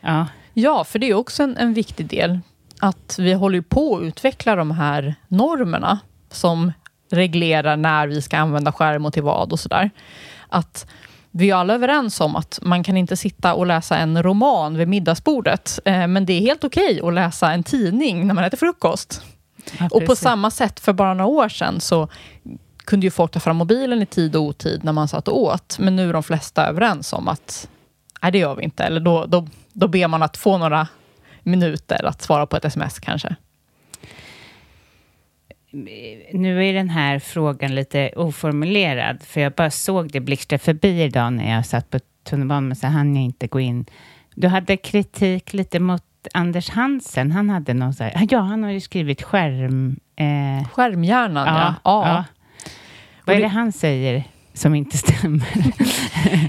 Ja. 0.00 0.26
ja, 0.54 0.84
för 0.84 0.98
det 0.98 1.10
är 1.10 1.14
också 1.14 1.42
en, 1.42 1.56
en 1.56 1.74
viktig 1.74 2.06
del. 2.06 2.40
Att 2.80 3.18
vi 3.18 3.32
håller 3.32 3.60
på 3.60 3.96
att 3.96 4.02
utveckla 4.02 4.56
de 4.56 4.70
här 4.70 5.14
normerna 5.28 5.98
som 6.30 6.72
reglerar 7.10 7.76
när 7.76 8.06
vi 8.06 8.22
ska 8.22 8.38
använda 8.38 8.72
skärm 8.72 9.06
och 9.06 9.12
till 9.12 9.22
vad 9.22 9.52
och 9.52 9.60
sådär. 9.60 9.90
Att 10.48 10.86
vi 11.36 11.50
är 11.50 11.54
alla 11.54 11.74
överens 11.74 12.20
om 12.20 12.36
att 12.36 12.58
man 12.62 12.84
kan 12.84 12.96
inte 12.96 13.16
sitta 13.16 13.54
och 13.54 13.66
läsa 13.66 13.96
en 13.96 14.22
roman 14.22 14.76
vid 14.76 14.88
middagsbordet. 14.88 15.78
Eh, 15.84 16.06
men 16.06 16.26
det 16.26 16.32
är 16.32 16.40
helt 16.40 16.64
okej 16.64 16.94
okay 16.94 17.08
att 17.08 17.14
läsa 17.14 17.52
en 17.52 17.62
tidning 17.62 18.26
när 18.26 18.34
man 18.34 18.44
äter 18.44 18.56
frukost. 18.56 19.22
Ja, 19.78 19.88
och 19.90 20.06
på 20.06 20.16
samma 20.16 20.50
sätt, 20.50 20.80
för 20.80 20.92
bara 20.92 21.14
några 21.14 21.30
år 21.30 21.48
sedan, 21.48 21.80
så 21.80 22.08
kunde 22.84 23.06
ju 23.06 23.10
folk 23.10 23.32
ta 23.32 23.40
fram 23.40 23.56
mobilen 23.56 24.02
i 24.02 24.06
tid 24.06 24.36
och 24.36 24.42
otid 24.42 24.84
när 24.84 24.92
man 24.92 25.08
satt 25.08 25.28
och 25.28 25.42
åt. 25.42 25.78
Men 25.78 25.96
nu 25.96 26.08
är 26.08 26.12
de 26.12 26.22
flesta 26.22 26.66
överens 26.66 27.12
om 27.12 27.28
att 27.28 27.68
nej, 28.22 28.32
det 28.32 28.38
gör 28.38 28.54
vi 28.54 28.64
inte. 28.64 28.84
Eller 28.84 29.00
då, 29.00 29.26
då, 29.26 29.46
då 29.72 29.88
ber 29.88 30.08
man 30.08 30.22
att 30.22 30.36
få 30.36 30.58
några 30.58 30.88
minuter 31.42 32.04
att 32.04 32.22
svara 32.22 32.46
på 32.46 32.56
ett 32.56 32.64
sms 32.64 32.98
kanske. 32.98 33.36
Nu 36.32 36.68
är 36.68 36.72
den 36.72 36.90
här 36.90 37.18
frågan 37.18 37.74
lite 37.74 38.10
oformulerad, 38.16 39.22
för 39.22 39.40
jag 39.40 39.52
bara 39.52 39.70
såg 39.70 40.12
det 40.12 40.20
blixtra 40.20 40.58
förbi 40.58 41.02
idag 41.02 41.32
när 41.32 41.54
jag 41.54 41.66
satt 41.66 41.90
på 41.90 41.98
tunnelbanan, 42.24 42.68
men 42.68 42.76
så 42.76 42.86
hann 42.86 43.16
jag 43.16 43.24
inte 43.24 43.46
gå 43.46 43.60
in. 43.60 43.86
Du 44.34 44.48
hade 44.48 44.76
kritik 44.76 45.52
lite 45.52 45.80
mot 45.80 46.02
Anders 46.34 46.70
Hansen. 46.70 47.32
Han 47.32 47.50
hade 47.50 47.74
någon 47.74 47.94
så 47.94 48.04
här, 48.04 48.26
ja, 48.30 48.40
han 48.40 48.62
har 48.62 48.70
ju 48.70 48.80
skrivit 48.80 49.22
skärm... 49.22 49.96
Eh, 50.16 50.68
Skärmhjärnan, 50.68 51.46
ja. 51.46 51.74
ja. 51.84 52.08
ja. 52.08 52.24
Vad 53.24 53.36
är 53.36 53.40
det 53.40 53.48
han 53.48 53.72
säger? 53.72 54.24
Som 54.54 54.74
inte 54.74 54.98
stämmer. 54.98 55.46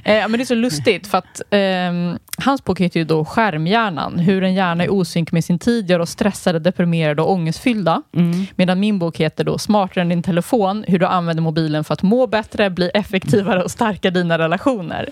eh, 0.03 0.27
men 0.27 0.31
det 0.31 0.41
är 0.41 0.45
så 0.45 0.55
lustigt, 0.55 1.07
för 1.07 1.17
att 1.17 1.41
eh, 1.49 2.15
hans 2.37 2.63
bok 2.63 2.79
heter 2.79 2.99
ju 2.99 3.03
då 3.05 3.25
Skärmhjärnan. 3.25 4.19
Hur 4.19 4.43
en 4.43 4.53
hjärna 4.53 4.85
i 4.85 4.89
osynk 4.89 5.31
med 5.31 5.43
sin 5.45 5.59
tid 5.59 5.89
gör 5.89 5.99
oss 5.99 6.09
stressade, 6.09 6.59
deprimerade 6.59 7.21
och 7.21 7.31
ångestfyllda. 7.31 8.01
Mm. 8.15 8.45
Medan 8.55 8.79
min 8.79 8.99
bok 8.99 9.17
heter 9.17 9.43
då 9.43 9.57
Smartare 9.57 10.01
än 10.01 10.09
din 10.09 10.23
telefon. 10.23 10.85
Hur 10.87 10.99
du 10.99 11.05
använder 11.05 11.43
mobilen 11.43 11.83
för 11.83 11.93
att 11.93 12.03
må 12.03 12.27
bättre, 12.27 12.69
bli 12.69 12.91
effektivare 12.93 13.63
och 13.63 13.71
stärka 13.71 14.11
dina 14.11 14.37
relationer. 14.37 15.09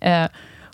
Eh, 0.00 0.26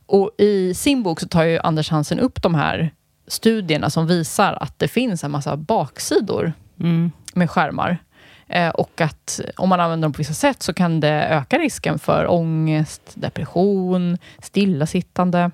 och 0.07 0.31
I 0.39 0.75
sin 0.75 1.03
bok 1.03 1.21
så 1.21 1.29
tar 1.29 1.45
ju 1.45 1.59
Anders 1.59 1.91
Hansen 1.91 2.19
upp 2.19 2.43
de 2.43 2.55
här 2.55 2.91
studierna 3.29 3.91
som 3.91 4.07
visar 4.07 4.59
att 4.61 4.79
det 4.79 4.89
finns 4.89 5.25
en 5.25 5.31
massa 5.31 5.57
baksidor 5.57 6.53
Mm. 6.81 7.11
med 7.35 7.51
skärmar. 7.51 7.99
Eh, 8.49 8.69
och 8.69 9.01
att 9.01 9.41
om 9.57 9.69
man 9.69 9.81
använder 9.81 10.05
dem 10.05 10.13
på 10.13 10.19
vissa 10.19 10.35
sätt 10.35 10.63
så 10.63 10.75
kan 10.75 11.01
det 11.01 11.27
öka 11.27 11.59
risken 11.59 11.99
för 11.99 12.31
ångest, 12.31 13.03
depression, 13.15 14.19
stillasittande. 14.43 15.51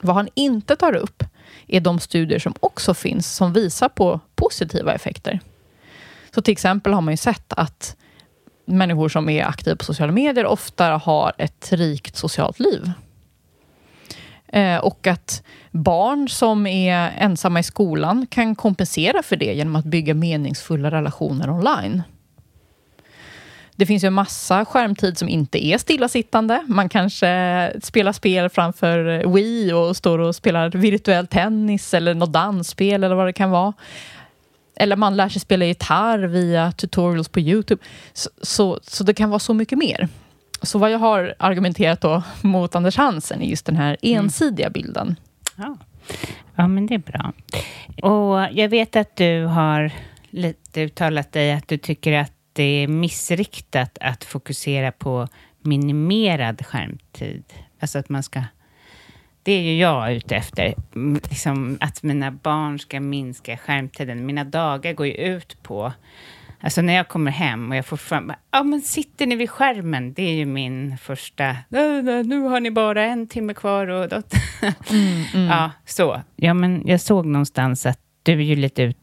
Vad 0.00 0.16
han 0.16 0.28
inte 0.34 0.76
tar 0.76 0.94
upp 0.94 1.24
är 1.66 1.80
de 1.80 2.00
studier 2.00 2.38
som 2.38 2.54
också 2.60 2.94
finns 2.94 3.36
som 3.36 3.52
visar 3.52 3.88
på 3.88 4.20
positiva 4.34 4.94
effekter. 4.94 5.40
Så 6.34 6.42
till 6.42 6.52
exempel 6.52 6.92
har 6.92 7.00
man 7.00 7.12
ju 7.12 7.16
sett 7.16 7.52
att 7.52 7.96
människor 8.64 9.08
som 9.08 9.28
är 9.28 9.44
aktiva 9.44 9.76
på 9.76 9.84
sociala 9.84 10.12
medier 10.12 10.46
ofta 10.46 10.84
har 10.84 11.32
ett 11.38 11.72
rikt 11.72 12.16
socialt 12.16 12.58
liv. 12.60 12.92
Eh, 14.48 14.78
och 14.78 15.06
att 15.06 15.42
barn 15.70 16.28
som 16.28 16.66
är 16.66 17.12
ensamma 17.18 17.60
i 17.60 17.62
skolan 17.62 18.26
kan 18.30 18.54
kompensera 18.54 19.22
för 19.22 19.36
det 19.36 19.54
genom 19.54 19.76
att 19.76 19.84
bygga 19.84 20.14
meningsfulla 20.14 20.90
relationer 20.90 21.50
online. 21.50 22.02
Det 23.76 23.86
finns 23.86 24.04
ju 24.04 24.06
en 24.06 24.12
massa 24.12 24.64
skärmtid 24.64 25.18
som 25.18 25.28
inte 25.28 25.66
är 25.66 25.78
stillasittande. 25.78 26.64
Man 26.66 26.88
kanske 26.88 27.72
spelar 27.82 28.12
spel 28.12 28.48
framför 28.48 29.26
Wii 29.34 29.72
och 29.72 29.96
står 29.96 30.18
och 30.18 30.34
spelar 30.36 30.70
virtuell 30.70 31.26
tennis 31.26 31.94
eller 31.94 32.14
något 32.14 32.32
dansspel 32.32 33.04
eller 33.04 33.14
vad 33.14 33.26
det 33.26 33.32
kan 33.32 33.50
vara. 33.50 33.72
Eller 34.76 34.96
man 34.96 35.16
lär 35.16 35.28
sig 35.28 35.40
spela 35.40 35.64
gitarr 35.64 36.18
via 36.18 36.72
tutorials 36.72 37.28
på 37.28 37.40
Youtube. 37.40 37.82
Så, 38.12 38.30
så, 38.42 38.78
så 38.82 39.04
det 39.04 39.14
kan 39.14 39.30
vara 39.30 39.38
så 39.38 39.54
mycket 39.54 39.78
mer. 39.78 40.08
Så 40.62 40.78
vad 40.78 40.90
jag 40.90 40.98
har 40.98 41.34
argumenterat 41.38 42.00
då 42.00 42.22
mot 42.42 42.74
Anders 42.74 42.96
Hansen 42.96 43.42
är 43.42 43.46
just 43.46 43.66
den 43.66 43.76
här 43.76 43.96
ensidiga 44.02 44.70
bilden. 44.70 45.16
Ja. 45.56 45.76
ja, 46.54 46.68
men 46.68 46.86
det 46.86 46.94
är 46.94 46.98
bra. 46.98 47.32
Och 48.02 48.48
jag 48.52 48.68
vet 48.68 48.96
att 48.96 49.16
du 49.16 49.44
har 49.44 49.90
lite 50.30 50.80
uttalat 50.82 51.32
dig 51.32 51.52
att 51.52 51.68
du 51.68 51.78
tycker 51.78 52.12
att 52.12 52.32
det 52.52 52.62
är 52.62 52.88
missriktat 52.88 53.98
att 54.00 54.24
fokusera 54.24 54.92
på 54.92 55.28
minimerad 55.60 56.66
skärmtid. 56.66 57.44
Alltså 57.80 57.98
att 57.98 58.08
man 58.08 58.22
ska... 58.22 58.42
Det 59.42 59.52
är 59.52 59.62
ju 59.62 59.78
jag 59.78 60.12
ute 60.12 60.36
efter. 60.36 60.74
Mm, 60.94 61.20
Liksom 61.30 61.78
att 61.80 62.02
mina 62.02 62.30
barn 62.30 62.78
ska 62.78 63.00
minska 63.00 63.56
skärmtiden. 63.56 64.26
Mina 64.26 64.44
dagar 64.44 64.92
går 64.92 65.06
ju 65.06 65.12
ut 65.12 65.62
på... 65.62 65.92
Alltså 66.66 66.82
när 66.82 66.92
jag 66.92 67.08
kommer 67.08 67.30
hem 67.30 67.70
och 67.70 67.76
jag 67.76 67.86
får 67.86 67.96
fram... 67.96 68.32
Ja, 68.50 68.62
men 68.62 68.80
sitter 68.82 69.26
ni 69.26 69.36
vid 69.36 69.50
skärmen? 69.50 70.12
Det 70.12 70.22
är 70.22 70.34
ju 70.34 70.46
min 70.46 70.98
första... 70.98 71.56
"Nej, 71.68 72.02
nej, 72.02 72.24
Nu 72.24 72.40
har 72.40 72.60
ni 72.60 72.70
bara 72.70 73.04
en 73.04 73.26
timme 73.26 73.54
kvar 73.54 73.86
och... 73.86 74.12
Ja, 75.50 75.70
så. 75.84 76.22
Ja, 76.36 76.54
men 76.54 76.82
jag 76.86 77.00
såg 77.00 77.26
någonstans 77.26 77.86
att 77.86 77.98
du 78.22 78.32
är 78.32 78.36
ju 78.44 78.56
lite 78.56 78.82
ut... 78.82 78.96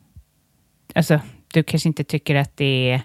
Alltså, 0.95 1.19
du 1.54 1.63
kanske 1.63 1.89
inte 1.89 2.04
tycker 2.04 2.36
att 2.36 2.58
det 2.58 2.89
är 2.89 3.02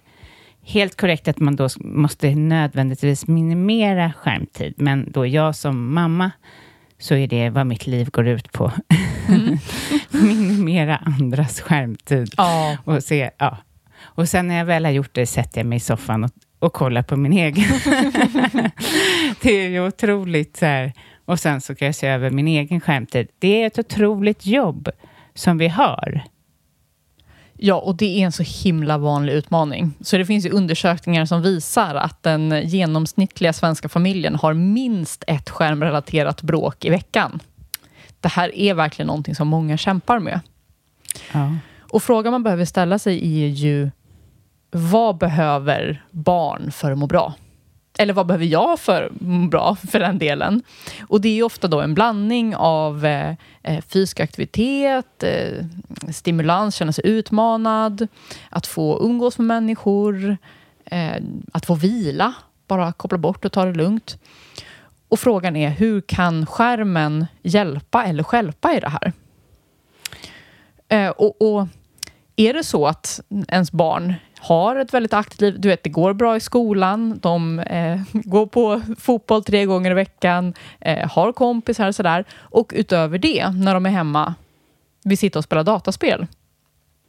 helt 0.63 0.97
korrekt 1.01 1.29
att 1.29 1.39
man 1.39 1.57
då 1.57 1.69
måste 1.81 2.35
nödvändigtvis 2.35 3.27
minimera 3.27 4.13
skärmtid, 4.13 4.75
men 4.77 5.13
då 5.13 5.27
jag 5.27 5.57
som 5.57 5.95
mamma 5.95 6.31
så 6.99 7.15
är 7.15 7.27
det 7.27 7.51
vad 7.51 7.67
mitt 7.67 7.87
liv 7.87 8.11
går 8.11 8.27
ut 8.29 8.53
på. 8.53 8.73
minimera 10.11 10.97
andras 10.97 11.61
skärmtid. 11.61 12.35
Ja. 12.37 12.77
Och, 12.85 13.05
se, 13.05 13.31
ja. 13.39 13.59
Och 14.19 14.29
sen 14.29 14.49
när 14.49 14.59
jag 14.59 14.65
väl 14.65 14.85
har 14.85 14.93
gjort 14.93 15.15
det 15.15 15.27
sätter 15.27 15.61
jag 15.61 15.67
mig 15.67 15.77
i 15.77 15.81
soffan 15.81 16.25
och, 16.25 16.31
och 16.59 16.73
kollar 16.73 17.03
på 17.03 17.17
min 17.17 17.33
egen. 17.33 17.65
det 19.43 19.51
är 19.51 19.69
ju 19.69 19.87
otroligt 19.87 20.57
så 20.57 20.67
här. 20.67 20.93
Och 21.25 21.41
sen 21.41 21.61
så 21.61 21.75
kan 21.75 21.87
jag 21.87 21.95
se 21.95 22.07
över 22.07 22.31
min 22.31 22.49
egen 22.49 22.81
skärmtid. 22.81 23.29
Det 23.39 23.63
är 23.63 23.67
ett 23.67 23.79
otroligt 23.79 24.47
jobb 24.47 24.89
som 25.35 25.59
vi 25.59 25.69
har. 25.69 26.23
Ja, 27.57 27.75
och 27.75 27.97
det 27.97 28.21
är 28.21 28.25
en 28.25 28.33
så 28.33 28.43
himla 28.43 28.99
vanlig 28.99 29.33
utmaning. 29.33 29.93
Så 30.01 30.19
det 30.19 30.27
finns 30.27 30.47
ju 30.47 30.51
undersökningar 30.51 31.25
som 31.25 31.43
visar 31.43 31.95
att 31.95 32.23
den 32.23 32.63
genomsnittliga 32.65 33.53
svenska 33.53 33.89
familjen 33.89 34.35
har 34.35 34.55
minst 34.55 35.25
ett 35.27 35.51
skärmrelaterat 35.51 36.43
bråk 36.43 36.85
i 36.85 36.91
veckan. 36.91 37.41
Det 38.21 38.29
här 38.29 38.55
är 38.55 38.75
verkligen 38.75 39.07
någonting 39.07 39.35
som 39.35 39.49
många 39.49 39.77
kämpar 39.77 40.19
med. 40.19 40.41
Ja. 41.33 41.57
Och 41.81 42.03
frågan 42.03 42.33
man 42.33 42.43
behöver 42.43 42.65
ställa 42.65 42.99
sig 42.99 43.43
är 43.45 43.49
ju 43.49 43.91
vad 44.71 45.19
behöver 45.19 46.05
barn 46.11 46.73
för 46.73 46.93
att 46.93 46.99
må 46.99 47.07
bra? 47.07 47.35
Eller 47.99 48.15
vad 48.15 48.27
behöver 48.27 48.45
jag 48.45 48.81
för 48.81 49.03
att 49.03 49.21
må 49.21 49.49
bra, 49.49 49.77
för 49.91 50.01
den 50.01 50.19
delen? 50.19 50.63
Och 51.03 51.21
det 51.21 51.29
är 51.29 51.35
ju 51.35 51.43
ofta 51.43 51.69
då 51.69 51.81
en 51.81 51.95
blandning 51.95 52.57
av 52.57 53.05
eh, 53.05 53.35
eh, 53.63 53.81
fysisk 53.81 54.21
aktivitet, 54.21 55.23
eh, 55.23 55.65
stimulans, 56.13 56.75
känna 56.75 56.93
sig 56.93 57.07
utmanad, 57.07 58.09
att 58.51 58.67
få 58.67 59.03
umgås 59.03 59.39
med 59.39 59.47
människor, 59.47 60.37
eh, 60.85 61.23
att 61.53 61.67
få 61.67 61.75
vila, 61.75 62.35
bara 62.67 62.93
koppla 62.93 63.19
bort 63.19 63.45
och 63.45 63.53
ta 63.53 63.65
det 63.65 63.75
lugnt. 63.75 64.19
Och 65.09 65.21
frågan 65.21 65.57
är, 65.57 65.71
hur 65.71 66.01
kan 66.01 66.47
skärmen 66.47 67.27
hjälpa 67.43 68.05
eller 68.05 68.23
stjälpa 68.23 68.75
i 68.75 68.81
det 68.81 68.89
här? 68.89 69.13
Eh, 70.89 71.11
och, 71.11 71.43
och 71.43 71.69
är 72.37 72.55
det 72.55 72.65
så 72.65 72.87
att 72.87 73.21
ens 73.49 73.73
barn 73.73 74.15
har 74.39 74.77
ett 74.77 74.95
väldigt 74.95 75.15
aktivt 75.15 75.41
liv, 75.41 75.61
du 75.61 75.69
vet 75.69 75.83
det 75.83 75.91
går 75.91 76.13
bra 76.13 76.37
i 76.37 76.41
skolan, 76.41 77.19
de 77.23 77.59
eh, 77.59 78.01
går 78.13 78.47
på 78.47 78.83
fotboll 78.99 79.45
tre 79.45 79.65
gånger 79.65 79.91
i 79.91 79.95
veckan, 79.95 80.55
eh, 80.81 81.09
har 81.11 81.33
kompisar 81.33 81.89
och 81.89 81.95
sådär. 81.95 82.25
Och 82.35 82.73
utöver 82.77 83.19
det, 83.19 83.51
när 83.51 83.75
de 83.75 83.87
är 83.87 83.91
hemma, 83.91 84.35
vi 85.05 85.17
sitter 85.17 85.41
och 85.41 85.45
spelar 85.45 85.65
dataspel. 85.65 86.27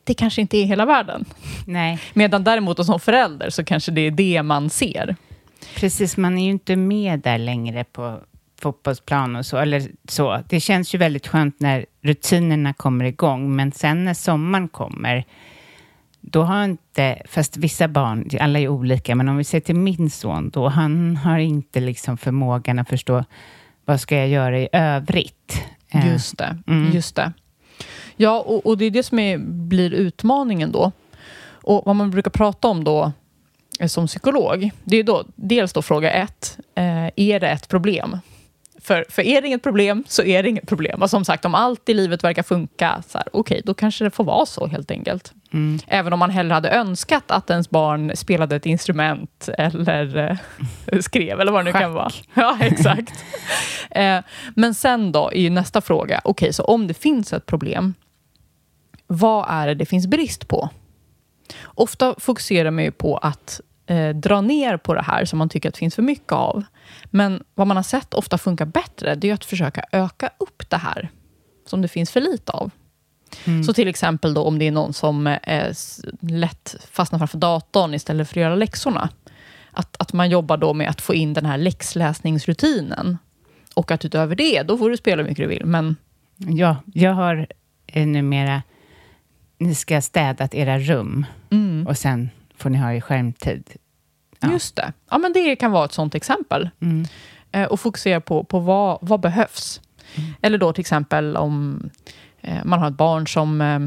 Det 0.04 0.14
kanske 0.14 0.42
inte 0.42 0.58
är 0.58 0.66
hela 0.66 0.86
världen. 0.86 1.26
Nej, 1.66 2.00
Medan 2.14 2.44
däremot 2.44 2.86
som 2.86 3.00
förälder 3.00 3.50
så 3.50 3.64
kanske 3.64 3.92
det 3.92 4.02
är 4.02 4.12
det 4.12 4.44
man 4.44 4.70
ser. 4.70 5.16
precis. 5.76 6.18
Man 6.18 6.38
är 6.38 6.44
ju 6.44 6.52
inte 6.52 6.76
med 6.76 7.20
där 7.20 7.38
längre 7.38 7.84
på 7.84 8.20
fotbollsplan 8.62 9.36
och 9.36 9.46
så. 9.46 9.58
Eller 9.58 9.84
så. 10.08 10.44
Det 10.50 10.60
känns 10.60 10.96
ju 10.96 10.98
väldigt 10.98 11.28
skönt 11.28 11.60
när 11.60 11.86
rutinerna 12.02 12.74
kommer 12.74 13.06
igång, 13.06 13.56
men 13.56 13.72
sen 13.72 14.06
när 14.06 14.14
sommaren 14.14 14.68
kommer, 14.68 15.26
då 16.22 16.44
har 16.44 16.64
inte, 16.64 17.22
fast 17.26 17.58
vissa 17.58 17.88
barn, 17.88 18.30
alla 18.40 18.60
är 18.60 18.68
olika, 18.68 19.16
men 19.16 19.30
om 19.30 19.38
vi 19.38 19.44
ser 19.44 19.60
till 19.60 19.76
min 19.76 20.10
son, 20.10 20.50
då 20.50 20.68
han 20.68 21.18
har 21.18 21.38
inte 21.40 21.80
liksom 21.80 22.18
förmågan 22.18 22.80
att 22.80 22.90
förstå 22.90 23.24
vad 23.86 24.02
ska 24.02 24.18
jag 24.18 24.28
göra 24.28 24.60
i 24.60 24.70
övrigt. 24.72 25.64
Eh, 25.90 26.12
Just 26.12 26.38
det. 26.38 26.58
Mm. 26.68 26.92
Just 26.92 27.16
det. 27.16 27.34
Ja, 28.16 28.40
och, 28.40 28.66
och 28.66 28.78
det 28.78 28.86
är 28.86 28.92
det 28.92 29.04
som 29.04 29.20
är, 29.20 29.38
blir 29.38 29.94
utmaningen 29.94 30.72
då. 30.72 30.92
Och 31.62 31.82
vad 31.86 31.96
man 31.96 32.12
brukar 32.12 32.32
prata 32.32 32.68
om 32.68 32.84
då 32.84 33.12
eh, 33.80 33.88
som 33.88 34.08
psykolog, 34.08 34.72
det 34.84 34.98
är 34.98 35.04
då 35.04 35.24
dels 35.36 35.74
då 35.74 35.82
fråga 35.82 36.12
ett, 36.12 36.60
eh, 36.76 37.10
är 37.16 37.40
det 37.40 37.50
ett 37.50 37.68
problem? 37.68 38.18
För, 38.82 39.06
för 39.10 39.22
är 39.22 39.42
det 39.42 39.48
inget 39.48 39.64
problem 39.64 40.04
så 40.08 40.24
är 40.24 40.44
det 40.44 40.50
inget 40.50 40.68
problem. 40.68 41.02
Och 41.02 41.10
som 41.10 41.26
sagt, 41.26 41.46
om 41.46 41.56
allt 41.56 41.90
i 41.90 41.94
livet 41.94 42.24
verkar 42.24 42.44
funka, 42.44 43.04
så 43.08 43.18
här, 43.18 43.28
okej, 43.34 43.62
då 43.66 43.74
kanske 43.74 44.04
det 44.04 44.12
får 44.12 44.24
vara 44.24 44.46
så 44.46 44.68
helt 44.68 44.92
enkelt. 44.92 45.34
Mm. 45.54 45.80
Även 45.88 46.14
om 46.14 46.20
man 46.20 46.30
hellre 46.30 46.54
hade 46.54 46.70
önskat 46.70 47.32
att 47.32 47.50
ens 47.50 47.70
barn 47.70 48.12
spelade 48.16 48.56
ett 48.56 48.66
instrument 48.66 49.50
eller 49.58 50.38
eh, 50.88 51.00
skrev, 51.00 51.42
eller 51.42 51.52
vad 51.52 51.66
det 51.66 51.72
nu 51.72 51.72
kan 51.72 51.82
Schack. 51.82 51.94
vara. 51.94 52.12
Ja, 52.34 52.58
exakt. 52.62 53.26
eh, 53.92 54.20
men 54.56 54.74
sen 54.74 55.12
då, 55.12 55.32
är 55.32 55.42
ju 55.42 55.50
nästa 55.50 55.82
fråga, 55.82 56.22
okej, 56.24 56.54
så 56.54 56.64
om 56.64 56.88
det 56.88 56.94
finns 56.94 57.34
ett 57.34 57.46
problem, 57.46 57.94
vad 59.08 59.46
är 59.50 59.68
det 59.68 59.74
det 59.74 59.86
finns 59.86 60.08
brist 60.08 60.48
på? 60.48 60.70
Ofta 61.64 62.16
fokuserar 62.18 62.72
man 62.72 62.84
ju 62.84 62.92
på 62.92 63.18
att 63.18 63.62
eh, 63.90 64.10
dra 64.10 64.42
ner 64.42 64.78
på 64.78 64.94
det 64.94 65.02
här 65.02 65.26
som 65.26 65.40
man 65.40 65.50
tycker 65.50 65.70
att 65.70 65.76
det 65.76 65.80
finns 65.80 65.96
för 65.96 66.02
mycket 66.02 66.32
av. 66.32 66.64
Men 67.06 67.44
vad 67.56 67.68
man 67.68 67.78
har 67.78 67.84
sett 67.84 68.14
ofta 68.14 68.38
funkar 68.38 68.66
bättre, 68.66 69.16
det 69.16 69.30
är 69.30 69.34
att 69.34 69.46
försöka 69.46 69.84
öka 69.92 70.30
upp 70.38 70.70
det 70.70 70.78
här 70.78 71.10
som 71.66 71.82
det 71.82 71.88
finns 71.88 72.12
för 72.12 72.22
lite 72.22 72.52
av. 72.52 72.72
Så 73.66 73.74
till 73.74 73.88
exempel 73.88 74.34
då 74.34 74.44
om 74.44 74.60
det 74.60 74.68
är 74.68 74.72
någon 74.72 74.94
som 74.94 75.28
eh, 75.28 75.74
lätt 76.20 76.76
fastnar 76.92 77.20
framför 77.20 77.38
datorn 77.38 77.94
istället 77.94 78.30
för 78.30 78.34
att 78.34 78.42
göra 78.42 78.56
läxorna. 78.56 79.10
Att, 79.72 79.96
att 80.00 80.14
man 80.14 80.30
jobbar 80.30 80.58
då 80.58 80.74
med 80.74 80.90
att 80.90 81.02
få 81.02 81.14
in 81.14 81.34
den 81.34 81.46
här 81.46 81.58
läxläsningsrutinen. 81.58 83.18
Och 83.74 83.92
att 83.92 84.06
utöver 84.06 84.36
det, 84.36 84.64
då 84.64 84.78
får 84.78 84.90
du 84.90 84.98
spela 84.98 85.22
hur 85.22 85.30
mycket 85.30 85.44
du 85.44 85.48
vill. 85.48 85.66
Men 85.66 85.96
Ja, 86.48 86.76
jag 86.94 87.14
har 87.14 87.48
eh, 87.88 88.08
numera... 88.08 88.62
Ni 89.58 89.76
ska 89.76 89.96
ha 89.96 90.02
städat 90.02 90.54
era 90.54 90.80
rum 90.80 91.26
och 91.88 91.98
sen 91.98 92.30
får 92.60 92.70
ni 92.70 92.78
ha 92.78 92.94
er 92.94 93.02
skärmtid. 93.02 93.64
Ja. 94.40 94.52
just 94.52 94.76
det. 94.76 94.94
Ja, 95.10 95.18
men 95.18 95.34
det 95.34 95.56
kan 95.56 95.72
vara 95.72 95.86
ett 95.86 95.94
sånt 95.94 96.16
exempel. 96.16 96.70
Mm. 96.82 97.06
Eh, 97.52 97.68
och 97.68 97.80
fokusera 97.80 98.22
på, 98.22 98.44
på 98.44 98.60
vad, 98.60 98.98
vad 99.02 99.20
behövs. 99.20 99.82
Eller 100.42 100.58
då 100.58 100.74
till 100.74 100.82
exempel 100.82 101.38
om 101.38 101.84
eh, 102.42 102.64
man 102.64 102.80
har 102.80 102.88
ett 102.88 102.98
barn 102.98 103.28
som 103.28 103.62
eh, 103.62 103.80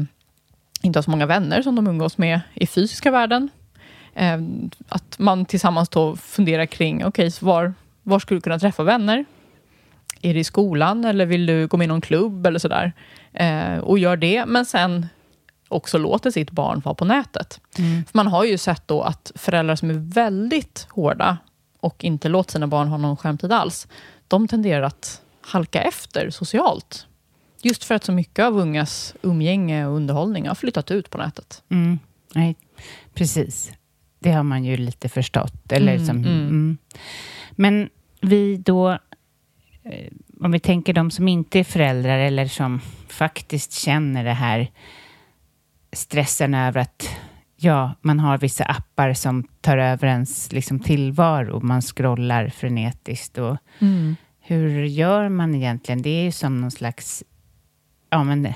inte 0.81 0.99
har 0.99 1.03
så 1.03 1.11
många 1.11 1.25
vänner 1.25 1.61
som 1.61 1.75
de 1.75 1.87
umgås 1.87 2.17
med 2.17 2.41
i 2.53 2.67
fysiska 2.67 3.11
världen. 3.11 3.49
Att 4.87 5.19
man 5.19 5.45
tillsammans 5.45 5.89
då 5.89 6.15
funderar 6.15 6.65
kring, 6.65 7.05
okej, 7.05 7.31
så 7.31 7.45
var, 7.45 7.73
var 8.03 8.19
skulle 8.19 8.37
du 8.37 8.41
kunna 8.41 8.59
träffa 8.59 8.83
vänner? 8.83 9.25
är 10.23 10.33
det 10.33 10.39
i 10.39 10.43
skolan 10.43 11.05
eller 11.05 11.25
vill 11.25 11.45
du 11.45 11.67
gå 11.67 11.77
med 11.77 11.85
i 11.85 11.87
någon 11.87 12.01
klubb 12.01 12.45
eller 12.45 12.59
sådär? 12.59 12.93
Eh, 13.33 13.77
och 13.77 13.99
gör 13.99 14.17
det, 14.17 14.45
men 14.45 14.65
sen 14.65 15.07
också 15.73 15.97
låter 15.97 16.31
sitt 16.31 16.51
barn 16.51 16.81
vara 16.85 16.95
på 16.95 17.05
nätet. 17.05 17.61
Mm. 17.77 18.05
För 18.05 18.17
man 18.17 18.27
har 18.27 18.43
ju 18.43 18.57
sett 18.57 18.87
då 18.87 19.01
att 19.01 19.31
föräldrar 19.35 19.75
som 19.75 19.89
är 19.89 20.13
väldigt 20.13 20.87
hårda 20.89 21.37
och 21.79 22.03
inte 22.03 22.29
låter 22.29 22.51
sina 22.51 22.67
barn 22.67 22.87
ha 22.87 22.97
någon 22.97 23.17
skärmtid 23.17 23.51
alls, 23.51 23.87
de 24.27 24.47
tenderar 24.47 24.81
att 24.83 25.21
halka 25.41 25.81
efter 25.81 26.29
socialt. 26.29 27.07
Just 27.61 27.83
för 27.83 27.95
att 27.95 28.03
så 28.03 28.11
mycket 28.11 28.45
av 28.45 28.57
ungas 28.57 29.15
umgänge 29.21 29.85
och 29.85 29.95
underhållning 29.95 30.47
har 30.47 30.55
flyttat 30.55 30.91
ut 30.91 31.09
på 31.09 31.17
nätet. 31.17 31.63
Mm. 31.69 31.99
Nej, 32.35 32.55
precis. 33.13 33.71
Det 34.19 34.31
har 34.31 34.43
man 34.43 34.63
ju 34.63 34.77
lite 34.77 35.09
förstått. 35.09 35.71
Eller 35.71 35.93
mm, 35.93 36.05
som, 36.05 36.17
mm. 36.17 36.39
mm. 36.39 36.77
Men 37.51 37.89
vi 38.21 38.57
då, 38.57 38.91
eh, 39.83 40.11
om 40.39 40.51
vi 40.51 40.59
tänker 40.59 40.93
de 40.93 41.11
som 41.11 41.27
inte 41.27 41.59
är 41.59 41.63
föräldrar 41.63 42.19
eller 42.19 42.47
som 42.47 42.81
faktiskt 43.07 43.73
känner 43.73 44.23
det 44.23 44.33
här 44.33 44.71
stressen 45.93 46.53
över 46.53 46.81
att 46.81 47.09
ja, 47.55 47.95
man 48.01 48.19
har 48.19 48.37
vissa 48.37 48.63
appar 48.63 49.13
som 49.13 49.43
tar 49.61 49.77
över 49.77 50.07
ens 50.07 50.51
liksom, 50.51 50.79
tillvaro. 50.79 51.59
Man 51.59 51.81
scrollar 51.81 52.49
frenetiskt. 52.49 53.37
Och 53.37 53.57
mm. 53.79 54.15
Hur 54.39 54.83
gör 54.83 55.29
man 55.29 55.55
egentligen? 55.55 56.01
Det 56.01 56.09
är 56.09 56.23
ju 56.23 56.31
som 56.31 56.61
någon 56.61 56.71
slags 56.71 57.23
ja, 58.09 58.23
men 58.23 58.53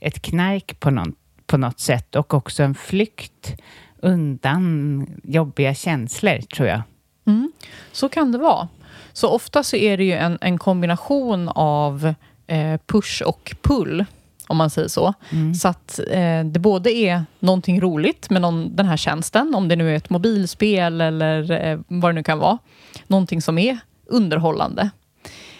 ett 0.00 0.22
knark 0.22 0.80
på, 0.80 0.90
någon, 0.90 1.14
på 1.46 1.56
något 1.56 1.80
sätt 1.80 2.16
och 2.16 2.34
också 2.34 2.62
en 2.62 2.74
flykt 2.74 3.60
undan 3.98 5.06
jobbiga 5.22 5.74
känslor, 5.74 6.38
tror 6.38 6.68
jag. 6.68 6.82
Mm. 7.26 7.52
Så 7.92 8.08
kan 8.08 8.32
det 8.32 8.38
vara. 8.38 8.68
Så 9.12 9.28
ofta 9.28 9.62
så 9.62 9.76
är 9.76 9.96
det 9.96 10.04
ju 10.04 10.12
en, 10.12 10.38
en 10.40 10.58
kombination 10.58 11.48
av 11.48 12.14
eh, 12.46 12.80
push 12.86 13.22
och 13.22 13.54
pull, 13.62 14.04
om 14.46 14.56
man 14.56 14.70
säger 14.70 14.88
så. 14.88 15.14
Mm. 15.30 15.54
Så 15.54 15.68
att 15.68 16.00
eh, 16.10 16.44
det 16.44 16.58
både 16.58 16.92
är 16.92 17.24
någonting 17.38 17.80
roligt 17.80 18.30
med 18.30 18.42
någon, 18.42 18.76
den 18.76 18.86
här 18.86 18.96
tjänsten, 18.96 19.54
om 19.54 19.68
det 19.68 19.76
nu 19.76 19.90
är 19.90 19.96
ett 19.96 20.10
mobilspel 20.10 21.00
eller 21.00 21.66
eh, 21.66 21.80
vad 21.88 22.10
det 22.10 22.14
nu 22.14 22.22
kan 22.22 22.38
vara. 22.38 22.58
Någonting 23.06 23.42
som 23.42 23.58
är 23.58 23.78
underhållande. 24.06 24.90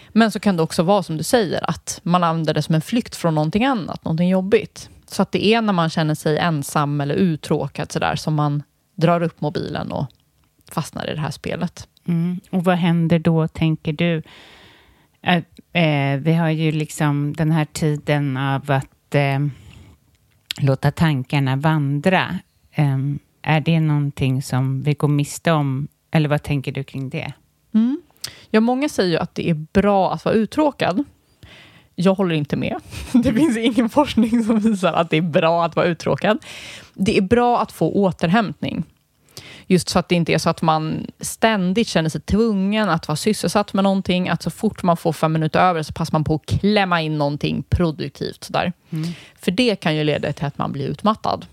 Men 0.09 0.31
så 0.31 0.39
kan 0.39 0.57
det 0.57 0.63
också 0.63 0.83
vara 0.83 1.03
som 1.03 1.17
du 1.17 1.23
säger, 1.23 1.69
att 1.69 1.99
man 2.03 2.23
använder 2.23 2.53
det 2.53 2.61
som 2.61 2.75
en 2.75 2.81
flykt 2.81 3.15
från 3.15 3.35
någonting 3.35 3.65
annat, 3.65 4.05
någonting 4.05 4.29
jobbigt. 4.29 4.89
Så 5.07 5.21
att 5.21 5.31
det 5.31 5.45
är 5.45 5.61
när 5.61 5.73
man 5.73 5.89
känner 5.89 6.15
sig 6.15 6.37
ensam 6.37 7.01
eller 7.01 7.15
uttråkad 7.15 7.91
sådär 7.91 8.15
som 8.15 8.35
man 8.35 8.63
drar 8.95 9.23
upp 9.23 9.41
mobilen 9.41 9.91
och 9.91 10.05
fastnar 10.71 11.09
i 11.09 11.13
det 11.13 11.21
här 11.21 11.31
spelet. 11.31 11.87
Mm. 12.07 12.39
Och 12.49 12.63
vad 12.63 12.75
händer 12.75 13.19
då, 13.19 13.47
tänker 13.47 13.93
du? 13.93 14.23
Eh, 15.25 15.43
eh, 15.83 16.19
vi 16.19 16.33
har 16.33 16.49
ju 16.49 16.71
liksom 16.71 17.33
den 17.33 17.51
här 17.51 17.65
tiden 17.65 18.37
av 18.37 18.71
att 18.71 19.15
eh, 19.15 19.39
låta 20.61 20.91
tankarna 20.91 21.55
vandra. 21.55 22.39
Ehm, 22.71 23.19
är 23.41 23.61
det 23.61 23.79
någonting 23.79 24.41
som 24.41 24.81
vi 24.81 24.93
går 24.93 25.07
miste 25.07 25.51
om? 25.51 25.87
Eller 26.11 26.29
vad 26.29 26.43
tänker 26.43 26.71
du 26.71 26.83
kring 26.83 27.09
det? 27.09 27.33
Mm. 27.73 28.01
Ja, 28.49 28.59
många 28.59 28.89
säger 28.89 29.09
ju 29.09 29.17
att 29.17 29.35
det 29.35 29.49
är 29.49 29.53
bra 29.53 30.13
att 30.13 30.25
vara 30.25 30.35
uttråkad. 30.35 31.03
Jag 31.95 32.15
håller 32.15 32.35
inte 32.35 32.55
med. 32.55 32.75
Det 33.23 33.33
finns 33.33 33.57
ingen 33.57 33.89
forskning 33.89 34.43
som 34.43 34.59
visar 34.59 34.93
att 34.93 35.09
det 35.09 35.17
är 35.17 35.21
bra 35.21 35.65
att 35.65 35.75
vara 35.75 35.85
uttråkad. 35.85 36.37
Det 36.93 37.17
är 37.17 37.21
bra 37.21 37.61
att 37.61 37.71
få 37.71 37.91
återhämtning. 37.91 38.83
Just 39.67 39.89
så 39.89 39.99
att 39.99 40.09
det 40.09 40.15
inte 40.15 40.33
är 40.33 40.37
så 40.37 40.49
att 40.49 40.61
man 40.61 41.07
ständigt 41.19 41.87
känner 41.87 42.09
sig 42.09 42.21
tvungen 42.21 42.89
att 42.89 43.07
vara 43.07 43.15
sysselsatt 43.15 43.73
med 43.73 43.83
någonting. 43.83 44.29
Att 44.29 44.43
så 44.43 44.49
fort 44.49 44.83
man 44.83 44.97
får 44.97 45.13
fem 45.13 45.33
minuter 45.33 45.59
över 45.59 45.83
så 45.83 45.93
passar 45.93 46.13
man 46.13 46.23
på 46.23 46.35
att 46.35 46.45
klämma 46.45 47.01
in 47.01 47.17
någonting 47.17 47.63
produktivt. 47.69 48.43
Sådär. 48.43 48.73
Mm. 48.89 49.09
För 49.35 49.51
det 49.51 49.75
kan 49.75 49.95
ju 49.95 50.03
leda 50.03 50.33
till 50.33 50.45
att 50.45 50.57
man 50.57 50.71
blir 50.71 50.87
utmattad. 50.87 51.45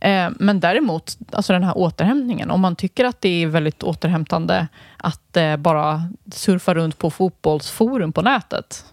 Eh, 0.00 0.30
men 0.38 0.60
däremot, 0.60 1.18
alltså 1.32 1.52
den 1.52 1.64
här 1.64 1.78
återhämtningen, 1.78 2.50
om 2.50 2.60
man 2.60 2.76
tycker 2.76 3.04
att 3.04 3.20
det 3.20 3.42
är 3.42 3.46
väldigt 3.46 3.82
återhämtande 3.82 4.68
att 4.96 5.36
eh, 5.36 5.56
bara 5.56 6.02
surfa 6.32 6.74
runt 6.74 6.98
på 6.98 7.10
fotbollsforum 7.10 8.12
på 8.12 8.22
nätet 8.22 8.84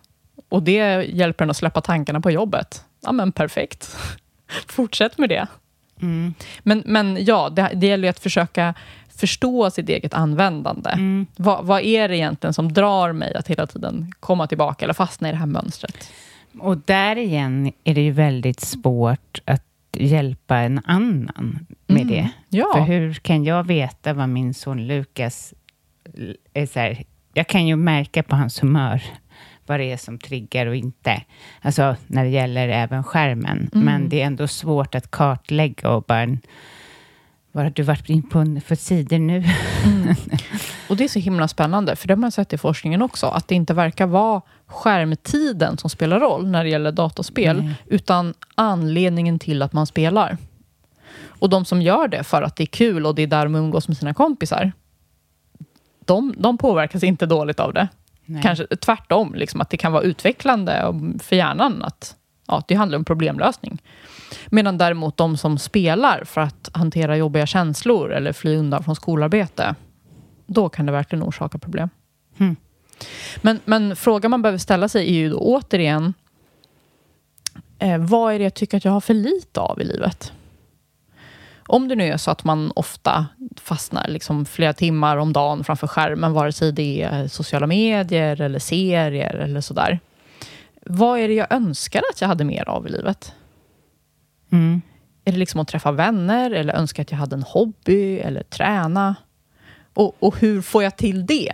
och 0.49 0.63
det 0.63 1.03
hjälper 1.03 1.43
en 1.43 1.49
att 1.49 1.57
släppa 1.57 1.81
tankarna 1.81 2.21
på 2.21 2.31
jobbet, 2.31 2.85
ja 3.01 3.11
men 3.11 3.31
perfekt. 3.31 3.97
Fortsätt 4.67 5.17
med 5.17 5.29
det. 5.29 5.47
Mm. 6.01 6.33
Men, 6.63 6.83
men 6.85 7.25
ja, 7.25 7.49
det, 7.49 7.71
det 7.73 7.87
gäller 7.87 8.03
ju 8.03 8.09
att 8.09 8.19
försöka 8.19 8.73
förstå 9.17 9.71
sitt 9.71 9.89
eget 9.89 10.13
användande. 10.13 10.89
Mm. 10.89 11.25
Vad, 11.35 11.65
vad, 11.65 11.81
är 11.81 12.07
det 12.09 12.17
egentligen 12.17 12.53
som 12.53 12.73
drar 12.73 13.11
mig 13.11 13.35
att 13.35 13.47
hela 13.47 13.67
tiden 13.67 14.11
komma 14.19 14.47
tillbaka 14.47 14.85
eller 14.85 14.93
fastna 14.93 15.29
i 15.29 15.31
det 15.31 15.37
här 15.37 15.45
mönstret? 15.45 16.11
Och 16.59 16.77
där 16.77 17.15
igen 17.15 17.71
är 17.83 17.95
det 17.95 18.01
ju 18.01 18.11
väldigt 18.11 18.59
svårt 18.59 19.41
att 19.45 19.63
hjälpa 19.97 20.57
en 20.57 20.81
annan 20.85 21.65
med 21.87 22.01
mm. 22.01 22.07
det. 22.07 22.29
Ja. 22.49 22.71
För 22.73 22.81
hur 22.81 23.13
kan 23.13 23.43
jag 23.43 23.63
veta 23.63 24.13
vad 24.13 24.29
min 24.29 24.53
son 24.53 24.87
Lukas 24.87 25.53
är 26.53 26.65
så 26.65 26.79
här, 26.79 27.03
Jag 27.33 27.47
kan 27.47 27.67
ju 27.67 27.75
märka 27.75 28.23
på 28.23 28.35
hans 28.35 28.63
humör 28.63 29.01
vad 29.67 29.79
det 29.79 29.91
är 29.91 29.97
som 29.97 30.19
triggar 30.19 30.65
och 30.65 30.75
inte. 30.75 31.23
Alltså 31.61 31.95
när 32.07 32.23
det 32.23 32.29
gäller 32.29 32.69
även 32.69 33.03
skärmen. 33.03 33.69
Mm. 33.73 33.85
Men 33.85 34.09
det 34.09 34.21
är 34.21 34.25
ändå 34.25 34.47
svårt 34.47 34.95
att 34.95 35.11
kartlägga 35.11 35.89
och 35.89 36.03
bara 36.03 36.37
vad 37.51 37.65
har 37.65 37.71
du 37.71 37.83
varit 37.83 38.09
in 38.09 38.29
på 38.29 38.59
för 38.65 38.75
sidor 38.75 39.17
nu? 39.17 39.43
Mm. 39.85 40.15
Och 40.89 40.97
det 40.97 41.03
är 41.03 41.07
så 41.07 41.19
himla 41.19 41.47
spännande, 41.47 41.95
för 41.95 42.07
det 42.07 42.13
har 42.13 42.19
man 42.19 42.31
sett 42.31 42.53
i 42.53 42.57
forskningen 42.57 43.01
också, 43.01 43.27
att 43.27 43.47
det 43.47 43.55
inte 43.55 43.73
verkar 43.73 44.07
vara 44.07 44.41
skärmtiden 44.65 45.77
som 45.77 45.89
spelar 45.89 46.19
roll 46.19 46.47
när 46.47 46.63
det 46.63 46.69
gäller 46.69 46.91
dataspel, 46.91 47.59
mm. 47.59 47.73
utan 47.85 48.33
anledningen 48.55 49.39
till 49.39 49.61
att 49.61 49.73
man 49.73 49.87
spelar. 49.87 50.37
Och 51.39 51.49
de 51.49 51.65
som 51.65 51.81
gör 51.81 52.07
det 52.07 52.23
för 52.23 52.41
att 52.41 52.55
det 52.55 52.63
är 52.63 52.67
kul 52.67 53.05
och 53.05 53.15
det 53.15 53.21
är 53.21 53.27
där 53.27 53.43
de 53.43 53.55
umgås 53.55 53.87
med 53.87 53.97
sina 53.97 54.13
kompisar, 54.13 54.71
de, 56.05 56.33
de 56.37 56.57
påverkas 56.57 57.03
inte 57.03 57.25
dåligt 57.25 57.59
av 57.59 57.73
det. 57.73 57.87
Nej. 58.29 58.41
Kanske 58.43 58.67
tvärtom, 58.75 59.35
liksom, 59.35 59.61
att 59.61 59.69
det 59.69 59.77
kan 59.77 59.91
vara 59.91 60.03
utvecklande 60.03 60.93
för 61.23 61.35
hjärnan. 61.35 61.83
Att, 61.83 62.15
ja, 62.47 62.63
det 62.67 62.75
handlar 62.75 62.97
om 62.97 63.05
problemlösning. 63.05 63.81
Medan 64.47 64.77
däremot 64.77 65.17
de 65.17 65.37
som 65.37 65.57
spelar 65.57 66.23
för 66.23 66.41
att 66.41 66.69
hantera 66.73 67.17
jobbiga 67.17 67.45
känslor 67.45 68.13
eller 68.13 68.33
fly 68.33 68.55
undan 68.55 68.83
från 68.83 68.95
skolarbete, 68.95 69.75
då 70.45 70.69
kan 70.69 70.85
det 70.85 70.91
verkligen 70.91 71.23
orsaka 71.23 71.57
problem. 71.57 71.89
Mm. 72.37 72.55
Men, 73.41 73.59
men 73.65 73.95
frågan 73.95 74.31
man 74.31 74.41
behöver 74.41 74.57
ställa 74.57 74.89
sig 74.89 75.09
är 75.09 75.13
ju 75.13 75.29
då 75.29 75.37
återigen, 75.37 76.13
eh, 77.79 77.97
vad 77.97 78.33
är 78.33 78.37
det 78.37 78.43
jag 78.43 78.53
tycker 78.53 78.77
att 78.77 78.85
jag 78.85 78.91
har 78.91 79.01
för 79.01 79.13
lite 79.13 79.59
av 79.59 79.81
i 79.81 79.83
livet? 79.83 80.33
Om 81.67 81.87
det 81.87 81.95
nu 81.95 82.03
är 82.03 82.17
så 82.17 82.31
att 82.31 82.43
man 82.43 82.71
ofta 82.75 83.27
fastnar 83.55 84.07
liksom 84.07 84.45
flera 84.45 84.73
timmar 84.73 85.17
om 85.17 85.33
dagen 85.33 85.63
framför 85.63 85.87
skärmen, 85.87 86.33
vare 86.33 86.51
sig 86.51 86.71
det 86.71 87.01
är 87.01 87.27
sociala 87.27 87.67
medier 87.67 88.41
eller 88.41 88.59
serier 88.59 89.35
eller 89.35 89.61
sådär. 89.61 89.99
Vad 90.85 91.19
är 91.19 91.27
det 91.27 91.33
jag 91.33 91.51
önskar 91.51 92.01
att 92.11 92.21
jag 92.21 92.27
hade 92.27 92.43
mer 92.43 92.69
av 92.69 92.87
i 92.87 92.89
livet? 92.89 93.33
Mm. 94.51 94.81
Är 95.25 95.31
det 95.31 95.37
liksom 95.37 95.59
att 95.59 95.67
träffa 95.67 95.91
vänner 95.91 96.51
eller 96.51 96.73
önska 96.73 97.01
att 97.01 97.11
jag 97.11 97.17
hade 97.17 97.35
en 97.35 97.43
hobby 97.43 98.19
eller 98.19 98.43
träna? 98.43 99.15
Och, 99.93 100.15
och 100.19 100.39
hur 100.39 100.61
får 100.61 100.83
jag 100.83 100.97
till 100.97 101.25
det? 101.25 101.53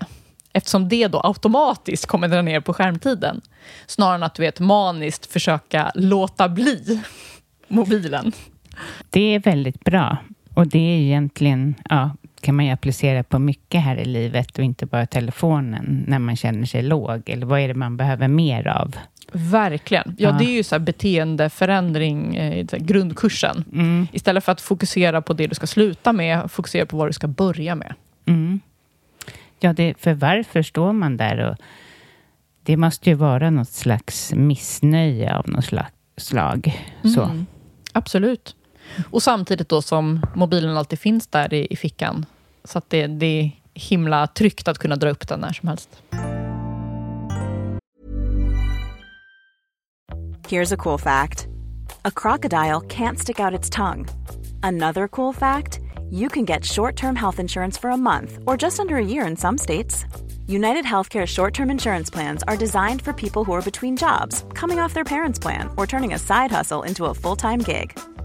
Eftersom 0.54 0.90
det 0.90 1.08
då 1.08 1.22
automatiskt 1.24 2.06
kommer 2.06 2.28
dra 2.28 2.42
ner 2.42 2.60
på 2.60 2.74
skärmtiden. 2.74 3.42
Snarare 3.88 4.16
än 4.16 4.24
att 4.24 4.36
du 4.36 4.42
vet 4.42 4.60
maniskt 4.60 5.26
försöka 5.26 5.92
låta 5.96 6.50
bli 6.50 7.02
mobilen. 7.68 8.32
Det 9.10 9.36
är 9.36 9.40
väldigt 9.40 9.84
bra. 9.84 10.18
Och 10.54 10.68
det 10.68 10.80
är 10.80 11.00
egentligen, 11.00 11.76
ja, 11.90 12.12
kan 12.42 12.56
man 12.56 12.66
ju 12.66 12.72
applicera 12.72 13.24
på 13.24 13.40
mycket 13.40 13.82
här 13.82 13.98
i 13.98 14.06
livet 14.06 14.58
och 14.58 14.64
inte 14.64 14.86
bara 14.86 15.06
telefonen 15.06 16.04
när 16.08 16.20
man 16.20 16.36
känner 16.36 16.66
sig 16.66 16.82
låg. 16.82 17.30
Eller 17.30 17.46
vad 17.46 17.60
är 17.60 17.68
det 17.68 17.74
man 17.74 17.98
behöver 17.98 18.28
mer 18.28 18.68
av? 18.68 18.96
Verkligen. 19.32 20.16
Ja, 20.18 20.30
ja. 20.30 20.38
det 20.38 20.46
är 20.46 20.54
ju 20.54 20.64
så 20.64 20.80
beteendeförändring, 20.80 22.36
eh, 22.36 22.66
grundkursen. 22.78 23.64
Mm. 23.74 24.08
Istället 24.12 24.44
för 24.44 24.52
att 24.52 24.62
fokusera 24.62 25.22
på 25.22 25.34
det 25.34 25.48
du 25.48 25.56
ska 25.56 25.68
sluta 25.68 26.14
med, 26.14 26.52
fokusera 26.52 26.86
på 26.86 26.98
vad 26.98 27.10
du 27.10 27.14
ska 27.14 27.28
börja 27.28 27.76
med. 27.76 27.94
Mm. 28.26 28.60
Ja, 29.60 29.74
det, 29.74 29.94
för 30.00 30.14
varför 30.14 30.62
står 30.62 30.94
man 30.94 31.18
där 31.18 31.50
och 31.50 31.58
det 32.64 32.78
måste 32.78 33.10
ju 33.10 33.16
vara 33.16 33.50
något 33.50 33.70
slags 33.70 34.34
missnöje 34.34 35.36
av 35.36 35.50
något 35.50 35.66
slag. 35.66 35.86
slag 36.18 36.86
så. 37.16 37.24
Mm. 37.24 37.46
Absolut. 37.94 38.56
Och 39.12 39.24
samtidigt 39.24 39.70
då 39.70 39.82
som 39.82 40.22
mobilen 40.36 40.78
alltid 40.78 41.00
finns 41.00 41.28
där 41.28 41.54
i, 41.54 41.68
i 41.70 41.76
fickan. 41.76 42.26
Så 42.64 42.78
att 42.78 42.90
det, 42.90 43.08
det 43.08 43.26
är 43.26 43.52
himla 43.74 44.28
tryggt 44.28 44.68
att 44.68 44.78
kunna 44.78 44.96
dra 44.96 45.10
upp 45.10 45.28
den 45.28 45.40
när 45.40 45.54
som 45.54 45.70
helst. 45.70 45.90
Here's 50.50 50.74
a 50.74 50.78
cool 50.78 51.00
fact. 51.00 51.48
A 52.06 52.12
crocodile 52.12 52.82
can't 52.82 53.18
stick 53.18 53.40
out 53.40 53.60
its 53.60 53.70
tongue. 53.70 54.08
Another 54.64 55.08
cool 55.08 55.34
fact. 55.34 55.80
You 56.12 56.30
can 56.30 56.46
get 56.46 56.66
short-term 56.66 57.16
health 57.16 57.40
insurance 57.40 57.82
for 57.82 57.90
a 57.90 57.98
month 57.98 58.38
or 58.46 58.56
just 58.62 58.80
under 58.80 58.98
a 58.98 59.06
year 59.06 59.26
in 59.26 59.36
some 59.36 59.58
states. 59.58 60.06
United 60.48 60.86
Healthcare 60.86 61.26
short 61.26 61.54
term 61.54 61.72
insurance 61.72 62.10
plans 62.10 62.44
are 62.44 62.58
designed 62.58 63.02
for 63.02 63.14
people 63.14 63.44
who 63.44 63.54
are 63.54 63.62
between 63.62 63.98
jobs, 63.98 64.44
coming 64.54 64.80
off 64.80 64.94
their 64.94 65.04
parents' 65.04 65.40
plan, 65.40 65.70
or 65.78 65.88
turning 65.88 66.14
a 66.14 66.20
side 66.20 66.52
hustle 66.52 66.84
into 66.84 67.06
a 67.06 67.14
full 67.14 67.36
time 67.36 67.60
gig. 67.60 67.98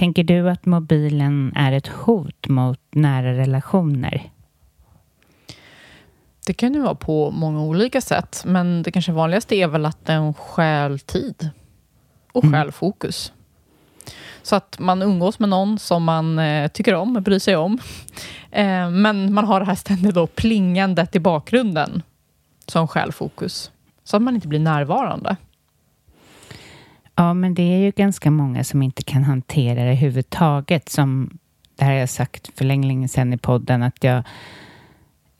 Tänker 0.00 0.24
du 0.24 0.50
att 0.50 0.66
mobilen 0.66 1.52
är 1.56 1.72
ett 1.72 1.86
hot 1.86 2.48
mot 2.48 2.80
nära 2.90 3.32
relationer? 3.32 4.30
Det 6.46 6.54
kan 6.54 6.74
ju 6.74 6.80
vara 6.80 6.94
på 6.94 7.30
många 7.30 7.62
olika 7.62 8.00
sätt, 8.00 8.42
men 8.46 8.82
det 8.82 8.92
kanske 8.92 9.12
vanligaste 9.12 9.56
är 9.56 9.66
väl 9.66 9.86
att 9.86 10.06
den 10.06 10.34
stjäl 10.34 10.98
tid 10.98 11.50
och 12.32 12.44
Mm. 12.44 12.52
stjäl 12.52 12.72
fokus. 12.72 13.32
Så 14.42 14.56
att 14.56 14.78
man 14.78 15.02
umgås 15.02 15.38
med 15.38 15.48
någon 15.48 15.78
som 15.78 16.04
man 16.04 16.38
eh, 16.38 16.68
tycker 16.68 16.94
om, 16.94 17.12
bryr 17.14 17.38
sig 17.38 17.56
om. 17.56 17.78
Eh, 18.52 18.90
men 18.90 19.34
man 19.34 19.44
har 19.44 19.60
det 19.60 19.66
här 19.66 19.74
ständigt 19.74 20.14
då 20.14 20.26
plingandet 20.26 21.16
i 21.16 21.20
bakgrunden 21.20 22.02
som 22.66 22.88
stjäl 22.88 23.12
fokus. 23.12 23.70
Så 24.04 24.16
att 24.16 24.22
man 24.22 24.34
inte 24.34 24.48
blir 24.48 24.60
närvarande. 24.60 25.36
Ja, 27.14 27.34
men 27.34 27.54
det 27.54 27.62
är 27.62 27.78
ju 27.78 27.90
ganska 27.90 28.30
många 28.30 28.64
som 28.64 28.82
inte 28.82 29.02
kan 29.02 29.24
hantera 29.24 29.74
det 29.74 29.80
överhuvudtaget. 29.80 30.88
Som, 30.88 31.38
det 31.76 31.84
här 31.84 31.92
har 31.92 31.98
jag 31.98 32.08
sagt 32.08 32.58
för 32.58 32.64
länge, 32.64 32.88
länge 32.88 33.08
sedan 33.08 33.32
i 33.32 33.38
podden, 33.38 33.82
att 33.82 34.04
jag... 34.04 34.22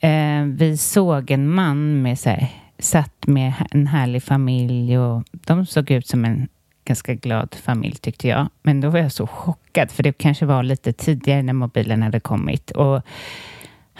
Eh, 0.02 0.44
vi 0.44 0.76
såg 0.76 1.30
en 1.30 1.48
man 1.48 2.02
med 2.02 2.18
så 2.18 2.30
här, 2.30 2.48
satt 2.78 3.26
med 3.26 3.52
en 3.70 3.86
härlig 3.86 4.22
familj 4.22 4.98
och 4.98 5.24
de 5.32 5.66
såg 5.66 5.90
ut 5.90 6.06
som 6.06 6.24
en 6.24 6.48
ganska 6.84 7.14
glad 7.14 7.56
familj 7.62 7.94
tyckte 7.94 8.28
jag. 8.28 8.48
Men 8.62 8.80
då 8.80 8.90
var 8.90 8.98
jag 8.98 9.12
så 9.12 9.26
chockad, 9.26 9.90
för 9.90 10.02
det 10.02 10.12
kanske 10.12 10.46
var 10.46 10.62
lite 10.62 10.92
tidigare 10.92 11.42
när 11.42 11.52
mobilen 11.52 12.02
hade 12.02 12.20
kommit. 12.20 12.70
Och 12.70 13.02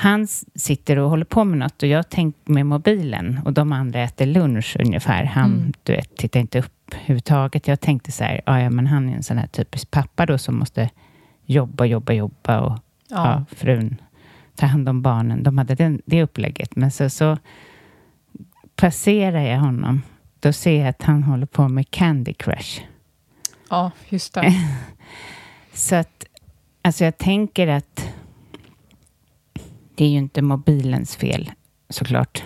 han 0.00 0.26
sitter 0.54 0.96
och 0.98 1.10
håller 1.10 1.24
på 1.24 1.44
med 1.44 1.58
något 1.58 1.82
och 1.82 1.88
jag 1.88 2.08
tänker 2.10 2.52
med 2.52 2.66
mobilen 2.66 3.40
och 3.44 3.52
de 3.52 3.72
andra 3.72 4.00
äter 4.02 4.26
lunch 4.26 4.76
ungefär. 4.80 5.24
Han, 5.24 5.52
Mm. 5.52 5.72
du 5.82 5.92
vet, 5.92 6.16
tittar 6.16 6.40
inte 6.40 6.58
upp 6.58 6.94
överhuvudtaget. 6.94 7.68
Jag 7.68 7.80
tänkte 7.80 8.12
så 8.12 8.24
här, 8.24 8.40
"Ja, 8.46 8.60
ja, 8.60 8.70
men 8.70 8.86
han 8.86 9.08
är 9.08 9.16
en 9.16 9.22
sån 9.22 9.38
här 9.38 9.46
typisk 9.46 9.90
pappa 9.90 10.26
då 10.26 10.38
som 10.38 10.58
måste 10.58 10.90
jobba, 11.46 11.84
jobba, 11.84 12.12
jobba 12.12 12.60
och 12.60 12.78
ja. 13.08 13.44
frun 13.56 13.96
ta 14.56 14.66
hand 14.66 14.88
om 14.88 15.02
barnen. 15.02 15.42
De 15.42 15.58
hade 15.58 15.74
den, 15.74 16.02
det 16.06 16.22
upplägget. 16.22 16.76
Men 16.76 16.90
så, 16.90 17.10
så 17.10 17.38
passerar 18.76 19.40
jag 19.40 19.58
honom. 19.58 20.02
Då 20.40 20.52
ser 20.52 20.78
jag 20.80 20.88
att 20.88 21.02
han 21.02 21.22
håller 21.22 21.46
på 21.46 21.68
med 21.68 21.90
Candy 21.90 22.32
Crush. 22.34 22.80
ja 23.70 23.90
just 24.08 24.34
det. 24.34 24.54
Så 25.74 25.94
att, 25.96 26.24
alltså 26.82 27.04
jag 27.04 27.18
tänker 27.18 27.66
att 27.68 28.09
det 30.00 30.04
är 30.04 30.08
ju 30.08 30.18
inte 30.18 30.42
mobilens 30.42 31.16
fel 31.16 31.50
såklart. 31.88 32.42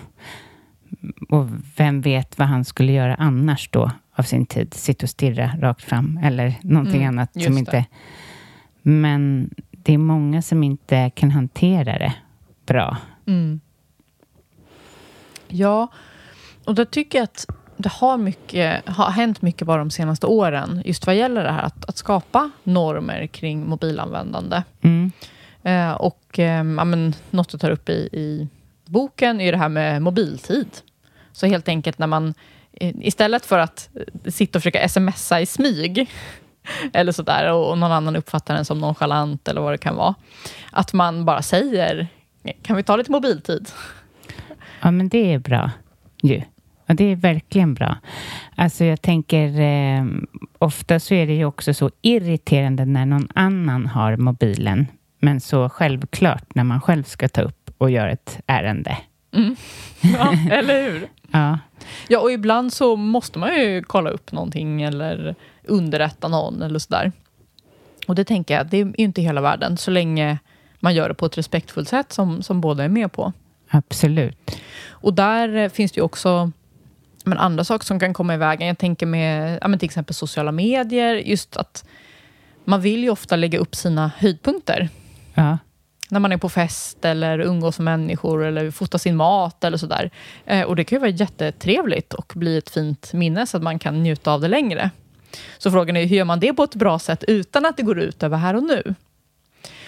Och 1.29 1.47
vem 1.77 2.01
vet 2.01 2.37
vad 2.37 2.47
han 2.47 2.65
skulle 2.65 2.91
göra 2.91 3.15
annars 3.15 3.69
då 3.71 3.91
av 4.15 4.23
sin 4.23 4.45
tid? 4.45 4.73
Sitta 4.73 5.05
och 5.05 5.09
stirra 5.09 5.51
rakt 5.59 5.81
fram 5.81 6.19
eller 6.23 6.55
någonting 6.61 7.03
Mm, 7.03 7.07
annat 7.07 7.33
som 7.33 7.53
det. 7.53 7.59
inte... 7.59 7.85
Men 8.81 9.49
det 9.71 9.93
är 9.93 9.97
många 9.97 10.41
som 10.41 10.63
inte 10.63 11.09
kan 11.09 11.31
hantera 11.31 11.99
det 11.99 12.13
bra. 12.65 12.97
Mm. 13.25 13.59
Ja, 15.47 15.87
och 16.65 16.75
då 16.75 16.85
tycker 16.85 17.17
jag 17.17 17.23
att 17.23 17.47
det 17.77 17.89
har, 17.91 18.17
mycket, 18.17 18.89
har 18.89 19.11
hänt 19.11 19.41
mycket 19.41 19.67
bara 19.67 19.77
de 19.77 19.91
senaste 19.91 20.27
åren, 20.27 20.81
just 20.85 21.07
vad 21.07 21.15
gäller 21.15 21.43
det 21.43 21.51
här 21.51 21.63
att, 21.63 21.89
att 21.89 21.97
skapa 21.97 22.51
normer 22.63 23.27
kring 23.27 23.69
mobilanvändande. 23.69 24.63
Mm. 24.81 25.11
Eh, 25.65 25.91
och 25.91 26.39
eh, 26.39 26.63
ja, 26.77 26.85
men, 26.85 27.15
något 27.31 27.49
du 27.49 27.57
tar 27.57 27.71
upp 27.71 27.89
i, 27.89 28.09
i 28.11 28.47
boken 28.85 29.41
är 29.41 29.51
det 29.51 29.57
här 29.57 29.69
med 29.69 30.01
mobiltid. 30.01 30.67
Så 31.31 31.47
helt 31.47 31.67
enkelt 31.67 31.99
när 31.99 32.07
man 32.07 32.33
istället 32.81 33.45
för 33.45 33.59
att 33.59 33.89
eh, 33.95 34.31
sitta 34.31 34.59
och 34.59 34.63
försöka 34.63 34.89
smsa 34.89 35.41
i 35.41 35.45
smyg 35.45 36.09
eller 36.93 37.11
sådär 37.11 37.53
och, 37.53 37.69
och 37.69 37.77
någon 37.77 37.91
annan 37.91 38.15
uppfattar 38.15 38.55
den 38.55 38.65
som 38.65 38.79
nonchalant 38.79 39.47
eller 39.47 39.61
vad 39.61 39.73
det 39.73 39.77
kan 39.77 39.95
vara. 39.95 40.15
Att 40.71 40.93
man 40.93 41.25
bara 41.25 41.41
säger, 41.41 42.07
kan 42.61 42.75
vi 42.75 42.83
ta 42.83 42.95
lite 42.95 43.11
mobiltid? 43.11 43.69
Ja, 44.81 44.91
men 44.91 45.09
det 45.09 45.33
är 45.33 45.39
bra 45.39 45.71
ju. 46.23 46.41
Ja, 46.85 46.93
det 46.93 47.03
är 47.03 47.15
verkligen 47.15 47.73
bra. 47.73 47.97
Alltså 48.55 48.85
jag 48.85 49.01
tänker, 49.01 49.59
eh, 49.59 50.05
ofta 50.59 50.99
så 50.99 51.13
är 51.13 51.27
det 51.27 51.33
ju 51.33 51.45
också 51.45 51.73
så 51.73 51.91
irriterande 52.01 52.85
när 52.85 53.05
någon 53.05 53.27
annan 53.35 53.85
har 53.85 54.17
mobilen, 54.17 54.87
men 55.25 55.41
så 55.41 55.69
självklart 55.69 56.55
när 56.55 56.63
man 56.63 56.81
själv 56.81 57.03
ska 57.03 57.29
ta 57.29 57.41
upp 57.41 57.71
och 57.77 57.91
göra 57.91 58.11
ett 58.11 58.39
ärende. 58.47 58.97
Ja, 60.01 60.33
eller 60.51 60.83
hur? 60.83 61.07
Ja, 61.31 61.59
Ja, 62.07 62.19
och 62.19 62.31
ibland 62.31 62.73
så 62.73 62.95
måste 62.95 63.39
man 63.39 63.55
ju 63.55 63.83
kolla 63.83 64.09
upp 64.09 64.31
någonting 64.31 64.81
eller 64.81 65.35
underrätta 65.63 66.27
någon 66.27 66.61
eller 66.61 66.79
sådär. 66.79 67.11
Och 68.07 68.15
det 68.15 68.25
tänker 68.25 68.53
jag, 68.53 68.67
det 68.67 68.77
är 68.77 68.85
ju 68.85 68.93
inte 68.97 69.21
hela 69.21 69.41
världen 69.41 69.77
så 69.77 69.91
länge 69.91 70.37
man 70.79 70.95
gör 70.95 71.09
det 71.09 71.15
på 71.15 71.25
ett 71.25 71.37
respektfullt 71.37 71.89
sätt 71.89 72.13
som, 72.13 72.41
som 72.41 72.61
båda 72.61 72.83
är 72.83 72.89
med 72.89 73.11
på. 73.11 73.33
absolut. 73.69 74.57
Och 74.87 75.13
där 75.13 75.55
eh, 75.55 75.69
finns 75.69 75.91
det 75.91 75.97
ju 75.97 76.03
också 76.03 76.51
men, 77.23 77.37
andra 77.37 77.63
saker 77.63 77.85
som 77.85 77.99
kan 77.99 78.13
komma 78.13 78.33
i 78.33 78.37
vägen. 78.37 78.67
Jag 78.67 78.77
tänker 78.77 79.05
med 79.05 79.59
ja, 79.61 79.77
till 79.77 79.85
exempel 79.85 80.15
sociala 80.15 80.51
medier, 80.51 81.15
just 81.15 81.57
att 81.57 81.85
man 82.65 82.81
vill 82.81 83.03
ju 83.03 83.09
ofta 83.09 83.35
lägga 83.35 83.59
upp 83.59 83.75
sina 83.75 84.11
höjdpunkter 84.17 84.89
Ja, 85.35 85.57
när 86.09 86.19
man 86.19 86.31
är 86.31 86.37
på 86.37 86.49
fest 86.49 87.05
eller 87.05 87.39
umgås 87.39 87.79
med 87.79 87.99
människor 87.99 88.43
eller 88.43 88.71
fotar 88.71 88.97
sin 88.97 89.15
mat 89.15 89.63
eller 89.63 89.77
sådär. 89.77 90.11
Eh, 90.45 90.61
och 90.61 90.75
det 90.75 90.83
kan 90.83 90.95
ju 90.95 90.99
vara 90.99 91.09
jättetrevligt 91.09 92.13
och 92.13 92.33
bli 92.35 92.57
ett 92.57 92.69
fint 92.69 93.13
minne 93.13 93.47
så 93.47 93.57
att 93.57 93.63
man 93.63 93.79
kan 93.79 94.03
njuta 94.03 94.31
av 94.31 94.41
det 94.41 94.47
längre. 94.47 94.89
Så 95.57 95.71
frågan 95.71 95.97
är 95.97 96.05
hur 96.05 96.17
gör 96.17 96.25
man 96.25 96.39
det 96.39 96.53
på 96.53 96.63
ett 96.63 96.75
bra 96.75 96.99
sätt 96.99 97.23
utan 97.27 97.65
att 97.65 97.77
det 97.77 97.83
går 97.83 97.99
ut 97.99 98.23
över 98.23 98.37
här 98.37 98.55
och 98.55 98.63
nu? 98.63 98.95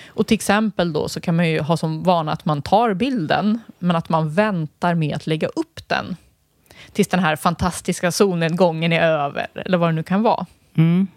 Och 0.08 0.28
till 0.28 0.36
exempel 0.36 0.94
då 0.94 1.10
så 1.10 1.20
kan 1.20 1.36
man 1.36 1.50
ju 1.50 1.62
ha 1.62 1.78
som 1.78 2.04
vana 2.04 2.32
att 2.32 2.46
man 2.46 2.62
tar 2.62 2.94
bilden 2.94 3.60
men 3.80 3.96
att 3.96 4.10
man 4.10 4.34
väntar 4.34 4.96
med 4.96 5.16
att 5.16 5.28
lägga 5.28 5.48
upp 5.48 5.88
den 5.88 6.16
tills 6.92 7.08
den 7.08 7.20
här 7.20 7.36
fantastiska 7.36 8.12
solnedgången 8.12 8.94
är 8.94 9.02
över 9.02 9.48
eller 9.56 9.78
vad 9.78 9.90
det 9.90 9.94
nu 9.94 10.04
kan 10.04 10.24
vara. 10.24 10.46
mm. 10.76 11.08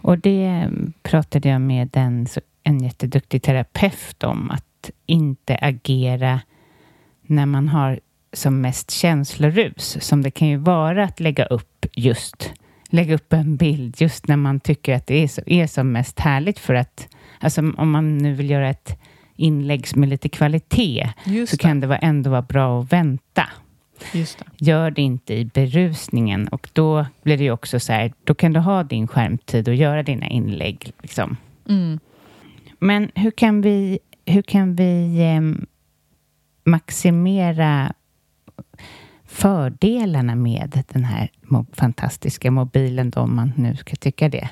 Och 0.00 0.18
det 0.18 0.68
pratade 1.02 1.48
jag 1.48 1.60
med 1.60 1.96
en, 1.96 2.26
en 2.66 2.80
jätteduktig 2.80 3.42
terapeut 3.42 4.22
om, 4.22 4.50
att 4.50 4.90
inte 5.06 5.58
agera 5.60 6.40
när 7.22 7.46
man 7.46 7.68
har 7.68 8.00
som 8.32 8.60
mest 8.60 8.90
känslorus, 8.90 9.96
som 10.00 10.22
det 10.22 10.30
kan 10.30 10.48
ju 10.48 10.56
vara 10.56 11.04
att 11.04 11.20
lägga 11.20 11.44
upp 11.44 11.86
just 11.92 12.52
lägga 12.88 13.14
upp 13.14 13.32
en 13.32 13.56
bild 13.56 14.00
just 14.00 14.28
när 14.28 14.36
man 14.36 14.60
tycker 14.60 14.94
att 14.94 15.06
det 15.06 15.22
är, 15.22 15.28
så, 15.28 15.42
är 15.46 15.66
som 15.66 15.92
mest 15.92 16.20
härligt 16.20 16.58
för 16.58 16.74
att 16.74 17.08
Alltså 17.40 17.60
om 17.76 17.90
man 17.90 18.18
nu 18.18 18.32
vill 18.34 18.50
göra 18.50 18.68
ett 18.68 18.98
inlägg 19.36 19.96
med 19.96 20.08
lite 20.08 20.28
kvalitet 20.28 21.12
Just 21.24 21.50
så 21.50 21.56
det. 21.56 21.62
kan 21.62 21.80
det 21.80 21.96
ändå 21.96 22.30
vara 22.30 22.42
bra 22.42 22.80
att 22.80 22.92
vänta. 22.92 23.48
Just 24.12 24.38
det. 24.38 24.64
Gör 24.64 24.90
det 24.90 25.02
inte 25.02 25.34
i 25.34 25.44
berusningen 25.44 26.48
och 26.48 26.68
då 26.72 27.06
blir 27.22 27.36
det 27.38 27.44
ju 27.44 27.50
också 27.50 27.80
så 27.80 27.92
här, 27.92 28.12
då 28.24 28.34
kan 28.34 28.52
du 28.52 28.60
ha 28.60 28.82
din 28.82 29.08
skärmtid 29.08 29.68
och 29.68 29.74
göra 29.74 30.02
dina 30.02 30.26
inlägg. 30.28 30.92
Liksom. 31.02 31.36
Mm. 31.68 32.00
Men 32.78 33.10
hur 33.14 33.30
kan 33.30 33.60
vi, 33.60 33.98
hur 34.26 34.42
kan 34.42 34.76
vi 34.76 35.20
eh, 35.20 35.66
maximera 36.64 37.92
fördelarna 39.24 40.34
med 40.34 40.82
den 40.88 41.04
här 41.04 41.30
mo- 41.42 41.66
fantastiska 41.72 42.50
mobilen 42.50 43.10
då, 43.10 43.20
om 43.20 43.36
man 43.36 43.52
nu 43.56 43.76
ska 43.76 43.96
tycka 43.96 44.28
det? 44.28 44.50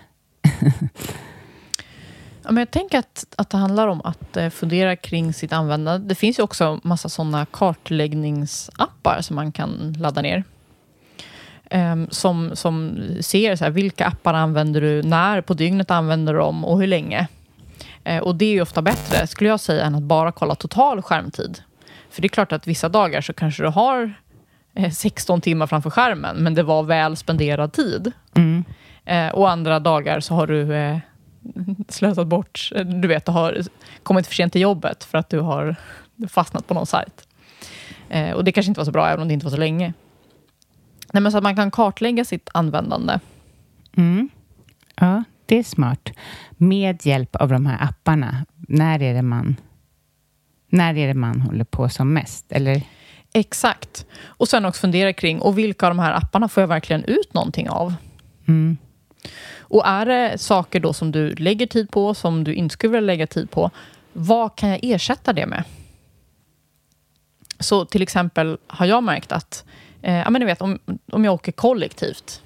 Ja, 2.43 2.53
men 2.53 2.57
jag 2.57 2.71
tänker 2.71 2.99
att, 2.99 3.35
att 3.37 3.51
det 3.51 3.57
handlar 3.57 3.89
om 3.89 4.01
att 4.05 4.37
eh, 4.37 4.51
fundera 4.51 4.97
kring 4.97 5.33
sitt 5.33 5.53
användande. 5.53 6.09
Det 6.09 6.15
finns 6.15 6.39
ju 6.39 6.43
också 6.43 6.81
massa 6.83 7.09
sådana 7.09 7.47
kartläggningsappar 7.47 9.21
som 9.21 9.37
man 9.37 9.53
kan 9.53 9.95
ladda 9.99 10.23
ner. 10.23 10.45
Ehm, 11.71 12.07
som, 12.11 12.57
som 12.57 12.99
ser 13.21 13.57
så 13.57 13.65
här, 13.65 13.71
vilka 13.71 14.07
appar 14.07 14.35
använder 14.35 14.81
du, 14.81 15.03
när 15.03 15.41
på 15.41 15.55
dygnet 15.55 15.91
använder 15.91 16.33
du 16.33 16.39
dem 16.39 16.65
och 16.65 16.81
hur 16.81 16.87
länge. 16.87 17.29
Eh, 18.05 18.23
och 18.23 18.35
det 18.35 18.57
är 18.57 18.63
ofta 18.63 18.83
bättre, 18.83 19.27
skulle 19.27 19.51
jag 19.51 19.61
säga, 19.61 19.85
än 19.85 19.95
att 19.95 20.03
bara 20.03 20.33
kolla 20.33 20.55
total 20.55 21.03
skärmtid. 21.03 21.63
För 22.11 22.23
det 22.23 22.27
är 22.27 22.29
klart 22.29 22.53
att 22.53 22.67
vissa 22.67 22.89
dagar 22.89 23.21
så 23.21 23.33
kanske 23.33 23.63
du 23.63 23.69
har 23.69 24.15
eh, 24.75 24.91
16 24.91 25.41
timmar 25.41 25.67
framför 25.67 25.91
skärmen, 25.91 26.37
men 26.37 26.55
det 26.55 26.63
var 26.63 26.83
väl 26.83 27.17
spenderad 27.17 27.73
tid. 27.73 28.13
Mm. 28.35 28.65
Eh, 29.05 29.29
och 29.35 29.51
andra 29.51 29.81
dagar 29.81 30.21
så 30.21 30.35
har 30.35 30.47
du 30.47 30.75
eh, 30.75 30.99
slösat 31.89 32.27
bort, 32.27 32.71
eh, 32.75 32.87
du 32.87 33.09
vet, 33.09 33.27
du 33.27 33.33
har 33.33 33.61
kommit 34.03 34.27
för 34.27 34.35
sent 34.35 34.53
till 34.53 34.63
jobbet 34.63 35.05
för 35.05 35.19
att 35.19 35.31
du 35.31 35.41
har 35.41 35.77
fastnat 36.29 36.67
på 36.67 36.75
någon 36.75 36.87
sajt. 36.87 37.29
Eh, 38.09 38.31
och 38.31 38.45
det 38.45 38.53
kanske 38.53 38.69
inte 38.69 38.81
var 38.81 38.85
så 38.85 38.93
bra, 38.93 39.09
även 39.09 39.23
om 39.23 39.29
det 39.29 39.35
inte 39.35 39.47
var 39.47 39.51
så 39.51 39.57
länge. 39.57 39.93
Nej, 41.13 41.23
men 41.23 41.33
så 41.33 41.39
att 41.39 41.45
man 41.45 41.57
kan 41.57 41.71
kartlägga 41.71 42.25
sitt 42.25 42.51
användande. 42.55 43.19
Mm. 43.97 44.29
Ja, 44.97 45.25
det 45.47 45.59
är 45.59 45.63
smart. 45.63 46.11
Med 46.51 47.07
hjälp 47.07 47.37
av 47.37 47.49
de 47.49 47.67
här 47.67 47.89
apparna, 47.89 48.47
när 48.69 49.03
är 49.03 49.15
det 49.15 49.23
man, 49.23 49.57
när 50.69 50.97
är 50.97 51.07
det 51.07 51.15
man 51.15 51.41
håller 51.41 51.65
på 51.65 51.89
som 51.89 52.13
mest? 52.13 52.53
Eller? 52.53 52.83
Exakt. 53.33 54.07
Och 54.25 54.49
sen 54.49 54.65
också 54.65 54.81
fundera 54.81 55.13
kring, 55.13 55.41
och 55.41 55.59
vilka 55.59 55.87
av 55.87 55.91
de 55.91 55.99
här 55.99 56.13
apparna 56.13 56.49
får 56.49 56.61
jag 56.61 56.69
verkligen 56.69 57.05
ut 57.05 57.35
någonting 57.35 57.71
av? 57.71 57.95
Mm. 58.49 58.77
Och 59.59 59.87
är 59.87 60.07
det 60.07 60.39
saker 60.39 60.81
då 60.81 60.93
som 60.93 61.13
du 61.13 61.35
lägger 61.35 61.67
tid 61.67 61.91
på, 61.91 62.15
som 62.15 62.45
du 62.45 62.55
inte 62.55 62.73
skulle 62.73 62.91
vilja 62.91 63.07
lägga 63.07 63.27
tid 63.27 63.51
på, 63.51 63.71
vad 64.13 64.57
kan 64.57 64.69
jag 64.69 64.81
ersätta 64.83 65.33
det 65.33 65.47
med? 65.47 65.65
Så 67.61 67.85
till 67.85 68.03
exempel 68.03 68.59
har 68.67 68.87
jag 68.87 69.03
märkt 69.03 69.33
att, 69.33 69.65
eh, 70.03 70.15
ja 70.15 70.31
men 70.31 70.41
ni 70.41 70.47
vet 70.47 70.63
om, 70.63 70.79
om 71.13 71.25
jag 71.25 71.35
åker 71.35 71.53
kollektivt, 71.53 72.43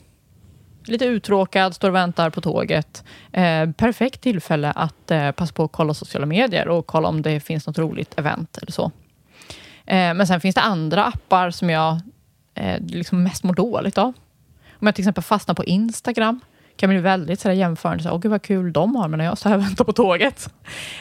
lite 0.88 1.04
uttråkad, 1.04 1.74
står 1.74 1.88
och 1.88 1.94
väntar 1.94 2.30
på 2.30 2.40
tåget. 2.40 3.04
Eh, 3.32 3.70
perfekt 3.70 4.20
tillfälle 4.20 4.70
att 4.70 5.10
eh, 5.10 5.30
passa 5.30 5.52
på 5.52 5.64
att 5.64 5.72
kolla 5.72 5.94
sociala 5.94 6.26
medier 6.26 6.68
och 6.68 6.86
kolla 6.86 7.08
om 7.08 7.22
det 7.22 7.40
finns 7.40 7.66
något 7.66 7.78
roligt 7.78 8.18
event 8.18 8.58
eller 8.58 8.72
så. 8.72 8.90
Eh, 9.86 10.14
men 10.14 10.26
sen 10.26 10.40
finns 10.40 10.54
det 10.54 10.60
andra 10.60 11.04
appar 11.04 11.50
som 11.50 11.70
jag 11.70 12.00
eh, 12.54 12.80
liksom 12.80 13.22
mest 13.22 13.44
mår 13.44 13.54
dåligt 13.54 13.98
av. 13.98 14.12
Om 14.80 14.86
jag 14.86 14.94
till 14.94 15.02
exempel 15.02 15.24
fastnar 15.24 15.54
på 15.54 15.64
Instagram 15.64 16.40
kan 16.76 16.90
bli 16.90 16.98
väldigt 16.98 17.40
sådär 17.40 17.54
jämförande. 17.54 18.02
Såhär, 18.02 18.14
Åh, 18.16 18.20
gud 18.20 18.30
vad 18.30 18.42
kul 18.42 18.72
de 18.72 18.96
har 18.96 19.08
men 19.08 19.18
när 19.18 19.24
jag 19.24 19.38
så 19.38 19.48
här 19.48 19.56
väntar 19.56 19.84
på 19.84 19.92
tåget. 19.92 20.54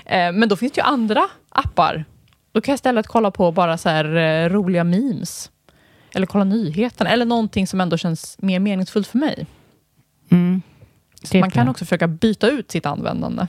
Eh, 0.05 0.31
men 0.31 0.49
då 0.49 0.55
finns 0.55 0.71
det 0.71 0.81
ju 0.81 0.85
andra 0.85 1.23
appar. 1.49 2.05
Då 2.51 2.61
kan 2.61 2.71
jag 2.71 2.77
istället 2.77 3.07
kolla 3.07 3.31
på 3.31 3.51
bara 3.51 3.77
så 3.77 3.89
här, 3.89 4.15
eh, 4.15 4.49
roliga 4.49 4.83
memes. 4.83 5.51
Eller 6.15 6.27
kolla 6.27 6.43
nyheterna. 6.43 7.09
Eller 7.09 7.25
någonting 7.25 7.67
som 7.67 7.81
ändå 7.81 7.97
känns 7.97 8.37
mer 8.39 8.59
meningsfullt 8.59 9.07
för 9.07 9.17
mig. 9.17 9.45
Mm. 10.29 10.61
Så 11.23 11.37
man 11.37 11.51
kan 11.51 11.69
också 11.69 11.85
försöka 11.85 12.07
byta 12.07 12.47
ut 12.49 12.71
sitt 12.71 12.85
användande. 12.85 13.47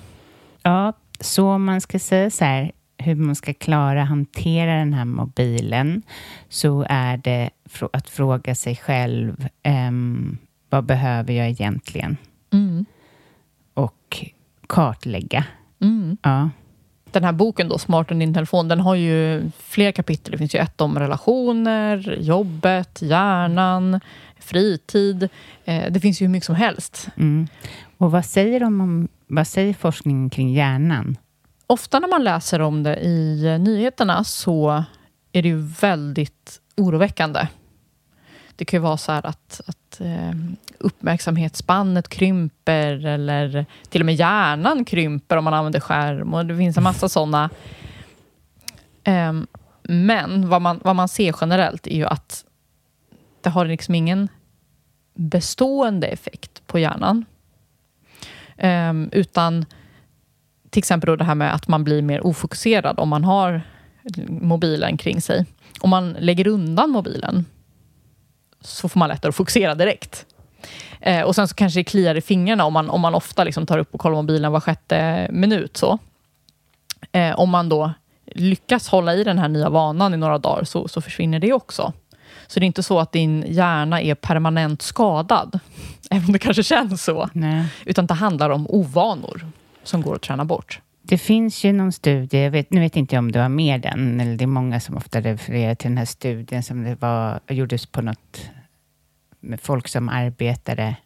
Ja, 0.63 0.93
så 1.21 1.49
om 1.49 1.65
man 1.65 1.81
ska 1.81 1.99
säga 1.99 2.31
så 2.31 2.45
här, 2.45 2.73
hur 2.99 3.15
man 3.15 3.35
ska 3.35 3.55
klara 3.55 4.05
hantera 4.05 4.75
den 4.75 4.93
här 4.93 5.05
mobilen, 5.05 6.03
så 6.49 6.87
är 6.89 7.17
det 7.17 7.51
att 7.93 8.09
fråga 8.11 8.55
sig 8.55 8.77
själv, 8.77 9.49
ehm, 9.63 10.39
vad 10.71 10.85
behöver 10.85 11.33
jag 11.33 11.49
egentligen? 11.49 12.17
Mm. 12.53 12.85
Och 13.75 14.27
kartlägga. 14.67 15.45
Mm. 15.81 16.17
Ja. 16.23 16.51
Den 17.11 17.25
här 17.25 17.33
boken 17.33 17.69
då, 17.69 17.79
Smart 17.79 18.11
än 18.11 18.19
din 18.19 18.35
telefon, 18.35 18.69
den 18.69 18.81
har 18.81 18.95
ju 18.95 19.51
fler 19.59 19.93
kapitel. 19.93 20.33
Det 20.33 20.39
finns 20.39 20.55
ju 20.55 20.59
ett 20.59 20.81
om 20.81 20.99
relationer, 20.99 22.17
jobbet, 22.21 23.03
hjärnan, 23.03 24.01
fritid. 24.39 25.29
Eh, 25.65 25.93
det 25.93 26.01
finns 26.01 26.23
ju 26.23 26.27
hur 26.27 26.33
mycket 26.33 26.47
som 26.47 26.55
helst. 26.55 27.09
Mm. 27.17 27.49
Och 27.99 28.11
vad 28.11 28.25
säger 28.25 28.61
de 28.61 28.81
om, 28.81 29.09
vad 29.27 29.47
säger 29.47 29.75
forskningen 29.75 30.31
kring 30.31 30.53
hjärnan? 30.53 31.17
Ofta 31.67 31.99
när 31.99 32.09
man 32.09 32.25
läser 32.25 32.61
om 32.61 32.83
det 32.83 32.97
i 32.97 33.59
nyheterna 33.61 34.25
så 34.25 34.85
är 35.33 35.43
det 35.43 35.49
ju 35.49 35.57
väldigt 35.81 36.61
oroväckande. 36.77 37.47
Det 38.59 38.65
kan 38.65 38.79
ju 38.79 38.83
vara 38.83 38.97
så 38.97 39.13
här 39.13 39.27
att, 39.27 39.61
att 39.67 40.01
ehm, 40.01 40.57
uppmärksamhetsspannet 40.79 42.09
krymper 42.09 43.07
eller 43.07 43.67
till 43.89 44.03
och 44.03 44.07
med 44.07 44.15
hjärnan 44.15 44.85
krymper 44.85 45.37
om 45.37 45.45
man 45.45 45.55
använder 45.55 45.81
skärm. 45.81 46.35
Och 46.35 46.47
det 46.47 46.57
finns 46.57 46.77
en 46.77 46.83
massa 46.83 47.09
sådana. 47.09 47.51
Ehm, 49.05 49.47
men 49.83 50.49
vad 50.49 50.63
man, 50.63 50.81
vad 50.85 50.97
man 50.97 51.09
ser 51.09 51.35
generellt 51.41 51.87
är 51.87 51.97
ju 51.97 52.07
att 52.07 52.45
det 53.41 53.51
har 53.51 53.65
liksom 53.65 53.95
ingen 53.95 54.29
bestående 55.15 56.07
effekt 56.07 56.67
på 56.67 56.79
hjärnan. 56.79 57.25
Ehm, 58.57 59.09
utan 59.13 59.67
till 60.71 60.81
exempel 60.81 61.07
då 61.07 61.17
det 61.17 61.25
här 61.25 61.35
med 61.35 61.55
att 61.55 61.69
man 61.69 61.85
blir 61.85 62.03
mer 62.03 62.27
ofokuserad 62.27 62.99
om 62.99 63.09
man 63.09 63.25
har 63.25 63.63
mobilen 64.29 64.97
kring 64.97 65.21
sig. 65.21 65.47
Om 65.81 65.91
man 65.91 66.13
lägger 66.13 66.47
undan 66.47 66.91
mobilen 66.91 67.45
så 68.61 68.89
får 68.89 68.99
man 68.99 69.09
lättare 69.09 69.29
att 69.29 69.37
fokusera 69.37 69.75
direkt. 69.75 70.27
Eh, 71.01 71.23
och 71.23 71.35
sen 71.35 71.49
så 71.49 71.55
kanske 71.55 71.81
det 71.81 71.85
kliar 71.85 72.15
i 72.15 72.21
fingrarna 72.21 72.65
om 72.65 72.73
man, 72.73 72.91
om 72.91 73.01
man 73.01 73.15
ofta 73.15 73.45
liksom 73.45 73.67
tar 73.67 73.79
upp 73.79 73.95
och 73.95 74.01
kollar 74.01 74.17
mobilen 74.17 74.53
var 74.53 74.61
sjätte 74.61 75.29
minut. 75.31 75.77
Så. 75.77 75.99
Eh, 77.13 77.39
om 77.39 77.51
man 77.51 77.69
då 77.69 77.93
lyckas 78.27 78.89
hålla 78.89 79.15
i 79.15 79.25
den 79.25 79.39
här 79.39 79.49
nya 79.49 79.71
vanan 79.71 80.15
i 80.15 80.17
några 80.17 80.39
dagar 80.39 80.65
så, 80.65 80.89
så 80.89 81.01
försvinner 81.01 81.39
det 81.39 81.53
också. 81.53 81.93
Så 82.47 82.61
det 82.61 82.65
är 82.65 82.67
inte 82.67 82.83
så 82.83 82.99
att 82.99 83.13
din 83.13 83.45
hjärna 83.49 84.03
är 84.03 84.15
permanent 84.15 84.83
skadad, 84.83 85.59
även 86.11 86.27
om 86.27 86.33
det 86.33 86.39
kanske 86.39 86.63
känns 86.63 87.05
så. 87.05 87.29
Nej. 87.33 87.65
Utan 87.85 88.07
det 88.07 88.15
handlar 88.15 88.51
om 88.51 88.67
ovanor 88.69 89.47
som 89.83 90.03
går 90.03 90.15
att 90.15 90.23
träna 90.23 90.45
bort. 90.45 90.81
Det 91.09 91.19
finns 91.19 91.65
ju 91.65 91.73
någon 91.73 91.93
studie, 91.93 92.43
jag 92.43 92.51
vet, 92.51 92.71
nu 92.71 92.81
vet 92.81 92.97
inte 92.97 93.15
jag 93.15 93.23
om 93.23 93.33
du 93.33 93.39
har 93.39 93.49
med 93.49 93.81
den, 93.81 94.21
eller 94.21 94.37
det 94.37 94.45
är 94.45 94.47
många 94.47 94.81
som 94.81 94.97
ofta 94.97 95.21
refererar 95.21 95.75
till 95.75 95.91
den 95.91 95.99
här 95.99 96.05
studien 96.05 96.63
som 96.63 96.85
det 96.85 96.95
var, 96.95 97.41
gjordes 97.49 97.87
på 97.87 98.03
något 98.03 98.51
med 99.41 99.61
folk 99.61 99.89
som 99.89 100.09
arbetade 100.09 100.97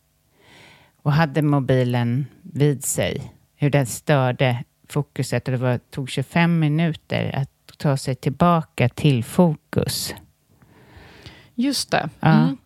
och 1.03 1.12
hade 1.12 1.42
mobilen 1.42 2.26
vid 2.42 2.84
sig. 2.84 3.32
Hur 3.57 3.70
den 3.70 3.86
störde 3.86 4.64
fokuset 4.88 5.48
och 5.48 5.53
det 5.53 5.59
var, 5.59 5.78
tog 5.78 6.11
25 6.11 6.59
minuter 6.59 7.32
att 7.34 7.78
ta 7.78 7.96
sig 7.96 8.14
tillbaka 8.14 8.88
till 8.88 9.24
fokus. 9.24 10.14
Just 11.55 11.90
det. 11.90 12.09
Ja. 12.20 12.32
Mm. 12.32 12.57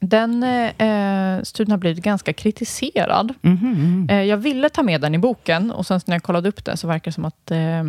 Den 0.00 0.42
eh, 0.42 1.42
studien 1.42 1.70
har 1.70 1.78
blivit 1.78 2.04
ganska 2.04 2.32
kritiserad. 2.32 3.34
Mhm. 3.40 4.08
Eh, 4.10 4.22
jag 4.22 4.36
ville 4.36 4.68
ta 4.68 4.82
med 4.82 5.00
den 5.00 5.14
i 5.14 5.18
boken 5.18 5.70
och 5.70 5.86
sen 5.86 6.00
när 6.06 6.14
jag 6.14 6.22
kollade 6.22 6.48
upp 6.48 6.64
det 6.64 6.76
så 6.76 6.88
verkar 6.88 7.10
det 7.10 7.14
som 7.14 7.24
att 7.24 7.50
eh, 7.50 7.80
eh, 7.80 7.84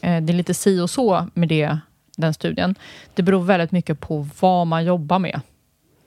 det 0.00 0.32
är 0.32 0.32
lite 0.32 0.54
si 0.54 0.80
och 0.80 0.90
så 0.90 1.26
med 1.34 1.48
det, 1.48 1.78
den 2.16 2.34
studien. 2.34 2.74
Det 3.14 3.22
beror 3.22 3.42
väldigt 3.42 3.72
mycket 3.72 4.00
på 4.00 4.28
vad 4.40 4.66
man 4.66 4.84
jobbar 4.84 5.18
med, 5.18 5.40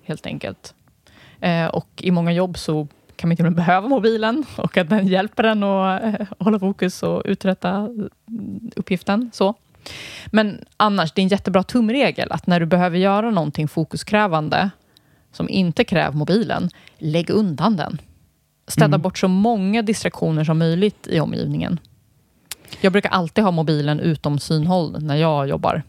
helt 0.04 0.26
enkelt. 0.26 0.74
Eh, 1.40 1.66
och 1.66 1.88
i 1.98 2.12
många 2.12 2.32
jobb 2.32 2.58
så 2.58 2.88
kan 3.16 3.28
man 3.28 3.32
inte 3.32 3.50
behöva 3.50 3.88
mobilen 3.88 4.46
och 4.58 4.78
att 4.78 4.90
den 4.90 5.08
hjälper 5.08 5.44
en 5.44 5.64
att 5.64 6.04
eh, 6.04 6.28
hålla 6.40 6.60
fokus 6.60 7.04
och 7.04 7.22
uträtta 7.26 7.70
mm, 7.70 8.10
uppgiften. 8.76 9.32
Så. 9.34 9.54
Men 10.26 10.66
annars, 10.78 11.12
det 11.12 11.22
är 11.22 11.24
en 11.24 11.30
jättebra 11.30 11.64
tumregel 11.64 12.32
att 12.32 12.48
när 12.48 12.60
du 12.60 12.66
behöver 12.66 12.98
göra 12.98 13.32
någonting 13.32 13.68
fokuskrävande 13.68 14.70
som 15.32 15.50
inte 15.50 15.84
kräver 15.84 16.18
mobilen, 16.18 16.70
lägg 16.98 17.30
undan 17.30 17.76
den. 17.76 18.02
Städa 18.68 18.86
Mm. 18.86 19.02
bort 19.02 19.18
så 19.18 19.28
många 19.28 19.82
distraktioner 19.82 20.44
som 20.44 20.58
möjligt 20.58 21.08
i 21.08 21.20
omgivningen. 21.20 21.80
Jag 22.82 22.92
brukar 22.92 23.10
alltid 23.10 23.44
ha 23.44 23.52
mobilen 23.52 24.00
utom 24.00 24.40
synhåll 24.40 25.04
när 25.04 25.16
jag 25.16 25.48
jobbar. 25.48 25.84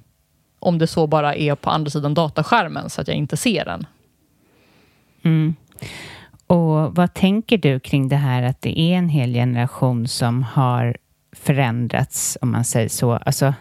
Om 0.59 0.78
det 0.78 0.86
så 0.86 1.07
bara 1.07 1.34
är 1.34 1.55
på 1.55 1.70
andra 1.70 1.91
sidan 1.91 2.14
dataskärmen 2.14 2.91
så 2.91 3.01
att 3.01 3.09
jag 3.09 3.16
inte 3.16 3.36
ser 3.36 3.64
den. 3.64 3.86
Mm. 5.22 5.55
Och 6.47 6.95
vad 6.97 7.14
tänker 7.14 7.59
du 7.59 7.80
kring 7.80 8.09
det 8.09 8.16
här 8.16 8.43
att 8.43 8.62
det 8.62 8.80
är 8.80 8.97
en 8.97 9.09
hel 9.09 9.32
generation 9.32 10.09
som 10.09 10.43
har 10.43 10.97
förändrats, 11.32 12.39
om 12.41 12.51
man 12.51 12.64
säger 12.64 12.89
så? 12.89 13.12
Alltså, 13.12 13.55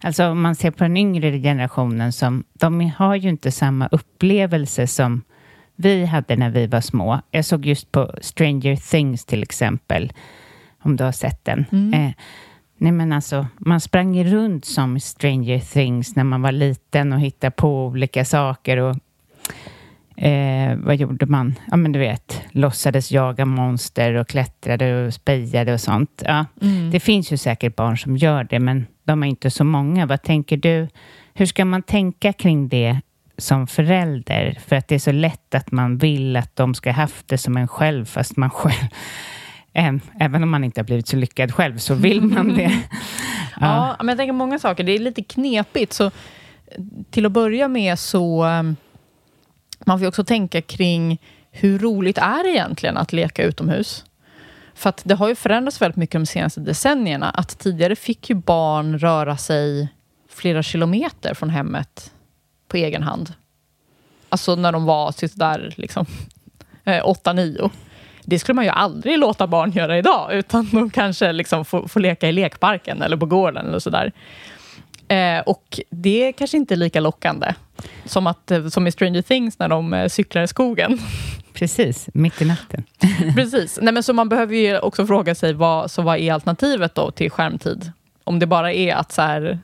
alltså 0.00 0.26
om 0.26 0.40
man 0.42 0.54
ser 0.54 0.70
på 0.70 0.84
den 0.84 0.96
yngre 0.96 1.38
generationen, 1.38 2.12
som, 2.12 2.44
de 2.52 2.90
har 2.96 3.14
ju 3.14 3.28
inte 3.28 3.52
samma 3.52 3.86
upplevelse 3.86 4.86
som 4.86 5.22
vi 5.76 6.04
hade 6.04 6.36
när 6.36 6.50
vi 6.50 6.66
var 6.66 6.80
små. 6.80 7.20
Jag 7.30 7.44
såg 7.44 7.66
just 7.66 7.92
på 7.92 8.14
Stranger 8.20 8.76
Things 8.76 9.24
till 9.24 9.42
exempel, 9.42 10.12
om 10.82 10.96
du 10.96 11.04
har 11.04 11.12
sett 11.12 11.44
den. 11.44 11.64
Mm. 11.72 11.94
Eh, 11.94 12.12
nej 12.76 12.92
men 12.92 13.12
alltså, 13.12 13.46
man 13.58 13.80
sprang 13.80 14.24
runt 14.24 14.64
som 14.64 15.00
Stranger 15.00 15.58
Things 15.58 16.16
när 16.16 16.24
man 16.24 16.42
var 16.42 16.52
liten 16.52 17.12
och 17.12 17.20
hittade 17.20 17.50
på 17.50 17.86
olika 17.86 18.24
saker. 18.24 18.76
Och, 18.76 18.96
eh, 20.18 20.76
vad 20.76 20.96
gjorde 20.96 21.26
man? 21.26 21.54
Ja, 21.70 21.76
men 21.76 21.92
du 21.92 21.98
vet, 21.98 22.42
låtsades 22.50 23.10
jaga 23.12 23.44
monster 23.44 24.14
och 24.14 24.28
klättrade 24.28 25.06
och 25.06 25.14
spejade 25.14 25.72
och 25.72 25.80
sånt. 25.80 26.22
Ja, 26.26 26.44
mm. 26.62 26.90
Det 26.90 27.00
finns 27.00 27.32
ju 27.32 27.36
säkert 27.36 27.76
barn 27.76 27.98
som 27.98 28.16
gör 28.16 28.44
det, 28.44 28.58
men 28.58 28.86
de 29.04 29.22
är 29.22 29.26
inte 29.26 29.50
så 29.50 29.64
många. 29.64 30.06
Vad 30.06 30.22
tänker 30.22 30.56
du? 30.56 30.88
Hur 31.34 31.46
ska 31.46 31.64
man 31.64 31.82
tänka 31.82 32.32
kring 32.32 32.68
det 32.68 33.00
som 33.38 33.66
förälder? 33.66 34.58
För 34.66 34.76
att 34.76 34.88
det 34.88 34.94
är 34.94 34.98
så 34.98 35.12
lätt 35.12 35.54
att 35.54 35.72
man 35.72 35.98
vill 35.98 36.36
att 36.36 36.56
de 36.56 36.74
ska 36.74 36.92
haft 36.92 37.28
det 37.28 37.38
som 37.38 37.56
en 37.56 37.68
själv, 37.68 38.04
fast 38.04 38.36
man 38.36 38.50
själv 38.50 38.88
Även 40.20 40.42
om 40.42 40.50
man 40.50 40.64
inte 40.64 40.80
har 40.80 40.84
blivit 40.84 41.08
så 41.08 41.16
lyckad 41.16 41.54
själv 41.54 41.78
så 41.78 41.94
vill 41.94 42.22
man 42.22 42.54
det. 42.54 42.62
ja. 43.60 43.96
ja, 43.96 43.96
men 43.98 44.08
jag 44.08 44.18
tänker 44.18 44.32
många 44.32 44.58
saker. 44.58 44.84
Det 44.84 44.92
är 44.92 44.98
lite 44.98 45.22
knepigt. 45.22 45.92
Så 45.92 46.10
till 47.10 47.26
att 47.26 47.32
börja 47.32 47.68
med 47.68 47.98
så 47.98 48.46
man 49.86 49.98
får 49.98 50.06
också 50.06 50.24
tänka 50.24 50.60
kring 50.60 51.18
hur 51.50 51.78
roligt 51.78 52.18
är 52.18 52.44
det 52.44 52.50
egentligen 52.50 52.96
att 52.96 53.12
leka 53.12 53.42
utomhus? 53.42 54.04
För 54.74 54.88
att 54.88 55.02
det 55.04 55.14
har 55.14 55.28
ju 55.28 55.34
förändrats 55.34 55.82
väldigt 55.82 55.96
mycket 55.96 56.20
de 56.20 56.26
senaste 56.26 56.60
decennierna. 56.60 57.30
Att 57.30 57.58
tidigare 57.58 57.96
fick 57.96 58.30
ju 58.30 58.36
barn 58.36 58.98
röra 58.98 59.36
sig 59.36 59.88
flera 60.28 60.62
kilometer 60.62 61.34
från 61.34 61.50
hemmet 61.50 62.12
på 62.68 62.76
egen 62.76 63.02
hand. 63.02 63.32
Alltså 64.28 64.54
när 64.54 64.72
de 64.72 64.84
var 64.84 65.12
typ 65.12 65.30
sådär 65.30 65.74
liksom 65.76 66.06
eh, 66.84 67.04
8-9. 67.04 67.70
Det 68.24 68.38
skulle 68.38 68.54
man 68.54 68.64
ju 68.64 68.70
aldrig 68.70 69.18
låta 69.18 69.46
barn 69.46 69.70
göra 69.72 69.98
idag, 69.98 70.34
utan 70.34 70.68
de 70.72 70.90
kanske 70.90 71.32
liksom 71.32 71.64
får, 71.64 71.88
får 71.88 72.00
leka 72.00 72.28
i 72.28 72.32
lekparken 72.32 73.02
eller 73.02 73.16
på 73.16 73.26
gården 73.26 73.66
eller 73.66 73.78
sådär. 73.78 74.12
Eh, 75.08 75.40
och 75.40 75.80
det 75.90 76.28
är 76.28 76.32
kanske 76.32 76.56
inte 76.56 76.76
lika 76.76 77.00
lockande 77.00 77.54
som, 78.04 78.26
att, 78.26 78.50
eh, 78.50 78.68
som 78.68 78.86
i 78.86 78.92
Stranger 78.92 79.22
Things 79.22 79.58
när 79.58 79.68
de 79.68 79.94
eh, 79.94 80.08
cyklar 80.08 80.42
i 80.42 80.48
skogen. 80.48 80.98
Precis, 81.52 82.08
mitt 82.14 82.42
i 82.42 82.44
natten. 82.44 82.84
Precis. 83.34 83.78
Nej, 83.82 83.94
men 83.94 84.02
så 84.02 84.12
man 84.12 84.28
behöver 84.28 84.56
ju 84.56 84.78
också 84.78 85.06
fråga 85.06 85.34
sig 85.34 85.52
vad, 85.52 85.90
så 85.90 86.02
vad 86.02 86.18
är 86.18 86.32
alternativet 86.32 86.94
då 86.94 87.10
till 87.10 87.30
skärmtid? 87.30 87.92
Om 88.24 88.38
det 88.38 88.46
bara 88.46 88.72
är 88.72 88.94
att 88.94 89.12
så 89.12 89.22
här, 89.22 89.58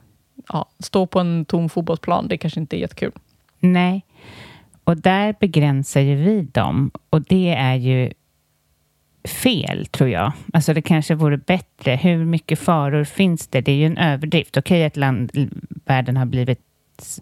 ja, 0.49 0.69
stå 0.79 1.07
på 1.07 1.21
en 1.21 1.45
tom 1.45 1.69
fotbollsplan, 1.69 2.29
det 2.29 2.39
kanske 2.39 2.61
inte 2.61 2.77
är 2.77 2.79
jättekul. 2.79 3.13
Nej, 3.61 4.05
och 4.85 4.97
där 4.97 5.35
begränsar 5.41 6.01
ju 6.01 6.15
vi 6.15 6.43
dem. 6.43 6.91
Och 7.11 7.23
det 7.23 7.55
är 7.55 7.75
ju 7.75 8.13
fel, 9.25 9.87
tror 9.87 10.11
jag. 10.11 10.33
Alltså 10.53 10.75
det 10.75 10.83
kanske 10.83 11.15
vore 11.15 11.37
bättre. 11.37 11.97
Hur 11.97 12.25
mycket 12.25 12.59
faror 12.59 13.05
finns 13.05 13.47
det? 13.47 13.61
Det 13.61 13.73
är 13.73 13.77
ju 13.77 13.87
en 13.87 13.99
överdrift. 13.99 14.57
Okej 14.57 14.77
okay, 14.77 14.87
att 14.87 14.97
land, 14.97 15.51
världen 15.85 16.17
har 16.17 16.27
blivit 16.27 16.61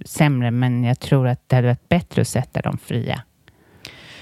sämre, 0.05 0.51
men 0.51 0.85
jag 0.85 1.01
tror 1.01 1.29
att 1.29 1.49
det 1.49 1.57
hade 1.57 1.69
varit 1.69 1.89
bättre 1.89 2.23
att 2.23 2.29
sätta 2.29 2.61
dem 2.61 2.79
fria. 2.79 3.23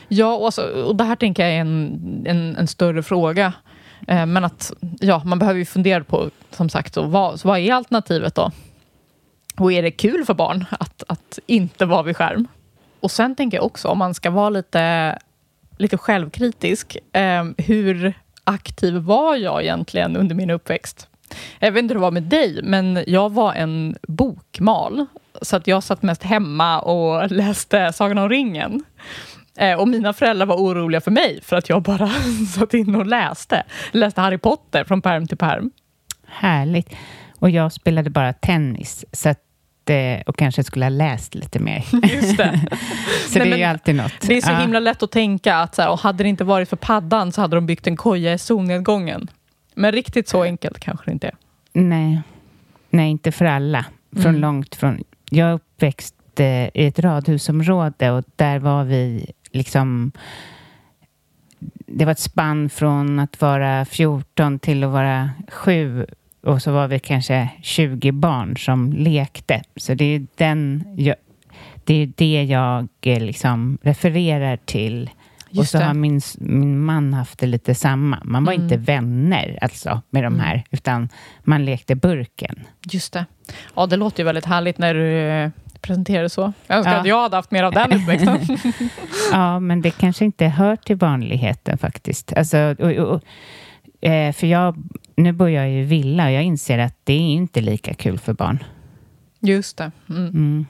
Ja, 0.08 0.34
och, 0.34 0.44
alltså, 0.44 0.62
och 0.62 0.96
det 0.96 1.04
här 1.04 1.16
tänker 1.16 1.42
jag 1.42 1.52
är 1.52 1.60
en, 1.60 2.24
en, 2.26 2.56
en 2.56 2.66
större 2.66 3.02
fråga. 3.02 3.52
Eh, 4.08 4.26
men 4.26 4.44
att 4.44 4.72
ja, 5.00 5.22
man 5.24 5.38
behöver 5.38 5.58
ju 5.58 5.64
fundera 5.64 6.04
på, 6.04 6.30
som 6.50 6.68
sagt, 6.68 6.94
så 6.94 7.02
vad, 7.02 7.40
så 7.40 7.48
vad 7.48 7.58
är 7.58 7.72
alternativet 7.72 8.34
då? 8.34 8.50
Och 9.56 9.72
är 9.72 9.82
det 9.82 9.90
kul 9.90 10.24
för 10.24 10.34
barn 10.34 10.64
att, 10.70 11.02
att 11.08 11.38
inte 11.46 11.86
vara 11.86 12.02
vid 12.02 12.16
skärm? 12.16 12.48
Och 13.00 13.10
sen 13.10 13.34
tänker 13.34 13.56
jag 13.56 13.66
också, 13.66 13.88
om 13.88 13.98
man 13.98 14.14
ska 14.14 14.30
vara 14.30 14.50
lite 14.50 15.18
lite 15.80 15.98
självkritisk. 15.98 16.96
Eh, 17.12 17.44
hur 17.58 18.14
aktiv 18.44 18.94
var 18.94 19.36
jag 19.36 19.62
egentligen 19.62 20.16
under 20.16 20.34
min 20.34 20.50
uppväxt? 20.50 21.08
Jag 21.58 21.72
vet 21.72 21.82
inte 21.82 21.94
hur 21.94 21.98
det 21.98 22.02
var 22.02 22.10
med 22.10 22.22
dig, 22.22 22.60
men 22.62 23.04
jag 23.06 23.32
var 23.32 23.54
en 23.54 23.96
bokmal. 24.08 25.06
Så 25.42 25.56
att 25.56 25.66
jag 25.66 25.82
satt 25.82 26.02
mest 26.02 26.22
hemma 26.22 26.80
och 26.80 27.30
läste 27.30 27.92
Sagan 27.92 28.18
om 28.18 28.28
ringen. 28.28 28.84
Eh, 29.56 29.80
och 29.80 29.88
mina 29.88 30.12
föräldrar 30.12 30.46
var 30.46 30.56
oroliga 30.56 31.00
för 31.00 31.10
mig 31.10 31.40
för 31.42 31.56
att 31.56 31.68
jag 31.68 31.82
bara 31.82 32.10
satt 32.54 32.74
inne 32.74 32.98
och 32.98 33.06
läste. 33.06 33.62
Läste 33.92 34.20
Harry 34.20 34.38
Potter 34.38 34.84
från 34.84 35.02
perm 35.02 35.26
till 35.26 35.38
perm. 35.38 35.70
Härligt. 36.26 36.94
Och 37.38 37.50
jag 37.50 37.72
spelade 37.72 38.10
bara 38.10 38.32
tennis. 38.32 39.04
Så 39.12 39.34
att 39.90 40.28
och 40.28 40.36
kanske 40.36 40.64
skulle 40.64 40.84
ha 40.84 40.90
läst 40.90 41.34
lite 41.34 41.58
mer. 41.58 41.84
Just 42.02 42.36
det. 42.36 42.60
så 43.28 43.38
Nej, 43.38 43.48
det 43.48 43.54
är 43.54 43.58
ju 43.58 43.64
alltid 43.64 43.94
något. 43.94 44.12
Det 44.20 44.36
är 44.36 44.40
så 44.40 44.50
ja. 44.50 44.58
himla 44.58 44.80
lätt 44.80 45.02
att 45.02 45.10
tänka 45.10 45.56
att 45.56 45.74
så 45.74 45.82
här, 45.82 45.90
och 45.90 46.00
hade 46.00 46.24
det 46.24 46.28
inte 46.28 46.44
varit 46.44 46.68
för 46.68 46.76
paddan 46.76 47.32
så 47.32 47.40
hade 47.40 47.56
de 47.56 47.66
byggt 47.66 47.86
en 47.86 47.96
koja 47.96 48.32
i 48.32 48.38
solnedgången. 48.38 49.30
Men 49.74 49.92
riktigt 49.92 50.28
så 50.28 50.42
enkelt 50.42 50.78
kanske 50.78 51.06
det 51.06 51.12
inte 51.12 51.26
är. 51.26 51.34
Nej, 51.72 52.22
Nej 52.90 53.10
inte 53.10 53.32
för 53.32 53.44
alla. 53.44 53.84
Från 54.12 54.26
mm. 54.26 54.40
långt 54.40 54.74
från... 54.74 55.04
Jag 55.30 55.48
är 55.48 55.52
uppväxt 55.52 56.14
eh, 56.36 56.64
i 56.64 56.86
ett 56.86 56.98
radhusområde 56.98 58.10
och 58.10 58.24
där 58.36 58.58
var 58.58 58.84
vi 58.84 59.32
liksom 59.50 60.12
det 61.86 62.04
var 62.04 62.12
ett 62.12 62.18
spann 62.18 62.70
från 62.70 63.18
att 63.18 63.40
vara 63.40 63.84
14 63.84 64.58
till 64.58 64.84
att 64.84 64.90
vara 64.90 65.30
7 65.48 66.06
och 66.42 66.62
så 66.62 66.72
var 66.72 66.88
vi 66.88 66.98
kanske 66.98 67.48
20 67.62 68.12
barn 68.12 68.56
som 68.56 68.92
lekte. 68.92 69.62
Så 69.76 69.94
det 69.94 70.04
är, 70.04 70.26
den, 70.36 70.84
det, 71.84 71.94
är 71.94 72.12
det 72.16 72.44
jag 72.44 72.88
eh, 73.00 73.20
liksom 73.20 73.78
refererar 73.82 74.56
till. 74.56 75.10
Just 75.52 75.60
och 75.60 75.66
så 75.66 75.78
det. 75.78 75.84
har 75.84 75.94
min, 75.94 76.20
min 76.38 76.80
man 76.80 77.14
haft 77.14 77.38
det 77.38 77.46
lite 77.46 77.74
samma. 77.74 78.18
Man 78.24 78.44
var 78.44 78.52
mm. 78.52 78.64
inte 78.64 78.76
vänner 78.76 79.58
alltså 79.62 80.02
med 80.10 80.22
de 80.22 80.34
mm. 80.34 80.40
här, 80.40 80.64
utan 80.70 81.08
man 81.42 81.64
lekte 81.64 81.94
burken. 81.94 82.60
Just 82.92 83.12
det. 83.12 83.26
Ja, 83.74 83.86
det 83.86 83.96
låter 83.96 84.18
ju 84.18 84.24
väldigt 84.24 84.46
härligt 84.46 84.78
när 84.78 84.94
du 84.94 85.18
eh, 85.18 85.50
presenterar 85.80 86.22
det 86.22 86.30
så. 86.30 86.52
Jag 86.66 86.78
önskar 86.78 86.92
ja. 86.92 87.00
att 87.00 87.06
jag 87.06 87.22
hade 87.22 87.36
haft 87.36 87.50
mer 87.50 87.62
av 87.62 87.72
den 87.72 87.92
uppväxten. 87.92 88.38
ja, 89.32 89.60
men 89.60 89.82
det 89.82 89.90
kanske 89.90 90.24
inte 90.24 90.46
hör 90.46 90.76
till 90.76 90.96
vanligheten 90.96 91.78
faktiskt. 91.78 92.32
Alltså, 92.32 92.74
och, 92.78 92.90
och, 92.90 93.22
Eh, 94.00 94.32
för 94.32 94.46
jag, 94.46 94.76
nu 95.22 95.32
bor 95.32 95.50
jag 95.50 95.70
i 95.72 95.82
villa 95.82 96.24
och 96.26 96.32
jag 96.32 96.42
inser 96.42 96.78
att 96.78 96.96
det 97.04 97.12
är 97.12 97.18
inte 97.18 97.60
lika 97.60 97.94
kul 97.94 98.18
för 98.18 98.32
barn. 98.32 98.64
Just 99.40 99.76
det. 99.76 99.92
Mm. 100.08 100.26
Mm. 100.28 100.66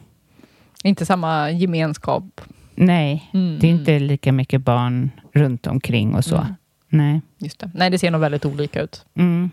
Inte 0.84 1.06
samma 1.06 1.50
gemenskap. 1.50 2.40
Nej, 2.74 3.30
mm. 3.32 3.58
det 3.60 3.66
är 3.66 3.70
inte 3.70 3.98
lika 3.98 4.32
mycket 4.32 4.60
barn 4.60 5.10
runt 5.32 5.66
omkring 5.66 6.14
och 6.14 6.24
så. 6.24 6.36
Mm. 6.36 6.54
Nej. 6.88 7.20
Just 7.38 7.58
det. 7.58 7.70
Nej, 7.74 7.90
det 7.90 7.98
ser 7.98 8.10
nog 8.10 8.20
väldigt 8.20 8.44
olika 8.44 8.82
ut. 8.82 9.06
Mm. 9.14 9.50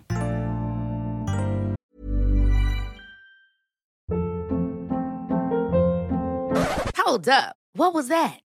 Hold 7.06 7.28
up. 7.28 7.54
What 7.78 7.94
was 7.94 8.08
that? 8.08 8.47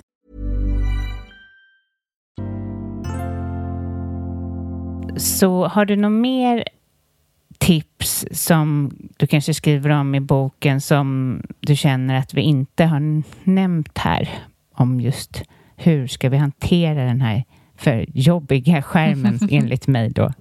Så 5.17 5.67
har 5.67 5.85
du 5.85 5.95
något 5.95 6.11
mer 6.11 6.63
tips 7.57 8.25
som 8.31 8.91
du 9.17 9.27
kanske 9.27 9.53
skriver 9.53 9.89
om 9.89 10.15
i 10.15 10.19
boken 10.19 10.81
som 10.81 11.41
du 11.59 11.75
känner 11.75 12.15
att 12.15 12.33
vi 12.33 12.41
inte 12.41 12.85
har 12.85 13.23
nämnt 13.43 13.97
här 13.97 14.29
om 14.73 15.01
just 15.01 15.43
hur 15.75 16.07
ska 16.07 16.29
vi 16.29 16.37
hantera 16.37 17.05
den 17.05 17.21
här 17.21 17.43
för 17.77 18.05
jobbiga 18.13 18.81
skärmen 18.81 19.39
enligt 19.51 19.87
mig 19.87 20.09
då? 20.09 20.33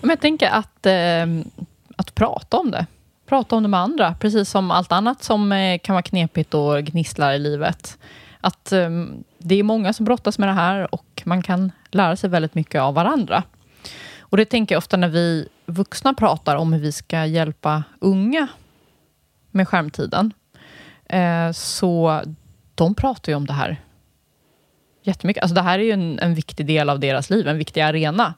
Men 0.00 0.10
jag 0.10 0.20
tänker 0.20 0.50
att, 0.50 0.86
eh, 0.86 1.52
att 1.96 2.14
prata 2.14 2.56
om 2.56 2.70
det. 2.70 2.86
Prata 3.26 3.56
om 3.56 3.62
det 3.62 3.68
med 3.68 3.80
andra, 3.80 4.14
precis 4.14 4.50
som 4.50 4.70
allt 4.70 4.92
annat 4.92 5.22
som 5.22 5.52
eh, 5.52 5.78
kan 5.78 5.94
vara 5.94 6.02
knepigt 6.02 6.54
och 6.54 6.84
gnisslar 6.84 7.32
i 7.32 7.38
livet. 7.38 7.98
Att 8.40 8.72
ehm, 8.72 9.24
det 9.38 9.54
är 9.54 9.62
många 9.62 9.92
som 9.92 10.04
brottas 10.04 10.38
med 10.38 10.48
det 10.48 10.52
här 10.52 10.94
och 10.94 11.22
man 11.24 11.42
kan 11.42 11.72
lära 11.90 12.16
sig 12.16 12.30
väldigt 12.30 12.54
mycket 12.54 12.80
av 12.80 12.94
varandra. 12.94 13.42
Och 14.20 14.36
det 14.36 14.44
tänker 14.44 14.74
jag 14.74 14.78
ofta 14.78 14.96
när 14.96 15.08
vi 15.08 15.48
vuxna 15.66 16.14
pratar 16.14 16.56
om 16.56 16.72
hur 16.72 16.80
vi 16.80 16.92
ska 16.92 17.26
hjälpa 17.26 17.82
unga 17.98 18.48
med 19.50 19.68
skärmtiden. 19.68 20.32
Eh, 21.04 21.52
så 21.52 22.22
de 22.74 22.94
pratar 22.94 23.32
ju 23.32 23.36
om 23.36 23.46
det 23.46 23.52
här 23.52 23.80
jättemycket. 25.02 25.42
Alltså 25.42 25.54
det 25.54 25.62
här 25.62 25.78
är 25.78 25.82
ju 25.82 25.90
en, 25.90 26.18
en 26.18 26.34
viktig 26.34 26.66
del 26.66 26.90
av 26.90 27.00
deras 27.00 27.30
liv, 27.30 27.48
en 27.48 27.58
viktig 27.58 27.80
arena. 27.80 28.34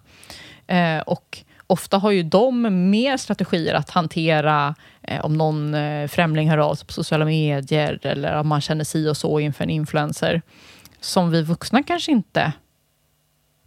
Eh, 0.66 0.98
och 0.98 1.44
ofta 1.70 1.98
har 1.98 2.10
ju 2.10 2.22
de 2.22 2.90
mer 2.90 3.16
strategier 3.16 3.74
att 3.74 3.90
hantera 3.90 4.74
eh, 5.02 5.24
om 5.24 5.34
någon 5.34 5.74
eh, 5.74 6.08
främling 6.08 6.50
hör 6.50 6.58
av 6.58 6.74
sig 6.74 6.86
på 6.86 6.92
sociala 6.92 7.24
medier 7.24 7.98
eller 8.02 8.36
om 8.36 8.48
man 8.48 8.60
känner 8.60 8.84
si 8.84 9.08
och 9.08 9.16
så 9.16 9.40
inför 9.40 9.64
en 9.64 9.70
influencer 9.70 10.42
som 11.00 11.30
vi 11.30 11.42
vuxna 11.42 11.82
kanske 11.82 12.12
inte 12.12 12.52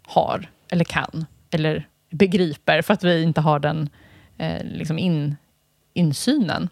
har 0.07 0.49
eller 0.67 0.85
kan 0.85 1.25
eller 1.51 1.87
begriper 2.09 2.81
för 2.81 2.93
att 2.93 3.03
vi 3.03 3.23
inte 3.23 3.41
har 3.41 3.59
den 3.59 3.89
eh, 4.37 4.63
liksom 4.63 4.99
in, 4.99 5.35
insynen. 5.93 6.69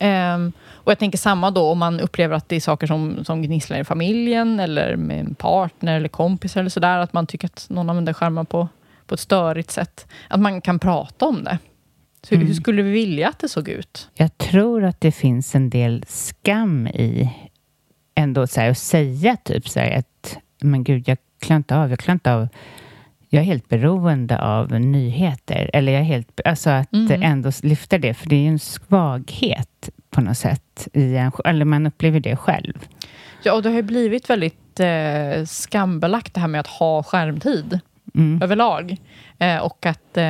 Um, 0.00 0.52
och 0.68 0.90
jag 0.90 0.98
tänker 0.98 1.18
samma 1.18 1.50
då 1.50 1.70
om 1.70 1.78
man 1.78 2.00
upplever 2.00 2.36
att 2.36 2.48
det 2.48 2.56
är 2.56 2.60
saker 2.60 2.86
som, 2.86 3.24
som 3.24 3.42
gnisslar 3.42 3.78
i 3.78 3.84
familjen 3.84 4.60
eller 4.60 4.96
med 4.96 5.20
en 5.20 5.34
partner 5.34 5.96
eller 5.96 6.08
kompis 6.08 6.56
eller 6.56 6.70
sådär, 6.70 6.98
att 6.98 7.12
man 7.12 7.26
tycker 7.26 7.46
att 7.46 7.66
någon 7.70 7.90
använder 7.90 8.12
skärmar 8.12 8.44
på, 8.44 8.68
på 9.08 9.14
ett 9.14 9.20
störigt 9.20 9.70
sätt. 9.70 10.06
Att 10.28 10.40
man 10.40 10.60
kan 10.60 10.78
prata 10.78 11.26
om 11.26 11.44
det. 11.44 11.58
Så 12.22 12.34
mm. 12.34 12.46
Hur 12.46 12.54
skulle 12.54 12.82
vi 12.82 12.90
vilja 12.90 13.28
att 13.28 13.38
det 13.38 13.48
såg 13.48 13.68
ut? 13.68 14.10
Jag 14.14 14.38
tror 14.38 14.84
att 14.84 15.00
det 15.00 15.12
finns 15.12 15.54
en 15.54 15.70
del 15.70 16.04
skam 16.08 16.86
i 16.86 17.30
ändå 18.14 18.46
så 18.46 18.60
här, 18.60 18.70
att 18.70 18.78
säga 18.78 19.36
typ 19.36 19.68
så 19.68 19.80
här 19.80 19.98
att 19.98 20.38
men 20.60 20.84
gud, 20.84 21.08
jag 21.08 21.18
klarar 21.38 21.56
inte 21.56 21.76
av, 21.76 21.90
jag 21.90 21.98
klarar 21.98 22.14
inte 22.14 22.34
av 22.34 22.48
jag 23.28 23.40
är 23.40 23.44
helt 23.44 23.68
beroende 23.68 24.38
av 24.38 24.72
nyheter. 24.72 25.70
Eller 25.72 25.92
jag 25.92 26.00
är 26.00 26.04
helt, 26.04 26.40
alltså 26.44 26.70
att 26.70 26.92
mm. 26.92 27.22
ändå 27.22 27.50
lyfta 27.62 27.98
det, 27.98 28.14
för 28.14 28.28
det 28.28 28.36
är 28.36 28.40
ju 28.40 28.48
en 28.48 28.58
svaghet 28.58 29.90
på 30.10 30.20
något 30.20 30.38
sätt. 30.38 30.88
I 30.92 31.16
en, 31.16 31.32
eller 31.44 31.64
man 31.64 31.86
upplever 31.86 32.20
det 32.20 32.36
själv. 32.36 32.88
Ja, 33.42 33.52
och 33.52 33.62
det 33.62 33.68
har 33.68 33.76
ju 33.76 33.82
blivit 33.82 34.30
väldigt 34.30 34.80
eh, 34.80 35.44
skambelagt 35.46 36.34
det 36.34 36.40
här 36.40 36.48
med 36.48 36.60
att 36.60 36.66
ha 36.66 37.02
skärmtid 37.02 37.80
mm. 38.18 38.42
överlag. 38.42 38.96
Eh, 39.38 39.58
och 39.58 39.86
att 39.86 40.16
eh, 40.16 40.24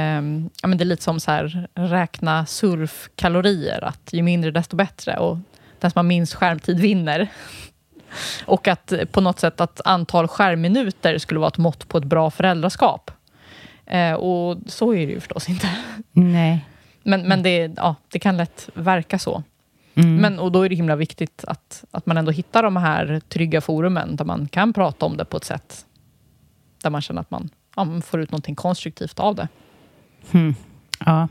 ja, 0.62 0.68
men 0.68 0.78
det 0.78 0.82
är 0.82 0.86
lite 0.86 1.02
som 1.02 1.20
så 1.20 1.30
här, 1.30 1.68
räkna 1.74 2.46
surfkalorier, 2.46 3.84
att 3.84 4.08
ju 4.12 4.22
mindre 4.22 4.50
desto 4.50 4.76
bättre. 4.76 5.16
Och 5.16 5.38
den 5.80 5.90
som 5.90 5.98
har 5.98 6.04
minst 6.04 6.34
skärmtid 6.34 6.80
vinner. 6.80 7.28
Och 8.46 8.68
att 8.68 8.92
eh, 8.92 9.04
på 9.04 9.20
något 9.20 9.40
sätt 9.40 9.60
att 9.60 9.80
antal 9.84 10.28
skärmminuter 10.28 11.18
skulle 11.18 11.40
vara 11.40 11.48
ett 11.48 11.58
mått 11.58 11.88
på 11.88 11.98
ett 11.98 12.04
bra 12.04 12.30
föräldraskap. 12.30 13.10
Eh, 13.86 14.12
och 14.12 14.58
så 14.66 14.94
är 14.94 15.06
det 15.06 15.12
ju 15.12 15.20
förstås 15.20 15.48
inte. 15.48 15.68
Nej. 16.12 16.64
Men, 17.02 17.28
men 17.28 17.42
det, 17.42 17.72
ja, 17.76 17.94
det 18.12 18.18
kan 18.18 18.36
lätt 18.36 18.68
verka 18.74 19.18
så. 19.18 19.42
Mm. 19.94 20.16
Men, 20.16 20.38
och 20.38 20.52
då 20.52 20.62
är 20.62 20.68
det 20.68 20.74
himla 20.74 20.96
viktigt 20.96 21.44
att, 21.46 21.84
att 21.90 22.06
man 22.06 22.16
ändå 22.16 22.30
hittar 22.32 22.62
de 22.62 22.76
här 22.76 23.20
trygga 23.28 23.60
forumen 23.60 24.16
där 24.16 24.24
man 24.24 24.48
kan 24.48 24.72
prata 24.72 25.06
om 25.06 25.16
det 25.16 25.24
på 25.24 25.36
ett 25.36 25.44
sätt 25.44 25.84
där 26.82 26.90
man 26.90 27.00
känner 27.00 27.20
att 27.20 27.30
man, 27.30 27.50
ja, 27.78 27.84
man 27.84 28.02
får 28.02 28.20
ut 28.20 28.30
någonting 28.30 28.54
konstruktivt 28.54 29.20
av 29.20 29.34
det. 29.34 29.48
Mm. 30.32 30.54
Ja. 31.06 31.28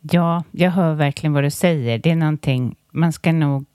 ja, 0.00 0.44
jag 0.50 0.70
hör 0.70 0.94
verkligen 0.94 1.32
vad 1.32 1.44
du 1.44 1.50
säger. 1.50 1.98
Det 1.98 2.10
är 2.10 2.16
någonting, 2.16 2.76
man 2.90 3.12
ska 3.12 3.32
nog 3.32 3.66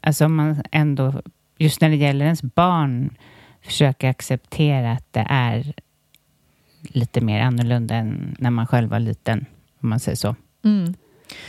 alltså 0.00 0.28
man 0.28 0.62
ändå, 0.70 1.22
just 1.58 1.80
när 1.80 1.90
det 1.90 1.96
gäller 1.96 2.24
ens 2.24 2.42
barn, 2.42 3.16
försöka 3.62 4.10
acceptera 4.10 4.92
att 4.92 5.12
det 5.12 5.26
är 5.28 5.72
lite 6.82 7.20
mer 7.20 7.40
annorlunda 7.40 7.94
än 7.94 8.36
när 8.38 8.50
man 8.50 8.66
själv 8.66 8.90
var 8.90 8.98
liten, 8.98 9.46
om 9.80 9.88
man 9.88 10.00
säger 10.00 10.16
så. 10.16 10.36
Mm. 10.64 10.94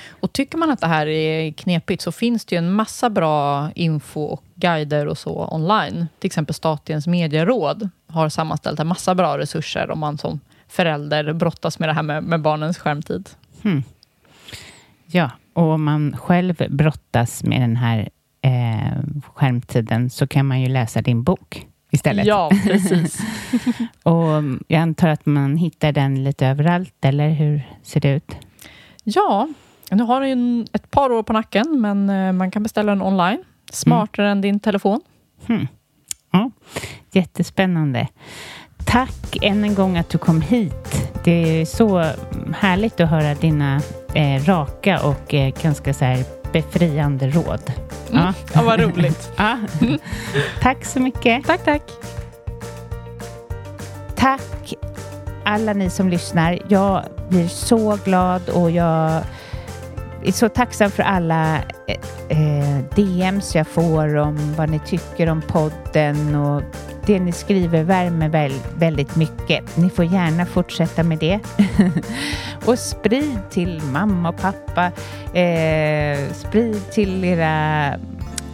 Och 0.10 0.34
tycker 0.34 0.58
man 0.58 0.70
att 0.70 0.82
det 0.82 0.88
här 0.88 1.08
är 1.08 1.52
knepigt 1.52 2.02
så 2.02 2.12
finns 2.12 2.46
det 2.46 2.56
ju 2.56 2.58
en 2.58 2.74
massa 2.74 3.10
bra 3.10 3.72
info 3.72 4.22
och 4.22 4.44
guider 4.56 5.08
och 5.08 5.18
så 5.18 5.48
online. 5.52 6.08
Till 6.20 6.28
exempel 6.28 6.54
Statens 6.54 7.08
medieråd 7.08 7.90
har 8.14 8.30
sammanställt 8.30 8.80
en 8.80 8.88
massa 8.88 9.16
bra 9.16 9.38
resurser 9.38 9.92
om 9.92 10.00
man 10.00 10.18
som 10.18 10.40
förälder 10.68 11.34
brottas 11.34 11.80
med 11.80 11.90
det 11.90 11.94
här 11.94 12.04
med, 12.04 12.24
med 12.24 12.42
barnens 12.42 12.78
skärmtid. 12.78 13.30
Hmm. 13.64 13.84
Ja, 15.06 15.32
och 15.54 15.64
om 15.64 15.84
man 15.84 16.18
själv 16.18 16.56
brottas 16.70 17.44
med 17.44 17.62
den 17.62 17.76
här 17.76 18.10
eh, 18.42 19.04
skärmtiden 19.34 20.10
så 20.10 20.28
kan 20.28 20.46
man 20.46 20.62
ju 20.62 20.68
läsa 20.68 21.02
din 21.02 21.24
bok 21.24 21.68
istället. 21.92 22.26
Ja, 22.26 22.52
precis. 22.64 23.22
och 24.04 24.44
jag 24.68 24.82
antar 24.82 25.08
att 25.08 25.26
man 25.26 25.58
hittar 25.58 25.92
den 25.92 26.24
lite 26.24 26.48
överallt, 26.48 26.96
eller 27.02 27.30
hur 27.30 27.68
ser 27.84 28.00
det 28.00 28.16
ut? 28.16 28.36
Ja, 29.04 29.48
nu 29.92 30.04
har 30.04 30.22
du 30.22 30.66
ett 30.74 30.92
par 30.92 31.12
år 31.12 31.24
på 31.24 31.34
nacken, 31.34 31.82
men 31.82 32.10
eh, 32.10 32.32
man 32.32 32.52
kan 32.52 32.64
beställa 32.64 32.92
den 32.92 33.02
online. 33.02 33.44
Smartare 33.72 34.26
mm. 34.26 34.38
än 34.38 34.42
din 34.42 34.60
telefon. 34.60 35.02
Hmm. 35.48 35.68
Ja, 36.34 36.52
jättespännande. 37.12 38.08
Tack 38.86 39.38
än 39.42 39.64
en 39.64 39.76
gång 39.76 39.98
att 39.98 40.10
du 40.10 40.18
kom 40.18 40.42
hit. 40.42 41.12
Det 41.24 41.62
är 41.62 41.66
så 41.66 42.06
härligt 42.56 43.00
att 43.00 43.10
höra 43.10 43.36
dina 43.36 43.82
eh, 44.14 44.44
raka 44.46 45.02
och 45.04 45.34
eh, 45.34 45.54
ganska 45.62 45.94
så 45.94 46.06
här 46.06 46.24
befriande 46.52 47.30
råd. 47.30 47.72
Mm. 48.12 48.24
Ja. 48.24 48.34
ja, 48.54 48.62
vad 48.64 48.80
roligt. 48.80 49.32
ja. 49.38 49.58
Tack 50.62 50.86
så 50.86 51.00
mycket. 51.00 51.46
Tack, 51.46 51.66
tack. 51.66 51.82
Tack 54.16 54.74
alla 55.46 55.74
ni 55.74 55.90
som 55.90 56.10
lyssnar. 56.10 56.60
Jag 56.68 57.04
blir 57.30 57.48
så 57.48 57.98
glad 58.06 58.50
och 58.50 58.72
jag 58.72 59.24
är 60.26 60.32
så 60.32 60.50
tacksam 60.50 60.92
för 60.92 61.04
alla 61.04 61.58
eh, 61.88 61.98
eh 62.30 62.84
DMs 62.96 63.56
jag 63.56 63.68
får 63.68 64.16
om 64.16 64.54
vad 64.58 64.70
ni 64.70 64.80
tycker 64.80 65.30
om 65.30 65.42
podden 65.42 66.36
och 66.36 66.64
det 67.06 67.20
ni 67.20 67.32
skriver 67.32 67.84
värmer 67.84 68.30
väl, 68.30 68.54
väldigt 68.78 69.16
mycket. 69.16 69.78
Ni 69.78 69.90
får 69.90 70.06
gärna 70.06 70.46
fortsätta 70.46 71.04
med 71.04 71.18
det. 71.18 71.40
och 72.66 72.80
sprid 72.80 73.40
till 73.50 73.82
mamma 73.82 74.30
och 74.30 74.38
pappa. 74.38 74.86
Eh, 75.40 76.34
sprid 76.34 76.92
till 76.92 77.24
era 77.24 77.94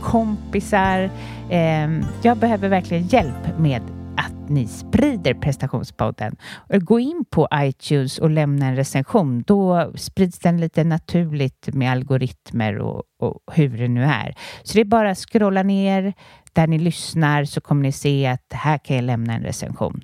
kompisar. 0.01 1.09
Eh, 1.49 1.89
jag 2.21 2.37
behöver 2.37 2.69
verkligen 2.69 3.07
hjälp 3.07 3.57
med 3.57 3.81
att 4.19 4.49
ni 4.49 4.67
sprider 4.67 5.33
prestationspodden. 5.33 6.35
Gå 6.69 6.99
in 6.99 7.25
på 7.29 7.47
iTunes 7.53 8.17
och 8.17 8.29
lämna 8.29 8.65
en 8.65 8.75
recension. 8.75 9.43
Då 9.47 9.91
sprids 9.95 10.39
den 10.39 10.61
lite 10.61 10.83
naturligt 10.83 11.69
med 11.73 11.91
algoritmer 11.91 12.77
och, 12.77 13.03
och 13.19 13.39
hur 13.53 13.77
det 13.77 13.87
nu 13.87 14.03
är. 14.03 14.35
Så 14.63 14.73
det 14.73 14.81
är 14.81 14.85
bara 14.85 15.11
att 15.11 15.17
scrolla 15.17 15.63
ner 15.63 16.13
där 16.53 16.67
ni 16.67 16.79
lyssnar 16.79 17.45
så 17.45 17.61
kommer 17.61 17.81
ni 17.81 17.91
se 17.91 18.27
att 18.27 18.53
här 18.53 18.77
kan 18.77 18.95
jag 18.95 19.05
lämna 19.05 19.33
en 19.33 19.43
recension. 19.43 20.01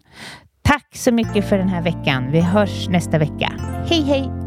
Tack 0.62 0.96
så 0.96 1.12
mycket 1.12 1.50
för 1.50 1.58
den 1.58 1.70
här 1.70 1.82
veckan. 1.82 2.32
Vi 2.32 2.42
hörs 2.42 2.90
nästa 2.90 3.18
vecka. 3.18 3.54
Hej 3.90 4.02
hej! 4.02 4.45